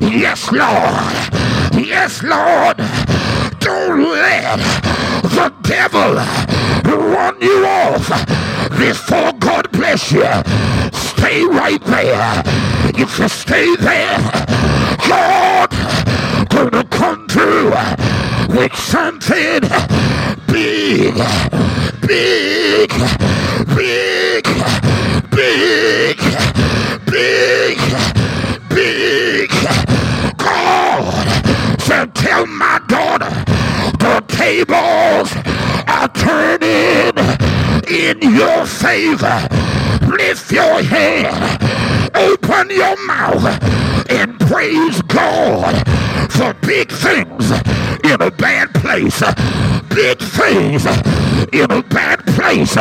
Yes, 0.00 0.50
Lord. 0.50 1.53
Yes, 1.76 2.22
Lord. 2.22 2.76
Don't 3.58 4.04
let 4.04 4.58
the 5.22 5.52
devil 5.62 6.14
run 6.84 7.40
you 7.40 7.66
off 7.66 8.08
before 8.78 9.32
God 9.40 9.70
bless 9.72 10.12
you. 10.12 10.26
Stay 10.92 11.44
right 11.44 11.82
there. 11.84 12.42
If 12.96 13.18
you 13.18 13.28
stay 13.28 13.74
there, 13.76 14.18
God 15.08 15.70
gonna 16.48 16.84
come 16.84 17.26
through 17.28 17.70
with 18.56 18.74
something 18.76 19.62
big, 20.46 21.14
big, 22.06 22.90
big, 23.74 24.44
big, 25.30 26.18
big, 27.10 27.78
big. 28.68 29.83
Tell 32.14 32.46
my 32.46 32.80
daughter 32.88 33.30
the 33.98 34.24
tables 34.28 35.30
are 35.86 36.08
turning 36.08 37.14
in 37.88 38.34
your 38.34 38.66
favor. 38.66 39.48
Lift 40.06 40.50
your 40.52 40.82
hand, 40.82 41.60
open 42.14 42.70
your 42.70 42.96
mouth, 43.06 43.44
and 44.10 44.38
praise 44.40 45.02
God 45.02 45.74
for 46.30 46.54
big 46.66 46.90
things 46.90 47.50
in 48.04 48.20
a 48.20 48.30
bad 48.30 48.72
place. 48.74 49.22
Big 49.94 50.18
things 50.18 50.86
in 51.52 51.70
a 51.70 51.82
bad 51.82 52.24
place. 52.26 52.76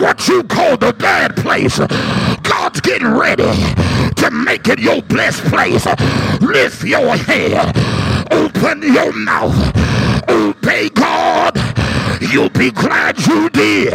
What 0.00 0.26
you 0.28 0.42
call 0.44 0.76
the 0.76 0.92
bad 0.92 1.36
place, 1.36 1.78
God's 2.42 2.80
getting 2.80 3.14
ready 3.14 3.50
to 4.16 4.30
make 4.30 4.68
it 4.68 4.78
your 4.78 5.02
blessed 5.02 5.44
place. 5.44 5.86
Lift 6.40 6.84
your 6.84 7.16
head, 7.16 7.74
open 8.30 8.82
your 8.82 9.12
mouth, 9.12 9.56
obey 10.28 10.88
God. 10.90 11.58
You'll 12.20 12.50
be 12.50 12.70
glad 12.70 13.18
you 13.26 13.50
did. 13.50 13.92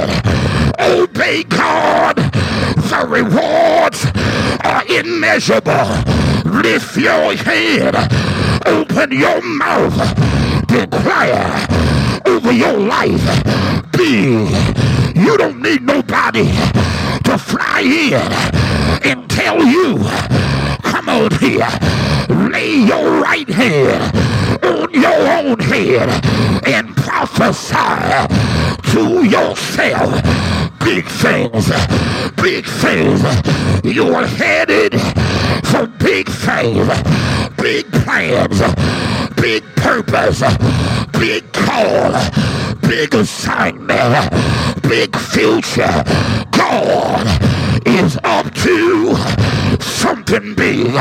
Obey 0.79 1.43
God. 1.43 2.15
The 2.15 3.05
rewards 3.07 4.05
are 4.63 4.83
immeasurable. 4.87 5.87
Lift 6.61 6.97
your 6.97 7.35
head. 7.35 7.95
Open 8.65 9.11
your 9.11 9.41
mouth. 9.41 9.95
Declare 10.67 11.67
over 12.25 12.51
your 12.51 12.77
life. 12.77 13.91
Be. 13.91 14.47
You 15.15 15.37
don't 15.37 15.61
need 15.61 15.83
nobody 15.83 16.45
to 17.23 17.37
fly 17.37 17.81
in 17.81 19.09
and 19.09 19.29
tell 19.29 19.63
you, 19.63 19.97
come 20.83 21.09
on 21.09 21.31
here, 21.39 21.69
lay 22.29 22.75
your 22.85 23.21
right 23.21 23.47
hand 23.47 24.24
on 24.65 24.93
your 24.93 25.27
own 25.37 25.59
head 25.59 26.09
and 26.67 26.95
prophesy 26.95 27.75
to 28.91 29.23
yourself 29.25 30.55
big 30.85 31.05
things, 31.05 31.71
big 32.41 32.65
things. 32.65 33.21
You're 33.83 34.25
headed 34.25 34.93
for 35.65 35.87
big 35.87 36.29
things, 36.29 36.87
big 37.57 37.91
plans, 37.91 38.61
big 39.35 39.63
purpose, 39.75 40.41
big 41.11 41.51
call, 41.53 42.13
big 42.81 43.15
assignment, 43.15 44.31
big 44.83 45.15
future. 45.15 46.03
God 46.51 47.25
is 47.85 48.17
up 48.23 48.53
to 48.53 49.15
something 49.79 50.53
big. 50.55 50.93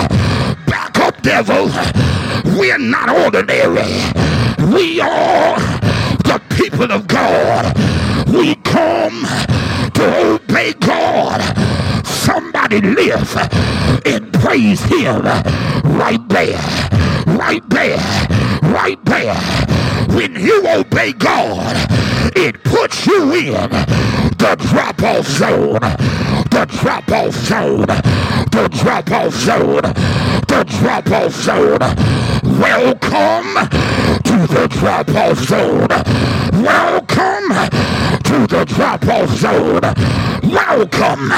Devil. 1.24 1.70
We're 2.58 2.76
not 2.76 3.08
ordinary. 3.08 3.88
We 4.74 5.00
are 5.00 5.56
the 6.20 6.38
people 6.54 6.92
of 6.92 7.06
God. 7.08 7.74
We 8.28 8.56
come 8.56 9.24
to 9.94 10.34
obey 10.34 10.74
God. 10.74 11.40
Somebody 12.06 12.82
live 12.82 13.36
and 14.04 14.30
praise 14.34 14.82
him 14.82 15.22
right 15.96 16.20
there, 16.28 16.60
right 17.44 17.68
there, 17.68 17.98
right 18.62 19.04
there. 19.04 19.34
When 20.16 20.34
you 20.34 20.66
obey 20.66 21.12
God, 21.12 21.76
it 22.34 22.62
puts 22.64 23.06
you 23.06 23.34
in 23.34 23.70
the 24.44 24.56
drop 24.70 25.02
off 25.02 25.26
zone, 25.26 25.80
the 26.54 26.64
drop 26.80 27.10
off 27.10 27.34
zone, 27.34 27.86
the 28.56 28.68
drop 28.72 29.10
off 29.10 29.34
zone, 29.34 29.82
the 30.48 30.64
drop 30.80 31.10
off 31.10 31.32
zone. 31.32 32.43
Welcome 32.60 33.68
to 34.22 34.46
the 34.46 34.68
drop 34.70 35.08
off 35.08 35.38
zone. 35.38 35.88
Welcome 36.62 37.48
to 38.22 38.46
the 38.46 38.64
drop 38.64 39.04
off 39.08 39.28
zone. 39.30 39.80
Welcome 40.48 41.30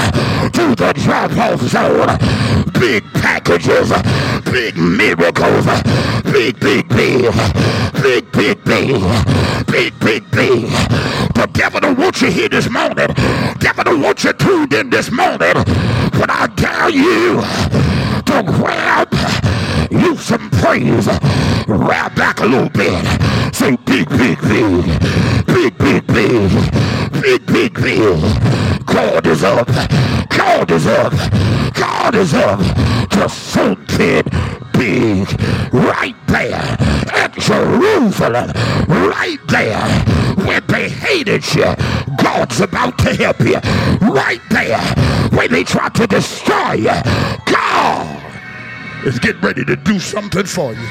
to 0.53 0.75
the 0.75 0.93
drop 1.03 1.33
off 1.39 1.61
zone. 1.63 2.19
Big 2.79 3.03
packages, 3.15 3.91
big 4.45 4.77
miracles, 4.77 5.65
big, 6.25 6.61
big, 6.61 6.87
big, 6.91 7.33
big, 8.03 8.31
big, 8.33 8.65
big, 8.65 9.01
big, 9.67 9.99
big, 9.99 10.31
big. 10.31 10.71
The 11.35 11.49
devil 11.53 11.81
don't 11.81 11.99
want 11.99 12.21
you 12.21 12.31
here 12.31 12.51
this 12.51 12.69
morning. 12.69 13.09
Devil 13.59 13.85
don't 13.85 14.03
want 14.03 14.23
you 14.23 14.35
tuned 14.35 14.75
in 14.75 14.91
this 14.91 15.11
morning. 15.11 15.55
But 16.13 16.31
I 16.31 16.47
dare 16.57 16.91
you 16.91 17.41
to 18.27 18.43
grab 18.43 19.46
you 20.01 20.17
some 20.17 20.51
praise. 20.51 21.07
Grab 21.67 22.15
back 22.15 22.41
a 22.41 22.47
little 22.47 22.69
bit. 22.69 23.05
Say 23.55 23.77
big, 23.85 24.09
big, 24.09 24.41
big. 24.41 24.85
Big, 25.47 25.79
big, 25.79 26.07
big. 26.07 26.51
Big, 27.23 27.47
big, 27.47 27.75
big. 27.75 28.21
God 28.87 29.27
is 29.27 29.45
up. 29.45 29.69
God 30.29 30.71
is 30.71 30.87
up. 30.87 31.13
God 31.75 32.15
is 32.15 32.35
up 32.35 32.61
to 33.11 33.29
something 33.29 34.23
big 34.73 35.29
right 35.73 36.17
there 36.29 36.77
at 37.13 37.33
Jerusalem. 37.39 38.53
Right 38.89 39.39
there 39.49 39.81
where 40.47 40.61
they 40.61 40.89
hated 40.89 41.45
you. 41.55 41.75
God's 42.17 42.61
about 42.61 42.99
to 42.99 43.15
help 43.15 43.41
you. 43.41 43.61
Right 44.01 44.41
there 44.51 45.27
way 45.37 45.47
they 45.49 45.65
tried 45.65 45.95
to 45.95 46.07
destroy 46.07 46.73
you, 46.73 47.03
God 47.45 48.26
is 49.07 49.21
getting 49.21 49.41
ready 49.41 49.65
to 49.65 49.77
do 49.77 50.01
something 50.01 50.45
for 50.45 50.73
you. 50.73 50.89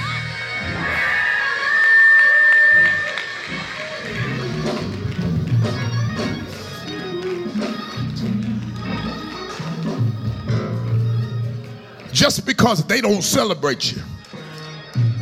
Just 12.13 12.45
because 12.45 12.85
they 12.85 13.01
don't 13.01 13.21
celebrate 13.21 13.91
you, 13.91 14.01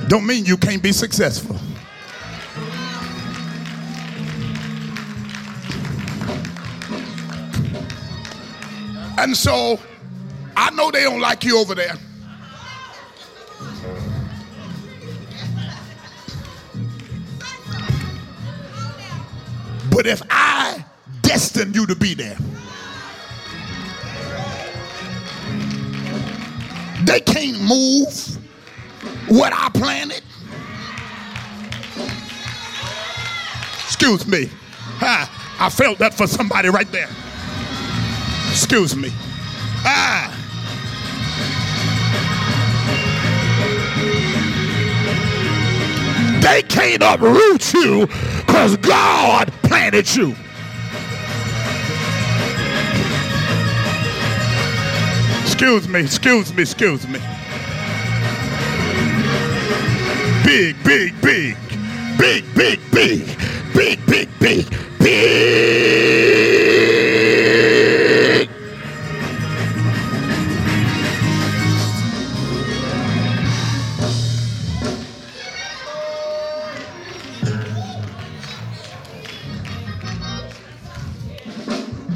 don't 0.08 0.28
mean 0.28 0.46
you 0.46 0.56
can't 0.56 0.84
be 0.84 0.92
successful. 0.92 1.58
And 9.18 9.36
so 9.36 9.80
I 10.56 10.70
know 10.72 10.92
they 10.92 11.02
don't 11.02 11.22
like 11.22 11.44
you 11.44 11.58
over 11.58 11.74
there. 11.74 11.96
But 19.94 20.08
if 20.08 20.24
I 20.30 20.84
destined 21.22 21.76
you 21.76 21.86
to 21.86 21.96
be 21.96 22.16
there, 22.16 22.36
they 27.06 27.20
can't 27.20 27.62
move 27.62 28.38
what 29.28 29.54
I 29.54 29.70
planted. 29.70 30.24
Excuse 33.86 34.26
me. 34.28 34.50
Ha, 34.98 35.58
I 35.60 35.70
felt 35.70 36.00
that 36.00 36.16
for 36.16 36.26
somebody 36.26 36.70
right 36.70 36.92
there. 36.92 37.10
Excuse 38.50 38.96
me. 38.96 39.10
Ah. 39.86 40.40
They 46.42 46.62
can't 46.64 47.02
uproot 47.02 47.74
you 47.74 48.08
because 48.54 48.78
God 48.78 49.52
planted 49.64 50.16
you. 50.16 50.36
Excuse 55.42 55.88
me, 55.88 56.02
excuse 56.02 56.54
me, 56.54 56.62
excuse 56.62 57.08
me. 57.08 57.20
Big, 60.46 60.76
big, 60.84 61.20
big, 61.20 61.58
Big, 62.20 62.46
big, 62.54 62.80
big, 62.92 63.26
big, 63.74 64.06
big, 64.06 64.30
big, 64.40 64.70
big. 65.00 66.13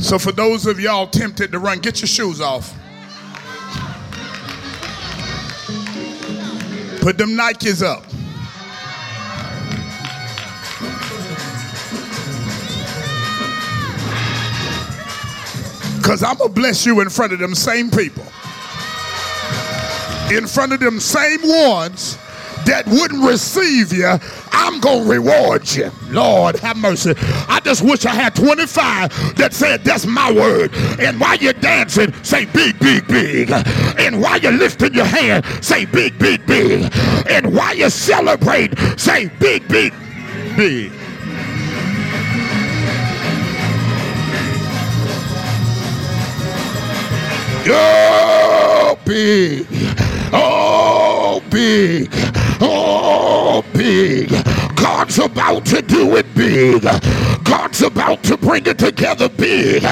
So 0.08 0.18
for 0.18 0.32
those 0.32 0.66
of 0.66 0.80
y'all 0.80 1.06
tempted 1.06 1.52
to 1.52 1.60
run, 1.60 1.80
get 1.80 2.00
your 2.00 2.08
shoes 2.08 2.40
off. 2.40 2.74
Put 7.02 7.18
them 7.18 7.32
Nikes 7.32 7.84
up. 7.84 8.06
Because 15.98 16.24
I'm 16.24 16.38
going 16.38 16.52
to 16.52 16.56
bless 16.56 16.86
you 16.86 17.02
in 17.02 17.10
front 17.10 17.34
of 17.34 17.40
them 17.40 17.54
same 17.54 17.92
people. 17.92 18.24
In 20.32 20.48
front 20.48 20.72
of 20.72 20.80
them 20.80 21.02
same 21.02 21.42
ones 21.42 22.18
that 22.68 22.86
wouldn't 22.86 23.24
receive 23.24 23.94
you, 23.94 24.20
I'm 24.52 24.80
going 24.80 25.06
to 25.06 25.10
reward 25.10 25.74
you. 25.74 25.90
Lord, 26.10 26.58
have 26.60 26.78
mercy. 26.78 27.14
I 27.48 27.62
just 27.64 27.82
wish 27.82 28.06
I 28.06 28.14
had 28.14 28.36
25 28.36 29.36
that 29.38 29.54
said, 29.54 29.84
That's 29.84 30.06
my 30.06 30.32
word. 30.32 30.74
And 31.00 31.20
while 31.20 31.38
you're 31.38 31.54
dancing, 31.54 32.14
say 32.24 32.46
big, 32.46 32.78
big, 32.80 33.08
big. 33.08 33.52
And 33.98 34.22
while 34.22 34.40
you're 34.40 34.52
lifting 34.52 34.94
your 34.94 35.06
hand, 35.06 35.46
say 35.64 35.86
big, 35.86 36.20
big, 36.20 36.46
big. 36.46 36.92
And 37.30 37.56
while 37.56 37.76
you 37.76 37.90
celebrate, 37.90 38.78
say 38.98 39.32
big, 39.40 39.68
big, 39.68 39.94
big. 40.56 40.92
Oh, 47.70 48.98
big. 49.06 50.17
Oh, 50.34 51.42
big. 51.50 52.10
Oh, 52.60 53.64
big. 53.74 54.30
God's 54.76 55.20
about 55.20 55.66
to 55.68 55.82
do 55.82 56.16
it 56.18 56.34
big. 56.36 56.84
God's 57.44 57.82
about 57.82 58.24
to 58.24 58.38
bring 58.38 58.66
it 58.66 58.78
together 58.78 59.30
big. 59.30 59.84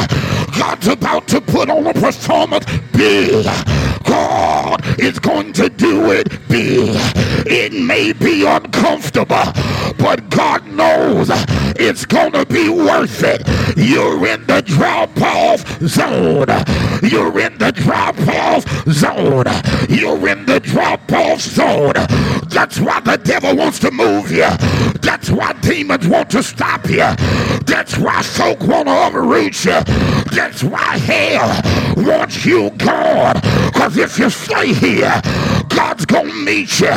God's 0.57 0.87
about 0.87 1.27
to 1.29 1.41
put 1.41 1.69
on 1.69 1.87
a 1.87 1.93
performance 1.93 2.65
big. 2.91 3.45
God 4.05 4.99
is 4.99 5.19
going 5.19 5.53
to 5.53 5.69
do 5.69 6.11
it 6.11 6.29
big. 6.47 6.89
It 7.47 7.73
may 7.73 8.13
be 8.13 8.45
uncomfortable, 8.45 9.43
but 9.97 10.29
God 10.29 10.65
knows 10.67 11.29
it's 11.77 12.05
going 12.05 12.31
to 12.33 12.45
be 12.45 12.69
worth 12.69 13.23
it. 13.23 13.41
You're 13.77 14.25
in 14.27 14.45
the 14.45 14.61
drop 14.61 15.19
off 15.21 15.79
zone. 15.81 16.47
You're 17.03 17.39
in 17.39 17.57
the 17.57 17.71
drop 17.71 18.17
off 18.27 18.65
zone. 18.87 19.45
You're 19.89 20.27
in 20.29 20.44
the 20.55 20.61
drop 20.61 21.11
off 21.11 21.41
zone. 21.41 21.93
That's 22.47 22.79
why 22.79 23.01
the 23.01 23.17
devil 23.17 23.57
wants 23.57 23.79
to 23.79 23.91
move 23.91 24.31
you. 24.31 24.47
That's 25.01 25.29
why 25.29 25.51
demons 25.61 26.07
want 26.07 26.29
to 26.29 26.41
stop 26.41 26.89
you. 26.89 27.09
That's 27.65 27.97
why 27.97 28.21
folk 28.21 28.61
want 28.61 28.87
to 28.87 29.07
uproot 29.07 29.65
you. 29.65 29.81
That's 30.31 30.63
why 30.63 30.97
hell 30.97 31.61
wants 31.97 32.45
you 32.45 32.69
gone. 32.77 33.35
Because 33.65 33.97
if 33.97 34.17
you 34.17 34.29
stay 34.29 34.73
here, 34.73 35.21
God's 35.67 36.05
going 36.05 36.29
to 36.29 36.45
meet 36.45 36.79
you. 36.79 36.95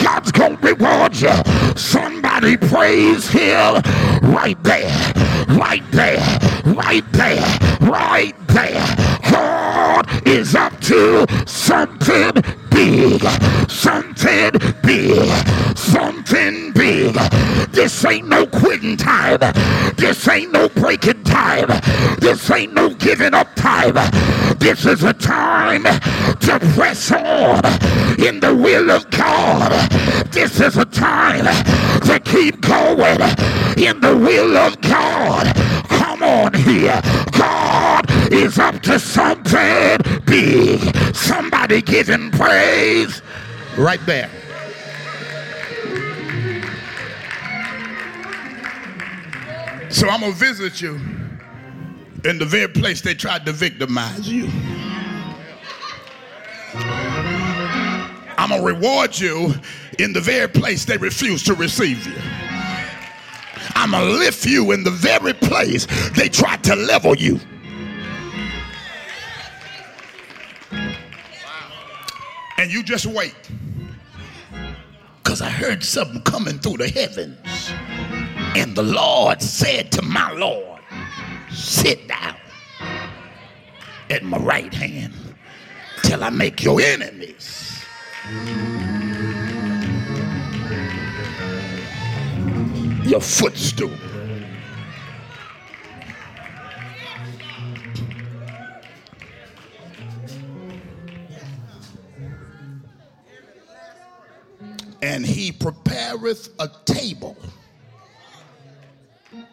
God's 0.00 0.30
going 0.30 0.56
to 0.58 0.66
reward 0.68 1.16
you. 1.16 1.34
Somebody 1.74 2.56
praise 2.56 3.28
him 3.28 3.82
right 4.22 4.62
there, 4.62 5.12
right 5.56 5.82
there, 5.90 6.38
right 6.64 7.04
there, 7.12 7.58
right 7.80 8.34
there. 8.48 8.96
God 9.30 10.26
is 10.26 10.54
up 10.54 10.78
to 10.82 11.26
something 11.46 12.32
big, 12.70 13.22
something 13.68 14.52
big, 14.82 15.76
something 15.76 16.72
big. 16.72 17.14
This 17.72 18.04
ain't 18.04 18.28
no 18.28 18.46
quitting 18.46 18.96
time. 18.96 19.40
This 19.96 20.28
ain't 20.28 20.52
no 20.52 20.68
breaking 20.68 21.24
time. 21.24 21.68
This 22.18 22.50
ain't 22.50 22.74
no 22.74 22.90
giving 22.94 23.34
up 23.34 23.54
time. 23.54 23.94
This 24.58 24.86
is 24.86 25.02
a 25.02 25.12
time 25.12 25.84
to 25.84 26.58
press 26.74 27.10
on 27.10 27.64
in 28.20 28.40
the 28.40 28.54
will 28.54 28.90
of 28.90 29.10
God. 29.10 29.72
This 30.30 30.60
is 30.60 30.76
a 30.76 30.84
time 30.84 31.46
to 32.04 32.20
keep 32.20 32.60
going 32.60 33.20
in 33.78 34.00
the 34.00 34.16
will 34.16 34.56
of 34.56 34.80
God. 34.80 35.54
Come 35.88 36.22
on 36.22 36.54
here. 36.54 37.00
God 37.32 38.06
is 38.32 38.58
up 38.58 38.80
to 38.82 38.98
something 38.98 39.98
big. 40.26 40.80
Somebody 41.14 41.82
give 41.82 42.08
him 42.08 42.30
praise 42.30 43.22
right 43.76 44.04
there. 44.06 44.30
So 49.90 50.08
I'm 50.08 50.20
going 50.20 50.32
to 50.32 50.38
visit 50.38 50.80
you 50.80 50.98
in 52.24 52.38
the 52.38 52.46
very 52.46 52.68
place 52.68 53.02
they 53.02 53.14
tried 53.14 53.44
to 53.46 53.52
victimize 53.52 54.28
you. 54.28 54.48
I'm 58.38 58.48
going 58.48 58.60
to 58.60 58.66
reward 58.66 59.18
you 59.18 59.54
in 59.98 60.12
the 60.12 60.20
very 60.20 60.48
place 60.48 60.84
they 60.84 60.96
refuse 60.96 61.42
to 61.44 61.54
receive 61.54 62.06
you. 62.06 62.14
I'm 63.74 63.90
going 63.90 64.06
to 64.06 64.12
lift 64.18 64.46
you 64.46 64.72
in 64.72 64.84
the 64.84 64.90
very 64.90 65.32
place 65.32 65.86
they 66.10 66.28
tried 66.28 66.62
to 66.64 66.76
level 66.76 67.14
you. 67.16 67.40
And 72.58 72.72
you 72.72 72.82
just 72.82 73.06
wait. 73.06 73.34
Because 75.22 75.42
I 75.42 75.50
heard 75.50 75.82
something 75.82 76.22
coming 76.22 76.58
through 76.58 76.76
the 76.76 76.88
heavens. 76.88 77.72
And 78.54 78.76
the 78.76 78.82
Lord 78.82 79.42
said 79.42 79.90
to 79.92 80.02
my 80.02 80.30
Lord, 80.32 80.80
Sit 81.50 82.06
down 82.08 82.36
at 84.10 84.22
my 84.22 84.38
right 84.38 84.72
hand 84.72 85.14
till 86.02 86.22
I 86.22 86.30
make 86.30 86.62
your 86.62 86.80
enemies 86.80 87.84
your 93.04 93.20
footstool. 93.20 93.90
And 105.02 105.26
he 105.26 105.50
prepareth 105.50 106.50
a 106.60 106.70
table 106.84 107.36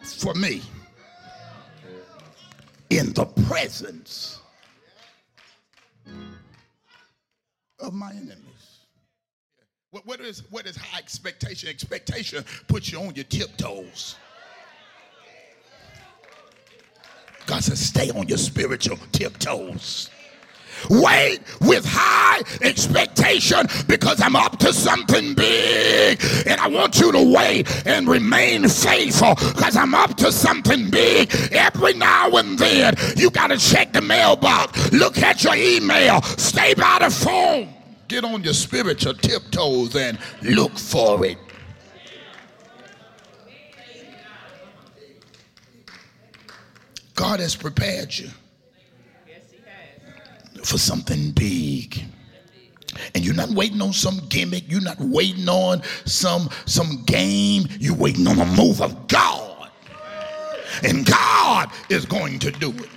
for 0.02 0.34
me 0.34 0.62
in 2.90 3.12
the 3.14 3.24
presence 3.24 4.40
of 7.80 7.92
my 7.94 8.12
enemy. 8.12 8.49
What, 9.90 10.06
what, 10.06 10.20
is, 10.20 10.44
what 10.50 10.66
is 10.66 10.76
high 10.76 10.98
expectation? 11.00 11.68
Expectation 11.68 12.44
puts 12.68 12.92
you 12.92 13.00
on 13.00 13.14
your 13.16 13.24
tiptoes. 13.24 14.14
God 17.46 17.64
says, 17.64 17.84
stay 17.84 18.10
on 18.10 18.28
your 18.28 18.38
spiritual 18.38 18.98
tiptoes. 19.10 20.08
Wait 20.88 21.40
with 21.60 21.84
high 21.84 22.40
expectation 22.62 23.66
because 23.88 24.20
I'm 24.20 24.36
up 24.36 24.60
to 24.60 24.72
something 24.72 25.34
big. 25.34 26.22
And 26.46 26.60
I 26.60 26.68
want 26.68 27.00
you 27.00 27.10
to 27.10 27.34
wait 27.34 27.68
and 27.84 28.08
remain 28.08 28.68
faithful 28.68 29.34
because 29.34 29.76
I'm 29.76 29.94
up 29.94 30.16
to 30.18 30.30
something 30.30 30.88
big. 30.88 31.34
Every 31.50 31.94
now 31.94 32.30
and 32.30 32.56
then, 32.56 32.94
you 33.16 33.28
got 33.30 33.48
to 33.48 33.58
check 33.58 33.92
the 33.92 34.00
mailbox, 34.00 34.92
look 34.92 35.18
at 35.18 35.42
your 35.42 35.56
email, 35.56 36.22
stay 36.22 36.74
by 36.74 36.98
the 37.00 37.10
phone. 37.10 37.79
Get 38.10 38.24
on 38.24 38.42
your 38.42 38.54
spiritual 38.54 39.14
tiptoes 39.14 39.94
and 39.94 40.18
look 40.42 40.76
for 40.76 41.24
it. 41.24 41.38
God 47.14 47.38
has 47.38 47.54
prepared 47.54 48.12
you 48.12 48.28
for 50.64 50.76
something 50.76 51.30
big. 51.30 52.02
And 53.14 53.24
you're 53.24 53.32
not 53.32 53.50
waiting 53.50 53.80
on 53.80 53.92
some 53.92 54.20
gimmick. 54.28 54.64
You're 54.66 54.80
not 54.80 54.98
waiting 54.98 55.48
on 55.48 55.80
some 56.04 56.50
some 56.66 57.04
game. 57.06 57.68
You're 57.78 57.94
waiting 57.94 58.26
on 58.26 58.40
a 58.40 58.56
move 58.56 58.82
of 58.82 59.06
God. 59.06 59.70
And 60.82 61.06
God 61.06 61.70
is 61.88 62.06
going 62.06 62.40
to 62.40 62.50
do 62.50 62.70
it. 62.70 62.90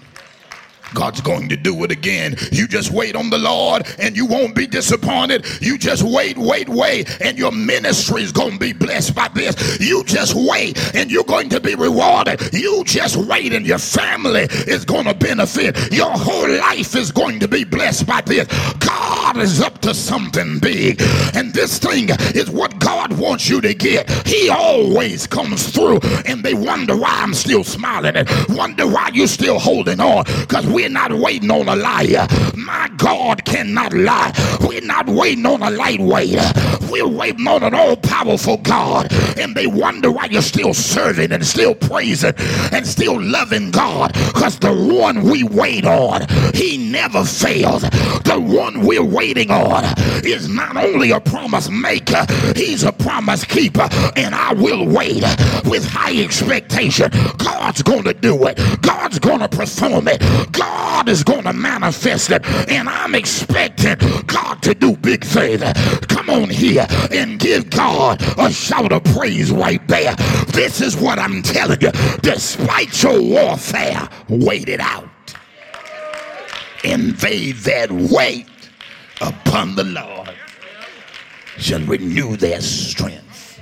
God's 0.93 1.21
going 1.21 1.49
to 1.49 1.57
do 1.57 1.83
it 1.83 1.91
again. 1.91 2.35
You 2.51 2.67
just 2.67 2.91
wait 2.91 3.15
on 3.15 3.29
the 3.29 3.37
Lord 3.37 3.87
and 3.99 4.15
you 4.15 4.25
won't 4.25 4.55
be 4.55 4.67
disappointed. 4.67 5.45
You 5.61 5.77
just 5.77 6.03
wait, 6.03 6.37
wait, 6.37 6.69
wait, 6.69 7.21
and 7.21 7.37
your 7.37 7.51
ministry 7.51 8.23
is 8.23 8.31
going 8.31 8.53
to 8.53 8.59
be 8.59 8.73
blessed 8.73 9.15
by 9.15 9.29
this. 9.29 9.79
You 9.79 10.03
just 10.03 10.35
wait 10.35 10.77
and 10.95 11.11
you're 11.11 11.23
going 11.23 11.49
to 11.49 11.59
be 11.59 11.75
rewarded. 11.75 12.53
You 12.53 12.83
just 12.85 13.15
wait 13.15 13.53
and 13.53 13.65
your 13.65 13.79
family 13.79 14.47
is 14.67 14.85
going 14.85 15.05
to 15.05 15.13
benefit. 15.13 15.91
Your 15.91 16.11
whole 16.11 16.49
life 16.49 16.95
is 16.95 17.11
going 17.11 17.39
to 17.39 17.47
be 17.47 17.63
blessed 17.63 18.07
by 18.07 18.21
this. 18.21 18.47
God 18.79 19.37
is 19.37 19.61
up 19.61 19.79
to 19.79 19.93
something 19.93 20.59
big, 20.59 21.01
and 21.33 21.53
this 21.53 21.79
thing 21.79 22.09
is 22.35 22.49
what 22.49 22.77
God 22.79 23.17
wants 23.17 23.49
you 23.49 23.61
to 23.61 23.73
get. 23.73 24.09
He 24.27 24.49
always 24.49 25.25
comes 25.27 25.69
through, 25.69 25.99
and 26.25 26.43
they 26.43 26.53
wonder 26.53 26.95
why 26.95 27.11
I'm 27.11 27.33
still 27.33 27.63
smiling 27.63 28.15
and 28.15 28.29
wonder 28.49 28.85
why 28.87 29.09
you're 29.13 29.27
still 29.27 29.59
holding 29.59 29.99
on 29.99 30.25
because 30.41 30.67
we 30.67 30.82
we're 30.83 30.89
not 30.89 31.13
waiting 31.13 31.49
on 31.49 31.69
a 31.69 31.77
liar. 31.77 32.27
My 32.57 32.89
God 32.97 33.45
cannot 33.45 33.93
lie. 33.93 34.33
We're 34.67 34.81
not 34.81 35.07
waiting 35.07 35.45
on 35.45 35.61
a 35.61 35.69
lightweight. 35.69 36.37
We're 36.89 37.07
waiting 37.07 37.47
on 37.47 37.63
an 37.63 37.73
all 37.73 37.95
powerful 37.95 38.57
God. 38.57 39.07
And 39.37 39.55
they 39.55 39.65
wonder 39.65 40.11
why 40.11 40.25
you're 40.25 40.41
still 40.41 40.73
serving 40.73 41.31
and 41.31 41.45
still 41.45 41.73
praising 41.73 42.33
and 42.73 42.85
still 42.85 43.21
loving 43.21 43.71
God. 43.71 44.11
Because 44.11 44.59
the 44.59 44.73
one 44.73 45.23
we 45.23 45.45
wait 45.45 45.85
on, 45.85 46.27
he 46.53 46.91
never 46.91 47.23
fails. 47.23 47.83
The 47.83 48.37
one 48.37 48.85
we're 48.85 49.05
waiting 49.05 49.51
on 49.51 49.85
is 50.25 50.49
not 50.49 50.75
only 50.75 51.11
a 51.11 51.21
promise 51.21 51.69
maker, 51.69 52.25
he's 52.57 52.83
a 52.83 52.91
promise 52.91 53.45
keeper. 53.45 53.87
And 54.17 54.35
I 54.35 54.51
will 54.51 54.85
wait 54.85 55.23
with 55.63 55.85
high 55.85 56.21
expectation. 56.21 57.09
God's 57.37 57.81
going 57.83 58.03
to 58.03 58.13
do 58.13 58.47
it, 58.47 58.59
God's 58.81 59.17
going 59.19 59.39
to 59.39 59.47
perform 59.47 60.09
it. 60.09 60.19
God 60.51 60.72
God 60.73 61.07
is 61.07 61.23
going 61.23 61.43
to 61.43 61.53
manifest 61.53 62.31
it. 62.31 62.45
And 62.69 62.89
I'm 62.89 63.13
expecting 63.13 63.95
God 64.25 64.63
to 64.63 64.73
do 64.73 64.95
big 64.97 65.23
things. 65.23 65.61
Come 66.07 66.29
on 66.29 66.49
here 66.49 66.87
and 67.11 67.39
give 67.39 67.69
God 67.69 68.21
a 68.39 68.51
shout 68.51 68.91
of 68.91 69.03
praise 69.03 69.51
right 69.51 69.85
there. 69.87 70.15
This 70.47 70.81
is 70.81 70.97
what 70.97 71.19
I'm 71.19 71.43
telling 71.43 71.79
you. 71.81 71.91
Despite 72.21 73.03
your 73.03 73.21
warfare, 73.21 74.09
wait 74.29 74.67
it 74.67 74.79
out. 74.79 75.09
And 76.83 77.11
they 77.17 77.51
that 77.51 77.91
wait 77.91 78.47
upon 79.21 79.75
the 79.75 79.83
Lord 79.83 80.33
shall 81.57 81.81
renew 81.81 82.35
their 82.35 82.61
strength. 82.61 83.59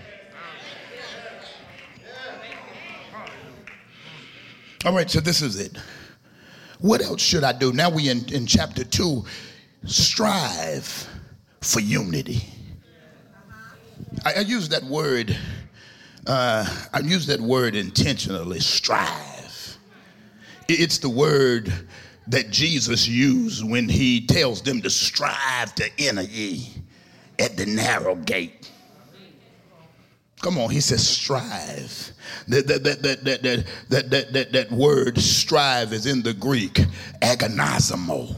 All 4.86 4.94
right, 4.94 5.10
so 5.10 5.20
this 5.20 5.42
is 5.42 5.60
it. 5.60 5.78
What 6.82 7.02
else 7.02 7.22
should 7.22 7.44
I 7.44 7.54
do? 7.54 7.72
Now 7.72 7.90
we 7.90 8.10
in, 8.10 8.26
in 8.34 8.46
chapter 8.46 8.84
two. 8.84 9.24
Strive 9.86 11.08
for 11.62 11.80
unity. 11.80 12.44
I, 14.26 14.34
I 14.34 14.40
use 14.40 14.70
that 14.70 14.84
word. 14.84 15.36
Uh, 16.28 16.66
I 16.94 17.00
use 17.00 17.26
that 17.28 17.40
word 17.40 17.76
intentionally. 17.76 18.60
Strive. 18.60 19.78
It's 20.68 21.00
the 21.00 21.10
word 21.10 21.72
that 22.28 22.50
Jesus 22.50 23.08
used 23.08 23.68
when 23.68 23.90
he 23.90 24.26
tells 24.26 24.62
them 24.62 24.82
to 24.82 24.90
strive 24.90 25.74
to 25.76 25.90
enter 26.00 26.24
ye 26.24 26.74
at 27.40 27.58
the 27.58 27.66
narrow 27.66 28.16
gate. 28.16 28.72
Come 30.42 30.58
on, 30.58 30.72
he 30.72 30.82
says 30.82 31.08
strive. 31.08 32.12
That, 32.48 32.68
that, 32.68 32.84
that, 32.84 33.02
that, 33.04 33.24
that, 33.24 33.44
that, 33.90 34.10
that, 34.10 34.34
that, 34.34 34.52
that, 34.52 34.72
word 34.72 35.20
strive 35.20 35.94
is 35.94 36.08
in 36.08 36.24
the 36.24 36.34
Greek, 36.34 36.86
agonizomai. 37.22 38.36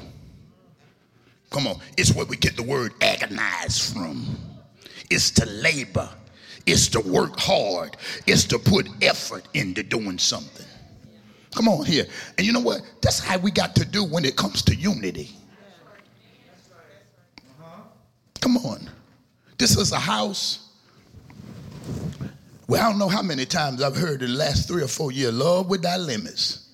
Come 1.49 1.67
on, 1.67 1.79
it's 1.97 2.13
where 2.13 2.25
we 2.25 2.35
get 2.35 2.57
the 2.57 2.63
word 2.63 2.93
agonize 3.01 3.91
from. 3.93 4.37
It's 5.09 5.31
to 5.31 5.45
labor, 5.45 6.09
it's 6.65 6.87
to 6.89 6.99
work 6.99 7.39
hard, 7.39 7.95
it's 8.27 8.43
to 8.45 8.59
put 8.59 8.89
effort 9.01 9.47
into 9.53 9.83
doing 9.83 10.17
something. 10.17 10.65
Come 11.55 11.69
on 11.69 11.85
here. 11.85 12.05
And 12.37 12.45
you 12.45 12.51
know 12.51 12.59
what? 12.59 12.81
That's 13.01 13.19
how 13.19 13.37
we 13.37 13.51
got 13.51 13.75
to 13.75 13.85
do 13.85 14.03
when 14.03 14.25
it 14.25 14.35
comes 14.35 14.63
to 14.63 14.75
unity. 14.75 15.29
Come 18.41 18.57
on. 18.57 18.89
This 19.57 19.77
is 19.77 19.91
a 19.91 19.99
house 19.99 20.62
well, 22.67 22.81
I 22.81 22.89
don't 22.89 22.99
know 22.99 23.09
how 23.09 23.21
many 23.21 23.45
times 23.45 23.81
I've 23.81 23.95
heard 23.95 24.21
in 24.21 24.31
the 24.31 24.37
last 24.37 24.67
three 24.67 24.83
or 24.83 24.87
four 24.87 25.11
years, 25.11 25.33
Lord, 25.33 25.67
without 25.67 25.99
limits. 25.99 26.69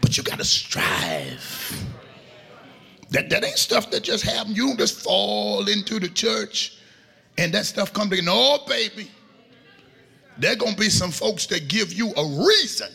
But 0.00 0.16
you 0.16 0.22
got 0.22 0.38
to 0.38 0.44
strive. 0.44 1.86
That, 3.10 3.28
that 3.30 3.44
ain't 3.44 3.58
stuff 3.58 3.90
that 3.90 4.04
just 4.04 4.24
happens. 4.24 4.56
You 4.56 4.68
don't 4.68 4.78
just 4.78 5.02
fall 5.02 5.68
into 5.68 5.98
the 5.98 6.08
church 6.08 6.78
and 7.38 7.52
that 7.54 7.66
stuff 7.66 7.92
come 7.92 8.08
together. 8.08 8.26
No, 8.26 8.58
baby. 8.68 9.10
There 10.38 10.54
going 10.56 10.74
to 10.74 10.80
be 10.80 10.88
some 10.88 11.10
folks 11.10 11.46
that 11.46 11.68
give 11.68 11.92
you 11.92 12.12
a 12.16 12.44
reason 12.46 12.88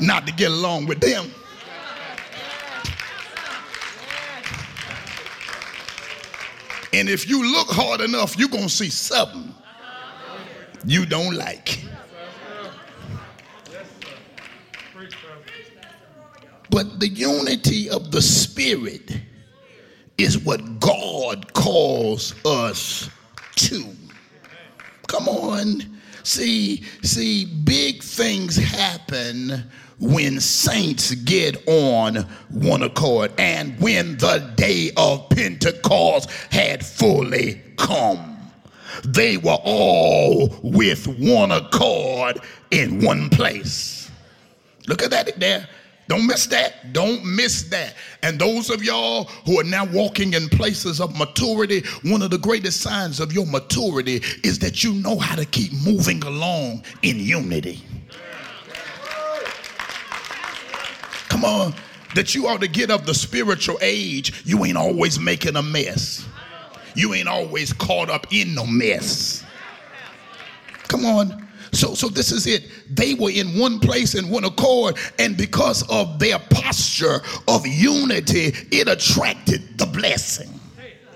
not 0.00 0.26
to 0.26 0.32
get 0.32 0.50
along 0.50 0.86
with 0.86 1.00
them. 1.00 1.30
And 6.92 7.08
if 7.08 7.28
you 7.28 7.42
look 7.52 7.68
hard 7.68 8.00
enough, 8.00 8.36
you're 8.38 8.48
going 8.48 8.64
to 8.64 8.70
see 8.70 8.90
something 8.90 9.54
you 10.84 11.06
don't 11.06 11.34
like. 11.34 11.84
But 16.70 17.00
the 17.00 17.08
unity 17.08 17.90
of 17.90 18.10
the 18.10 18.22
Spirit 18.22 19.18
is 20.18 20.38
what 20.38 20.80
God 20.80 21.52
calls 21.52 22.34
us 22.44 23.10
to. 23.56 23.84
Come 25.06 25.28
on. 25.28 25.98
See, 26.22 26.84
see, 27.02 27.44
big 27.44 28.02
things 28.02 28.56
happen 28.56 29.64
when 30.02 30.40
saints 30.40 31.14
get 31.14 31.66
on 31.68 32.16
one 32.50 32.82
accord 32.82 33.32
and 33.38 33.78
when 33.80 34.18
the 34.18 34.52
day 34.56 34.90
of 34.96 35.28
Pentecost 35.30 36.28
had 36.50 36.84
fully 36.84 37.60
come. 37.76 38.36
They 39.04 39.36
were 39.36 39.58
all 39.64 40.54
with 40.62 41.06
one 41.06 41.52
accord 41.52 42.40
in 42.72 43.02
one 43.02 43.30
place. 43.30 44.10
Look 44.88 45.02
at 45.02 45.10
that 45.10 45.38
there. 45.38 45.68
Don't 46.08 46.26
miss 46.26 46.46
that. 46.46 46.92
Don't 46.92 47.24
miss 47.24 47.62
that. 47.70 47.94
And 48.22 48.38
those 48.38 48.70
of 48.70 48.82
y'all 48.82 49.24
who 49.46 49.60
are 49.60 49.64
now 49.64 49.84
walking 49.86 50.34
in 50.34 50.48
places 50.48 51.00
of 51.00 51.16
maturity, 51.16 51.84
one 52.02 52.22
of 52.22 52.30
the 52.30 52.38
greatest 52.38 52.80
signs 52.80 53.20
of 53.20 53.32
your 53.32 53.46
maturity 53.46 54.16
is 54.42 54.58
that 54.58 54.82
you 54.82 54.94
know 54.94 55.16
how 55.16 55.36
to 55.36 55.46
keep 55.46 55.72
moving 55.72 56.22
along 56.24 56.84
in 57.02 57.18
unity. 57.18 57.80
On. 61.44 61.74
that 62.14 62.34
you 62.34 62.46
ought 62.46 62.60
to 62.60 62.68
get 62.68 62.90
of 62.90 63.06
the 63.06 63.14
spiritual 63.14 63.78
age, 63.80 64.44
you 64.44 64.64
ain't 64.64 64.76
always 64.76 65.18
making 65.18 65.56
a 65.56 65.62
mess. 65.62 66.26
You 66.94 67.14
ain't 67.14 67.28
always 67.28 67.72
caught 67.72 68.10
up 68.10 68.32
in 68.32 68.54
no 68.54 68.66
mess. 68.66 69.44
Come 70.88 71.06
on. 71.06 71.48
So, 71.72 71.94
so 71.94 72.08
this 72.08 72.32
is 72.32 72.46
it. 72.46 72.70
They 72.90 73.14
were 73.14 73.30
in 73.30 73.58
one 73.58 73.80
place 73.80 74.14
in 74.14 74.28
one 74.28 74.44
accord, 74.44 74.98
and 75.18 75.38
because 75.38 75.88
of 75.88 76.18
their 76.18 76.38
posture 76.38 77.22
of 77.48 77.66
unity, 77.66 78.52
it 78.70 78.88
attracted 78.88 79.78
the 79.78 79.86
blessing. 79.86 80.60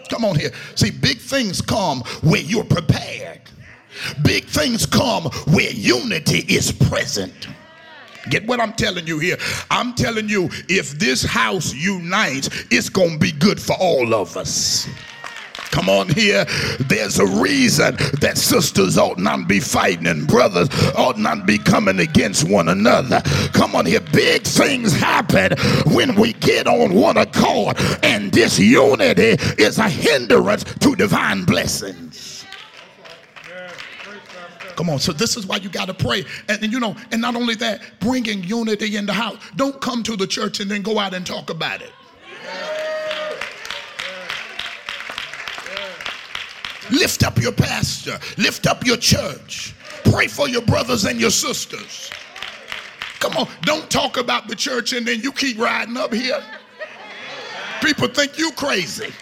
Come 0.08 0.24
on 0.24 0.36
here. 0.36 0.50
See, 0.76 0.90
big 0.90 1.18
things 1.18 1.60
come 1.60 2.00
where 2.22 2.40
you're 2.40 2.64
prepared. 2.64 3.42
Big 4.22 4.44
things 4.46 4.86
come 4.86 5.24
where 5.48 5.70
unity 5.70 6.38
is 6.48 6.72
present. 6.72 7.48
Get 8.30 8.46
what 8.46 8.60
I'm 8.60 8.72
telling 8.72 9.06
you 9.06 9.18
here. 9.18 9.36
I'm 9.70 9.94
telling 9.94 10.28
you, 10.28 10.48
if 10.68 10.98
this 10.98 11.22
house 11.22 11.74
unites, 11.74 12.48
it's 12.70 12.88
going 12.88 13.12
to 13.12 13.18
be 13.18 13.32
good 13.32 13.60
for 13.60 13.74
all 13.78 14.14
of 14.14 14.36
us. 14.36 14.88
Come 15.70 15.88
on 15.90 16.08
here. 16.08 16.46
There's 16.80 17.18
a 17.18 17.26
reason 17.26 17.96
that 18.20 18.38
sisters 18.38 18.96
ought 18.96 19.18
not 19.18 19.46
be 19.46 19.60
fighting 19.60 20.06
and 20.06 20.26
brothers 20.26 20.68
ought 20.94 21.18
not 21.18 21.44
be 21.44 21.58
coming 21.58 21.98
against 22.00 22.48
one 22.48 22.68
another. 22.68 23.20
Come 23.52 23.74
on 23.74 23.84
here. 23.84 24.00
Big 24.00 24.42
things 24.42 24.94
happen 24.94 25.52
when 25.92 26.14
we 26.14 26.32
get 26.34 26.66
on 26.66 26.94
one 26.94 27.16
accord, 27.18 27.76
and 28.02 28.32
this 28.32 28.58
unity 28.58 29.36
is 29.62 29.78
a 29.78 29.88
hindrance 29.88 30.64
to 30.64 30.96
divine 30.96 31.44
blessings. 31.44 32.35
Come 34.76 34.90
on. 34.90 34.98
So 34.98 35.12
this 35.12 35.36
is 35.36 35.46
why 35.46 35.56
you 35.56 35.68
got 35.68 35.86
to 35.86 35.94
pray. 35.94 36.24
And, 36.48 36.62
and, 36.62 36.72
you 36.72 36.78
know, 36.78 36.94
and 37.10 37.20
not 37.20 37.34
only 37.34 37.54
that, 37.56 37.80
bringing 38.00 38.44
unity 38.44 38.96
in 38.96 39.06
the 39.06 39.12
house. 39.12 39.38
Don't 39.56 39.80
come 39.80 40.02
to 40.04 40.16
the 40.16 40.26
church 40.26 40.60
and 40.60 40.70
then 40.70 40.82
go 40.82 40.98
out 40.98 41.14
and 41.14 41.26
talk 41.26 41.50
about 41.50 41.82
it. 41.82 41.92
Lift 46.90 47.24
up 47.24 47.38
your 47.40 47.52
pastor. 47.52 48.18
Lift 48.36 48.66
up 48.66 48.84
your 48.86 48.96
church. 48.96 49.74
Pray 50.04 50.28
for 50.28 50.48
your 50.48 50.62
brothers 50.62 51.04
and 51.04 51.20
your 51.20 51.30
sisters. 51.30 52.10
Come 53.18 53.36
on, 53.36 53.48
don't 53.62 53.90
talk 53.90 54.18
about 54.18 54.46
the 54.46 54.54
church 54.54 54.92
and 54.92 55.06
then 55.06 55.20
you 55.20 55.32
keep 55.32 55.58
riding 55.58 55.96
up 55.96 56.12
here. 56.12 56.42
People 57.82 58.08
think 58.08 58.38
you 58.38 58.52
crazy. 58.52 59.12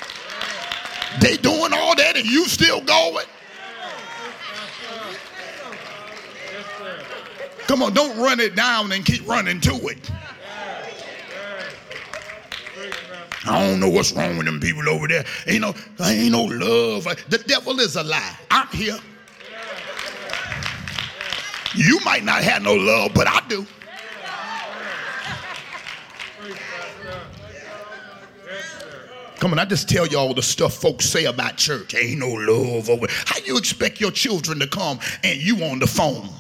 They 1.21 1.37
doing 1.37 1.73
all 1.73 1.95
that 1.97 2.17
and 2.17 2.27
you 2.27 2.47
still 2.47 2.83
going. 2.83 3.27
Come 7.67 7.83
on, 7.83 7.95
don't 7.95 8.17
run 8.19 8.41
it 8.41 8.55
down 8.55 8.93
and 8.93 9.05
keep 9.05 9.27
running 9.27 9.61
to 9.61 9.75
it. 9.89 10.11
I 13.47 13.69
don't 13.69 13.79
know 13.79 13.91
what's 13.91 14.12
wrong 14.12 14.37
with 14.37 14.47
them 14.47 14.59
people 14.59 14.89
over 14.89 15.07
there. 15.07 15.25
Ain't 15.47 15.61
no, 15.61 15.75
ain't 16.03 16.33
no 16.33 16.45
love. 16.45 17.05
The 17.29 17.43
devil 17.47 17.79
is 17.81 17.97
a 17.97 18.03
lie. 18.03 18.37
I'm 18.51 18.69
here. 18.69 18.99
You 21.75 21.99
might 22.05 22.25
not 22.25 22.43
have 22.43 22.62
no 22.62 22.75
love, 22.75 23.12
but 23.15 23.27
I 23.27 23.43
do. 23.49 23.67
Come 29.41 29.53
on, 29.53 29.59
I 29.59 29.67
just 29.67 29.91
tell 29.91 30.07
y'all 30.07 30.33
the 30.33 30.41
stuff 30.41 30.75
folks 30.75 31.05
say 31.05 31.27
about 31.27 31.59
church. 31.59 31.95
Ain't 31.95 32.19
no 32.19 32.31
love 32.31 32.89
over. 32.89 33.07
How 33.11 33.37
you 33.45 33.59
expect 33.59 34.01
your 34.01 34.11
children 34.11 34.59
to 34.61 34.67
come 34.67 34.99
and 35.23 35.39
you 35.39 35.62
on 35.65 35.81
the 35.81 35.87
phone? 35.87 36.31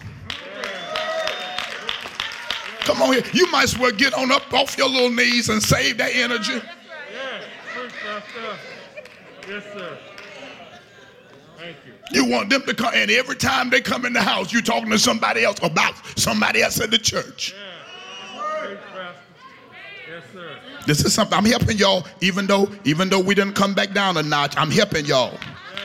Come 2.84 3.00
on 3.02 3.14
here. 3.14 3.22
You 3.32 3.50
might 3.50 3.64
as 3.64 3.78
well 3.78 3.92
get 3.92 4.14
on 4.14 4.30
up 4.30 4.52
off 4.52 4.76
your 4.76 4.88
little 4.88 5.10
knees 5.10 5.48
and 5.48 5.62
save 5.62 5.98
that 5.98 6.14
energy. 6.14 6.60
Yes, 9.48 9.64
sir. 9.72 9.98
Thank 11.58 11.76
you. 11.86 11.92
You 12.12 12.30
want 12.30 12.50
them 12.50 12.62
to 12.62 12.74
come, 12.74 12.92
and 12.94 13.10
every 13.10 13.36
time 13.36 13.70
they 13.70 13.80
come 13.80 14.04
in 14.04 14.12
the 14.12 14.22
house, 14.22 14.52
you're 14.52 14.62
talking 14.62 14.90
to 14.90 14.98
somebody 14.98 15.44
else 15.44 15.58
about 15.62 15.94
somebody 16.18 16.62
else 16.62 16.80
in 16.80 16.90
the 16.90 16.98
church. 16.98 17.54
Yeah. 17.54 17.74
Yes, 20.08 20.24
sir. 20.32 20.56
This 20.86 21.04
is 21.04 21.14
something 21.14 21.36
I'm 21.36 21.44
helping 21.44 21.78
y'all, 21.78 22.06
even 22.20 22.46
though 22.46 22.68
even 22.84 23.08
though 23.08 23.20
we 23.20 23.34
didn't 23.34 23.54
come 23.54 23.74
back 23.74 23.92
down 23.92 24.16
a 24.16 24.22
notch. 24.22 24.54
I'm 24.56 24.70
helping 24.70 25.06
y'all. 25.06 25.38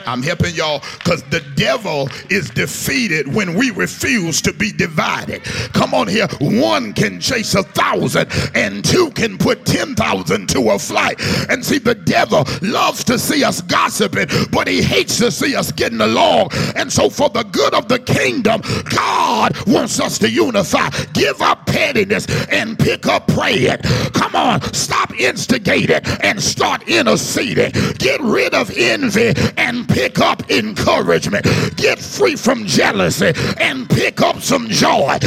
I'm 0.09 0.23
helping 0.23 0.55
y'all 0.55 0.81
because 0.97 1.21
the 1.23 1.41
devil 1.55 2.09
is 2.31 2.49
defeated 2.49 3.31
when 3.33 3.53
we 3.53 3.69
refuse 3.69 4.41
to 4.41 4.51
be 4.51 4.71
divided. 4.71 5.43
Come 5.73 5.93
on 5.93 6.07
here. 6.07 6.27
One 6.41 6.93
can 6.93 7.19
chase 7.19 7.53
a 7.53 7.61
thousand, 7.61 8.27
and 8.55 8.83
two 8.83 9.11
can 9.11 9.37
put 9.37 9.65
10,000 9.65 10.49
to 10.49 10.71
a 10.71 10.79
flight. 10.79 11.21
And 11.49 11.63
see, 11.63 11.77
the 11.77 11.93
devil 11.93 12.43
loves 12.63 13.03
to 13.03 13.19
see 13.19 13.43
us 13.43 13.61
gossiping, 13.61 14.27
but 14.51 14.67
he 14.67 14.81
hates 14.81 15.17
to 15.19 15.31
see 15.31 15.55
us 15.55 15.71
getting 15.71 16.01
along. 16.01 16.49
And 16.75 16.91
so, 16.91 17.09
for 17.09 17.29
the 17.29 17.43
good 17.43 17.75
of 17.75 17.87
the 17.87 17.99
kingdom, 17.99 18.61
God 18.89 19.55
wants 19.67 19.99
us 19.99 20.17
to 20.19 20.29
unify. 20.29 20.89
Give 21.13 21.39
up 21.41 21.67
pettiness 21.67 22.25
and 22.49 22.79
pick 22.79 23.05
up 23.05 23.27
praying. 23.27 23.77
Come 24.13 24.35
on, 24.35 24.61
stop 24.73 25.13
instigating 25.19 26.01
and 26.23 26.41
start 26.41 26.87
interceding. 26.87 27.71
Get 27.99 28.19
rid 28.21 28.55
of 28.55 28.71
envy 28.75 29.33
and 29.57 29.87
pick 29.99 30.19
up 30.19 30.49
encouragement. 30.49 31.45
Get 31.75 31.99
free 31.99 32.37
from 32.37 32.65
jealousy 32.65 33.33
and 33.59 33.89
pick 33.89 34.21
up 34.21 34.39
some 34.39 34.69
joy. 34.69 35.17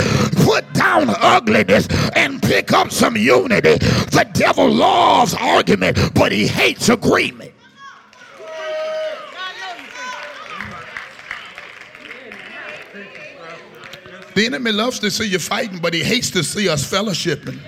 Put 0.46 0.72
down 0.72 1.08
ugliness 1.20 1.86
and 2.16 2.42
pick 2.42 2.72
up 2.72 2.90
some 2.90 3.14
unity. 3.14 3.76
The 4.16 4.26
devil 4.32 4.70
loves 4.70 5.34
argument, 5.34 5.98
but 6.14 6.32
he 6.32 6.46
hates 6.46 6.88
agreement. 6.88 7.52
The 14.34 14.46
enemy 14.46 14.72
loves 14.72 14.98
to 15.00 15.10
see 15.10 15.26
you 15.26 15.38
fighting, 15.38 15.80
but 15.80 15.92
he 15.92 16.02
hates 16.02 16.30
to 16.30 16.42
see 16.42 16.70
us 16.70 16.90
fellowshipping. 16.90 17.60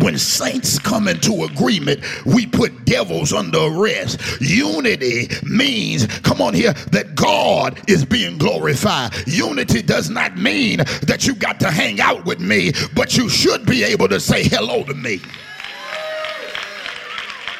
When 0.00 0.18
saints 0.18 0.78
come 0.78 1.08
into 1.08 1.44
agreement, 1.44 2.00
we 2.24 2.46
put 2.46 2.84
devils 2.84 3.32
under 3.32 3.58
arrest. 3.58 4.20
Unity 4.40 5.28
means, 5.42 6.06
come 6.20 6.40
on 6.40 6.54
here, 6.54 6.72
that 6.92 7.14
God 7.14 7.80
is 7.88 8.04
being 8.04 8.38
glorified. 8.38 9.12
Unity 9.26 9.82
does 9.82 10.10
not 10.10 10.36
mean 10.36 10.78
that 10.78 11.26
you 11.26 11.34
got 11.34 11.60
to 11.60 11.70
hang 11.70 12.00
out 12.00 12.24
with 12.24 12.40
me, 12.40 12.72
but 12.94 13.16
you 13.16 13.28
should 13.28 13.66
be 13.66 13.82
able 13.84 14.08
to 14.08 14.20
say 14.20 14.44
hello 14.44 14.84
to 14.84 14.94
me. 14.94 15.20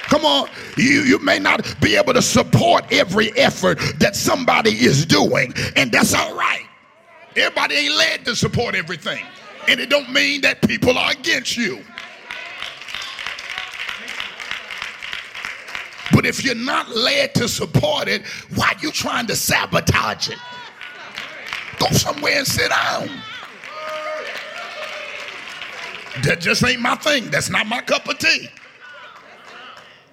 Come 0.08 0.24
on, 0.24 0.48
you, 0.78 1.02
you 1.02 1.18
may 1.18 1.38
not 1.38 1.76
be 1.82 1.94
able 1.94 2.14
to 2.14 2.22
support 2.22 2.84
every 2.90 3.36
effort 3.36 3.78
that 3.98 4.16
somebody 4.16 4.70
is 4.70 5.04
doing, 5.04 5.52
and 5.76 5.92
that's 5.92 6.14
all 6.14 6.34
right. 6.34 6.64
Everybody 7.36 7.74
ain't 7.74 7.94
led 7.94 8.24
to 8.24 8.34
support 8.34 8.74
everything. 8.74 9.22
And 9.68 9.78
it 9.78 9.90
don't 9.90 10.10
mean 10.10 10.40
that 10.40 10.62
people 10.62 10.96
are 10.96 11.12
against 11.12 11.58
you. 11.58 11.84
But 16.12 16.26
if 16.26 16.44
you're 16.44 16.54
not 16.54 16.88
led 16.88 17.34
to 17.36 17.48
support 17.48 18.08
it, 18.08 18.26
why 18.54 18.68
are 18.68 18.80
you 18.80 18.90
trying 18.90 19.26
to 19.26 19.36
sabotage 19.36 20.30
it? 20.30 20.38
Go 21.78 21.86
somewhere 21.90 22.38
and 22.38 22.46
sit 22.46 22.70
down. 22.70 23.08
That 26.22 26.40
just 26.40 26.64
ain't 26.64 26.80
my 26.80 26.96
thing. 26.96 27.30
That's 27.30 27.50
not 27.50 27.66
my 27.66 27.80
cup 27.82 28.08
of 28.08 28.18
tea. 28.18 28.48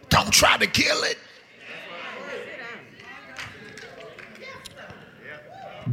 Don't 0.09 0.31
try 0.31 0.57
to 0.57 0.67
kill 0.67 1.03
it. 1.03 1.17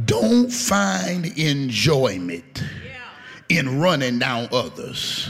Don't 0.05 0.51
find 0.51 1.25
enjoyment 1.37 2.63
in 3.49 3.79
running 3.79 4.19
down 4.19 4.49
others. 4.51 5.29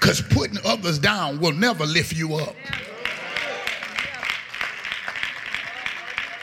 Because 0.00 0.22
putting 0.22 0.58
others 0.64 0.98
down 0.98 1.40
will 1.40 1.52
never 1.52 1.84
lift 1.84 2.14
you 2.14 2.36
up. 2.36 2.56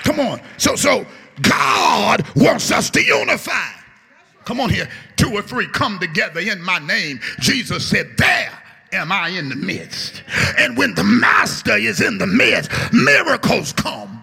Come 0.04 0.20
on. 0.20 0.42
So, 0.58 0.76
so 0.76 1.06
God 1.42 2.24
wants 2.36 2.72
us 2.72 2.90
to 2.92 3.04
unify. 3.04 3.72
Come 4.46 4.60
on 4.60 4.70
here. 4.70 4.88
Two 5.16 5.34
or 5.34 5.42
three 5.42 5.68
come 5.68 6.00
together 6.00 6.40
in 6.40 6.62
my 6.62 6.80
name. 6.80 7.20
Jesus 7.40 7.86
said, 7.86 8.16
There 8.18 8.52
am 8.94 9.12
I 9.12 9.30
in 9.30 9.50
the 9.50 9.56
midst. 9.56 10.24
And 10.58 10.78
when 10.78 10.94
the 10.94 11.04
master 11.04 11.76
is 11.76 12.00
in 12.00 12.18
the 12.20 12.28
midst, 12.28 12.72
miracles 12.94 13.74
come. 13.74 14.22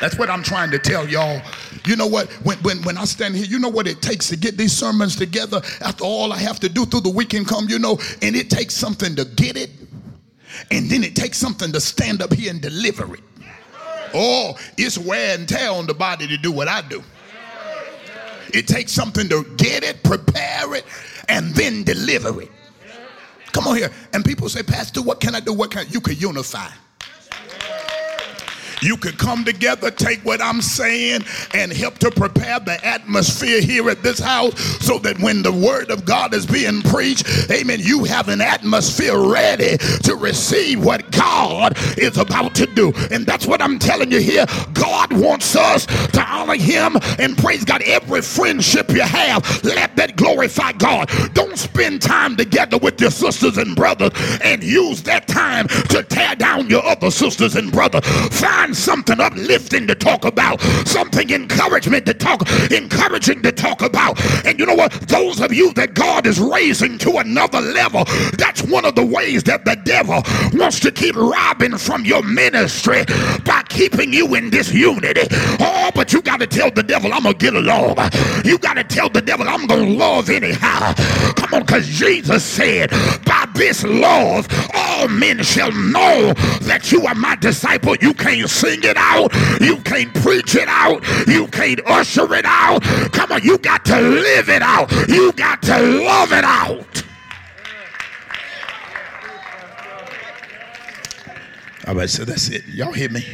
That's 0.00 0.16
what 0.18 0.30
I'm 0.30 0.42
trying 0.42 0.70
to 0.70 0.78
tell 0.78 1.08
y'all. 1.08 1.42
You 1.86 1.94
know 1.94 2.06
what? 2.08 2.28
When, 2.44 2.58
when, 2.58 2.82
when 2.82 2.98
I 2.98 3.04
stand 3.04 3.36
here, 3.36 3.46
you 3.46 3.60
know 3.60 3.68
what 3.68 3.86
it 3.86 4.02
takes 4.02 4.28
to 4.30 4.36
get 4.36 4.56
these 4.56 4.72
sermons 4.72 5.14
together 5.14 5.62
after 5.80 6.04
all 6.04 6.32
I 6.32 6.38
have 6.38 6.58
to 6.60 6.68
do 6.68 6.84
through 6.84 7.02
the 7.02 7.10
weekend 7.10 7.46
come, 7.46 7.68
you 7.68 7.78
know, 7.78 7.98
and 8.22 8.34
it 8.34 8.50
takes 8.50 8.74
something 8.74 9.14
to 9.14 9.24
get 9.24 9.56
it, 9.56 9.70
and 10.72 10.90
then 10.90 11.04
it 11.04 11.14
takes 11.14 11.38
something 11.38 11.70
to 11.72 11.80
stand 11.80 12.22
up 12.22 12.32
here 12.32 12.50
and 12.50 12.60
deliver 12.60 13.14
it. 13.14 13.20
Oh, 14.14 14.56
it's 14.76 14.98
wear 14.98 15.38
and 15.38 15.48
tear 15.48 15.70
on 15.70 15.86
the 15.86 15.94
body 15.94 16.26
to 16.26 16.36
do 16.36 16.50
what 16.50 16.66
I 16.68 16.82
do. 16.82 17.02
It 18.52 18.66
takes 18.66 18.92
something 18.92 19.28
to 19.28 19.44
get 19.56 19.84
it, 19.84 20.02
prepare 20.02 20.74
it, 20.74 20.84
and 21.28 21.54
then 21.54 21.84
deliver 21.84 22.42
it. 22.42 22.50
Come 23.52 23.66
on 23.68 23.76
here. 23.76 23.90
And 24.12 24.24
people 24.24 24.48
say, 24.48 24.62
Pastor, 24.62 25.02
what 25.02 25.20
can 25.20 25.34
I 25.34 25.40
do? 25.40 25.52
What 25.52 25.70
can 25.70 25.86
I? 25.86 25.90
You 25.90 26.00
can 26.00 26.16
unify. 26.16 26.68
You 28.82 28.96
could 28.96 29.18
come 29.18 29.44
together, 29.44 29.90
take 29.90 30.24
what 30.24 30.40
I'm 30.40 30.60
saying, 30.60 31.22
and 31.54 31.72
help 31.72 31.98
to 31.98 32.10
prepare 32.10 32.60
the 32.60 32.84
atmosphere 32.84 33.60
here 33.60 33.88
at 33.90 34.02
this 34.02 34.18
house 34.18 34.58
so 34.84 34.98
that 35.00 35.18
when 35.20 35.42
the 35.42 35.52
word 35.52 35.90
of 35.90 36.04
God 36.04 36.34
is 36.34 36.46
being 36.46 36.82
preached, 36.82 37.26
amen, 37.50 37.80
you 37.80 38.04
have 38.04 38.28
an 38.28 38.40
atmosphere 38.40 39.18
ready 39.18 39.76
to 40.04 40.16
receive 40.16 40.84
what 40.84 41.10
God 41.10 41.74
is 41.98 42.18
about 42.18 42.54
to 42.56 42.66
do. 42.66 42.92
And 43.10 43.26
that's 43.26 43.46
what 43.46 43.62
I'm 43.62 43.78
telling 43.78 44.10
you 44.10 44.20
here. 44.20 44.46
God 44.72 45.12
wants 45.12 45.56
us 45.56 45.86
to 45.86 46.22
honor 46.22 46.56
Him 46.56 46.96
and 47.18 47.36
praise 47.36 47.64
God. 47.64 47.82
Every 47.82 48.22
friendship 48.22 48.90
you 48.90 49.02
have, 49.02 49.64
let 49.64 49.96
that 49.96 50.16
glorify 50.16 50.72
God. 50.72 51.10
Don't 51.34 51.58
spend 51.58 52.02
time 52.02 52.36
together 52.36 52.78
with 52.78 53.00
your 53.00 53.10
sisters 53.10 53.58
and 53.58 53.76
brothers 53.76 54.12
and 54.42 54.62
use 54.62 55.02
that 55.04 55.28
time 55.28 55.68
to 55.68 56.02
tear 56.02 56.34
down 56.34 56.68
your 56.68 56.84
other 56.84 57.10
sisters 57.10 57.56
and 57.56 57.70
brothers. 57.72 58.06
Find 58.38 58.65
find 58.66 58.76
something 58.76 59.20
uplifting 59.20 59.86
to 59.86 59.94
talk 59.94 60.24
about, 60.24 60.60
something 60.86 61.30
encouragement 61.30 62.04
to 62.06 62.14
talk, 62.14 62.42
encouraging 62.72 63.42
to 63.42 63.52
talk 63.52 63.80
about. 63.82 64.18
And 64.44 64.58
you 64.58 64.66
know 64.66 64.74
what? 64.74 64.92
Those 65.08 65.40
of 65.40 65.52
you 65.52 65.72
that 65.74 65.94
God 65.94 66.26
is 66.26 66.40
raising 66.40 66.98
to 66.98 67.18
another 67.18 67.60
level, 67.60 68.04
that's 68.36 68.62
one 68.62 68.84
of 68.84 68.96
the 68.96 69.06
ways 69.06 69.44
that 69.44 69.64
the 69.64 69.76
devil 69.84 70.22
wants 70.58 70.80
to 70.80 70.90
keep 70.90 71.14
robbing 71.14 71.76
from 71.78 72.04
your 72.04 72.22
ministry 72.22 73.04
by 73.44 73.62
keeping 73.68 74.12
you 74.12 74.34
in 74.34 74.50
disunity. 74.50 75.22
Oh, 75.60 75.90
but 75.94 76.12
you 76.12 76.20
got 76.22 76.40
to 76.40 76.46
tell 76.46 76.70
the 76.70 76.82
devil, 76.82 77.12
I'm 77.12 77.22
going 77.22 77.38
to 77.38 77.38
get 77.38 77.54
along. 77.54 77.96
You 78.44 78.58
got 78.58 78.74
to 78.74 78.84
tell 78.84 79.08
the 79.08 79.22
devil, 79.22 79.48
I'm 79.48 79.66
going 79.66 79.86
to 79.86 79.92
love 79.92 80.28
anyhow. 80.28 80.92
Come 81.36 81.54
on, 81.54 81.60
because 81.60 81.86
Jesus 81.86 82.44
said, 82.44 82.90
by 83.24 83.46
this 83.54 83.84
love, 83.84 84.48
all 84.74 85.08
men 85.08 85.42
shall 85.44 85.70
know 85.72 86.32
that 86.62 86.90
you 86.90 87.06
are 87.06 87.14
my 87.14 87.36
disciple. 87.36 87.94
You 88.00 88.12
can't 88.12 88.48
sing 88.56 88.80
it 88.82 88.96
out. 88.96 89.32
You 89.60 89.76
can't 89.82 90.12
preach 90.14 90.54
it 90.54 90.68
out. 90.68 91.04
You 91.26 91.46
can't 91.48 91.80
usher 91.86 92.34
it 92.34 92.44
out. 92.46 92.82
Come 93.12 93.32
on, 93.32 93.42
you 93.42 93.58
got 93.58 93.84
to 93.86 94.00
live 94.00 94.48
it 94.48 94.62
out. 94.62 94.90
You 95.08 95.32
got 95.32 95.62
to 95.62 95.78
love 95.78 96.32
it 96.32 96.44
out. 96.44 97.02
All 101.86 101.94
right, 101.94 102.10
so 102.10 102.24
that's 102.24 102.48
it. 102.48 102.66
Y'all 102.66 102.92
hear 102.92 103.10
me? 103.10 103.24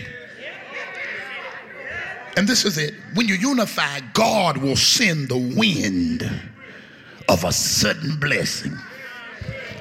And 2.37 2.49
this 2.49 2.65
is 2.65 2.77
it. 2.77 2.95
When 3.15 3.29
you 3.29 3.35
unify, 3.35 4.01
God 4.13 4.57
will 4.59 4.77
send 4.77 5.29
the 5.29 5.39
wind 5.57 6.31
of 7.29 7.45
a 7.45 7.53
sudden 7.53 8.19
blessing. 8.19 8.77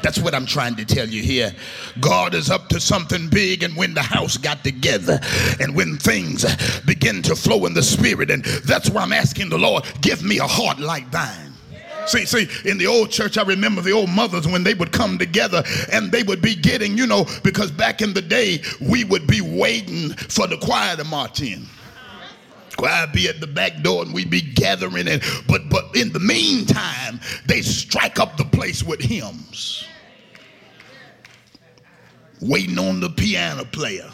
That's 0.01 0.19
what 0.19 0.33
I'm 0.33 0.45
trying 0.45 0.75
to 0.75 0.85
tell 0.85 1.07
you 1.07 1.21
here. 1.21 1.53
God 1.99 2.33
is 2.33 2.49
up 2.49 2.67
to 2.69 2.79
something 2.79 3.29
big, 3.29 3.63
and 3.63 3.75
when 3.75 3.93
the 3.93 4.01
house 4.01 4.37
got 4.37 4.63
together 4.63 5.19
and 5.59 5.75
when 5.75 5.97
things 5.97 6.45
begin 6.85 7.21
to 7.23 7.35
flow 7.35 7.65
in 7.65 7.73
the 7.73 7.83
spirit, 7.83 8.31
and 8.31 8.43
that's 8.43 8.89
why 8.89 9.03
I'm 9.03 9.13
asking 9.13 9.49
the 9.49 9.57
Lord, 9.57 9.85
give 10.01 10.23
me 10.23 10.39
a 10.39 10.47
heart 10.47 10.79
like 10.79 11.09
thine. 11.11 11.53
See, 12.07 12.25
see, 12.25 12.47
in 12.65 12.79
the 12.79 12.87
old 12.87 13.11
church, 13.11 13.37
I 13.37 13.43
remember 13.43 13.81
the 13.81 13.91
old 13.91 14.09
mothers 14.09 14.47
when 14.47 14.63
they 14.63 14.73
would 14.73 14.91
come 14.91 15.19
together 15.19 15.63
and 15.91 16.11
they 16.11 16.23
would 16.23 16.41
be 16.41 16.55
getting, 16.55 16.97
you 16.97 17.05
know, 17.05 17.25
because 17.43 17.69
back 17.69 18.01
in 18.01 18.13
the 18.13 18.23
day, 18.23 18.63
we 18.81 19.03
would 19.03 19.27
be 19.27 19.39
waiting 19.41 20.09
for 20.09 20.47
the 20.47 20.57
choir 20.57 20.95
to 20.95 21.03
march 21.03 21.41
in. 21.41 21.65
I'd 22.83 23.11
be 23.13 23.29
at 23.29 23.39
the 23.39 23.47
back 23.47 23.83
door 23.83 24.01
and 24.01 24.11
we'd 24.11 24.31
be 24.31 24.41
gathering 24.41 25.07
and 25.07 25.21
but 25.47 25.69
but 25.69 25.95
in 25.95 26.11
the 26.11 26.19
meantime, 26.19 27.19
they 27.45 27.61
strike 27.61 28.19
up 28.19 28.37
the 28.37 28.45
place 28.45 28.83
with 28.83 28.99
hymns 28.99 29.85
waiting 32.41 32.79
on 32.79 32.99
the 32.99 33.09
piano 33.09 33.63
player 33.63 34.09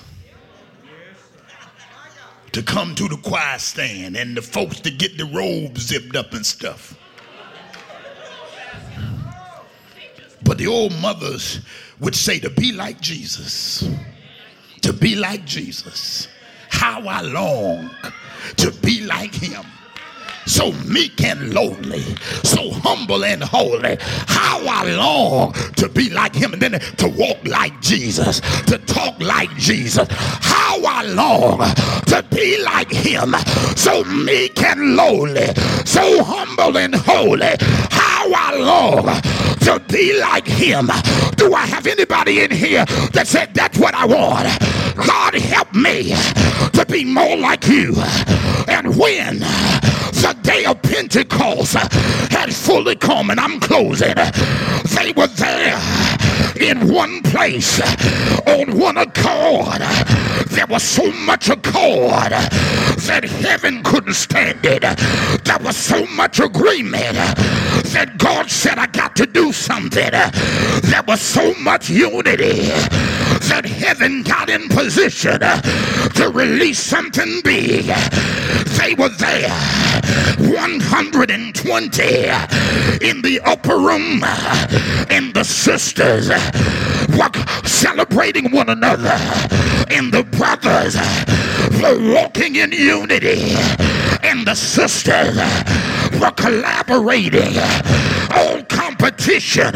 to 2.52 2.62
come 2.62 2.94
to 2.96 3.08
the 3.08 3.18
choir 3.18 3.58
stand 3.58 4.18
and 4.18 4.36
the 4.36 4.42
folks 4.42 4.80
to 4.82 4.92
get 4.92 5.18
the 5.18 5.26
robes 5.26 5.88
zipped 5.88 6.16
up 6.16 6.34
and 6.34 6.46
stuff. 6.46 6.98
But 10.44 10.58
the 10.58 10.68
old 10.68 10.94
mothers 11.02 11.62
would 12.00 12.16
say 12.16 12.40
to 12.40 12.50
be 12.50 12.72
like 12.72 13.02
Jesus, 13.02 13.88
to 14.82 14.94
be 14.94 15.16
like 15.16 15.46
Jesus, 15.46 16.28
how 16.70 17.08
I 17.08 17.22
long 17.22 17.90
to 18.58 18.72
be 18.72 19.02
like 19.02 19.34
him 19.34 19.66
so 20.48 20.72
meek 20.86 21.22
and 21.24 21.54
lowly, 21.54 22.02
so 22.44 22.72
humble 22.72 23.24
and 23.24 23.44
holy. 23.44 23.98
How 24.28 24.66
I 24.66 24.92
long 24.96 25.54
to 25.76 25.90
be 25.90 26.10
like 26.10 26.34
him 26.34 26.54
and 26.54 26.62
then 26.62 26.80
to 26.98 27.08
walk 27.08 27.46
like 27.46 27.80
Jesus, 27.82 28.40
to 28.68 28.78
talk 28.80 29.20
like 29.20 29.54
Jesus. 29.56 30.08
How 30.10 30.82
I 30.86 31.04
long 31.04 31.60
to 32.08 32.26
be 32.32 32.64
like 32.64 32.92
him, 32.92 33.34
so 33.76 34.04
meek 34.06 34.62
and 34.64 34.96
lowly, 34.96 35.48
so 35.86 36.24
humble 36.24 36.78
and 36.78 36.96
holy. 36.96 37.56
How 37.92 38.32
I 38.34 38.56
long 38.58 39.22
to 39.68 39.84
be 39.92 40.20
like 40.20 40.48
him. 40.48 40.88
Do 41.36 41.54
I 41.54 41.66
have 41.66 41.88
anybody 41.88 42.42
in 42.42 42.52
here 42.52 42.86
that 43.14 43.28
said 43.28 43.54
that's 43.54 43.78
what 43.78 43.94
I 43.94 44.06
want? 44.06 44.48
God 45.06 45.36
help 45.36 45.74
me 45.76 46.16
to 46.72 46.86
be 46.90 47.04
more 47.06 47.38
like 47.38 47.68
you. 47.68 47.94
And 48.68 48.98
when 48.98 49.44
the 50.28 50.34
day 50.42 50.66
of 50.66 50.82
Pentecost 50.82 51.76
had 51.76 52.54
fully 52.54 52.96
come, 52.96 53.30
and 53.30 53.40
I'm 53.40 53.60
closing. 53.62 54.16
They 54.96 55.14
were 55.16 55.28
there 55.28 55.80
in 56.60 56.92
one 56.92 57.22
place 57.24 57.80
on 58.46 58.78
one 58.78 58.98
accord. 58.98 59.82
There 60.48 60.66
was 60.68 60.84
so 60.84 61.10
much 61.12 61.50
accord 61.50 62.32
that 63.08 63.24
heaven 63.24 63.84
couldn't 63.84 64.16
stand 64.16 64.66
it. 64.66 64.82
There 64.82 65.60
was 65.62 65.78
so 65.78 66.06
much 66.08 66.40
agreement 66.40 67.16
that 67.94 68.16
God 68.18 68.50
said, 68.50 68.80
I 68.80 68.88
got 68.88 69.16
to 69.18 69.26
do 69.26 69.54
something. 69.54 70.12
There 70.12 71.04
was 71.08 71.22
so 71.22 71.54
much 71.56 71.90
unity 71.90 72.70
that 73.62 73.66
heaven 73.66 74.22
got 74.22 74.50
in 74.50 74.70
position 74.70 75.40
to 75.40 76.30
release 76.32 76.78
something 76.80 77.42
big. 77.44 77.86
They 78.78 78.94
were 78.94 79.10
there, 79.10 79.50
120 80.38 82.04
in 83.02 83.22
the 83.24 83.42
upper 83.44 83.78
room, 83.78 84.24
and 85.10 85.34
the 85.34 85.44
sisters 85.44 86.30
were 87.18 87.32
celebrating 87.66 88.52
one 88.52 88.70
another, 88.70 89.18
and 89.90 90.14
the 90.14 90.22
brothers 90.24 90.96
were 91.82 92.14
walking 92.14 92.58
in 92.58 92.72
unity, 92.72 93.56
and 94.22 94.46
the 94.46 94.54
sisters 94.54 95.36
were 96.22 96.32
collaborating. 96.32 97.58
All 98.36 98.62
competition, 98.66 99.76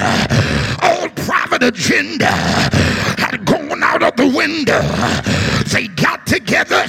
all 0.83 1.09
private 1.09 1.63
agenda 1.63 2.31
had 3.31 3.45
gone 3.45 3.60
out 4.03 4.19
of 4.19 4.31
the 4.31 4.35
window. 4.37 4.81
They 5.73 5.87
got 5.87 6.25
together 6.25 6.83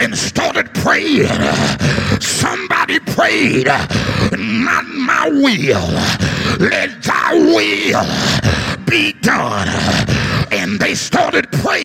and 0.00 0.16
started 0.16 0.72
praying. 0.74 1.28
Somebody 2.20 3.00
prayed, 3.00 3.66
Not 3.66 4.84
my 4.86 5.28
will, 5.30 5.88
let 6.58 7.02
thy 7.02 7.34
will 7.34 8.84
be 8.86 9.12
done. 9.20 9.68
And 10.52 10.78
they 10.78 10.94
started 10.94 11.50
praying 11.52 11.84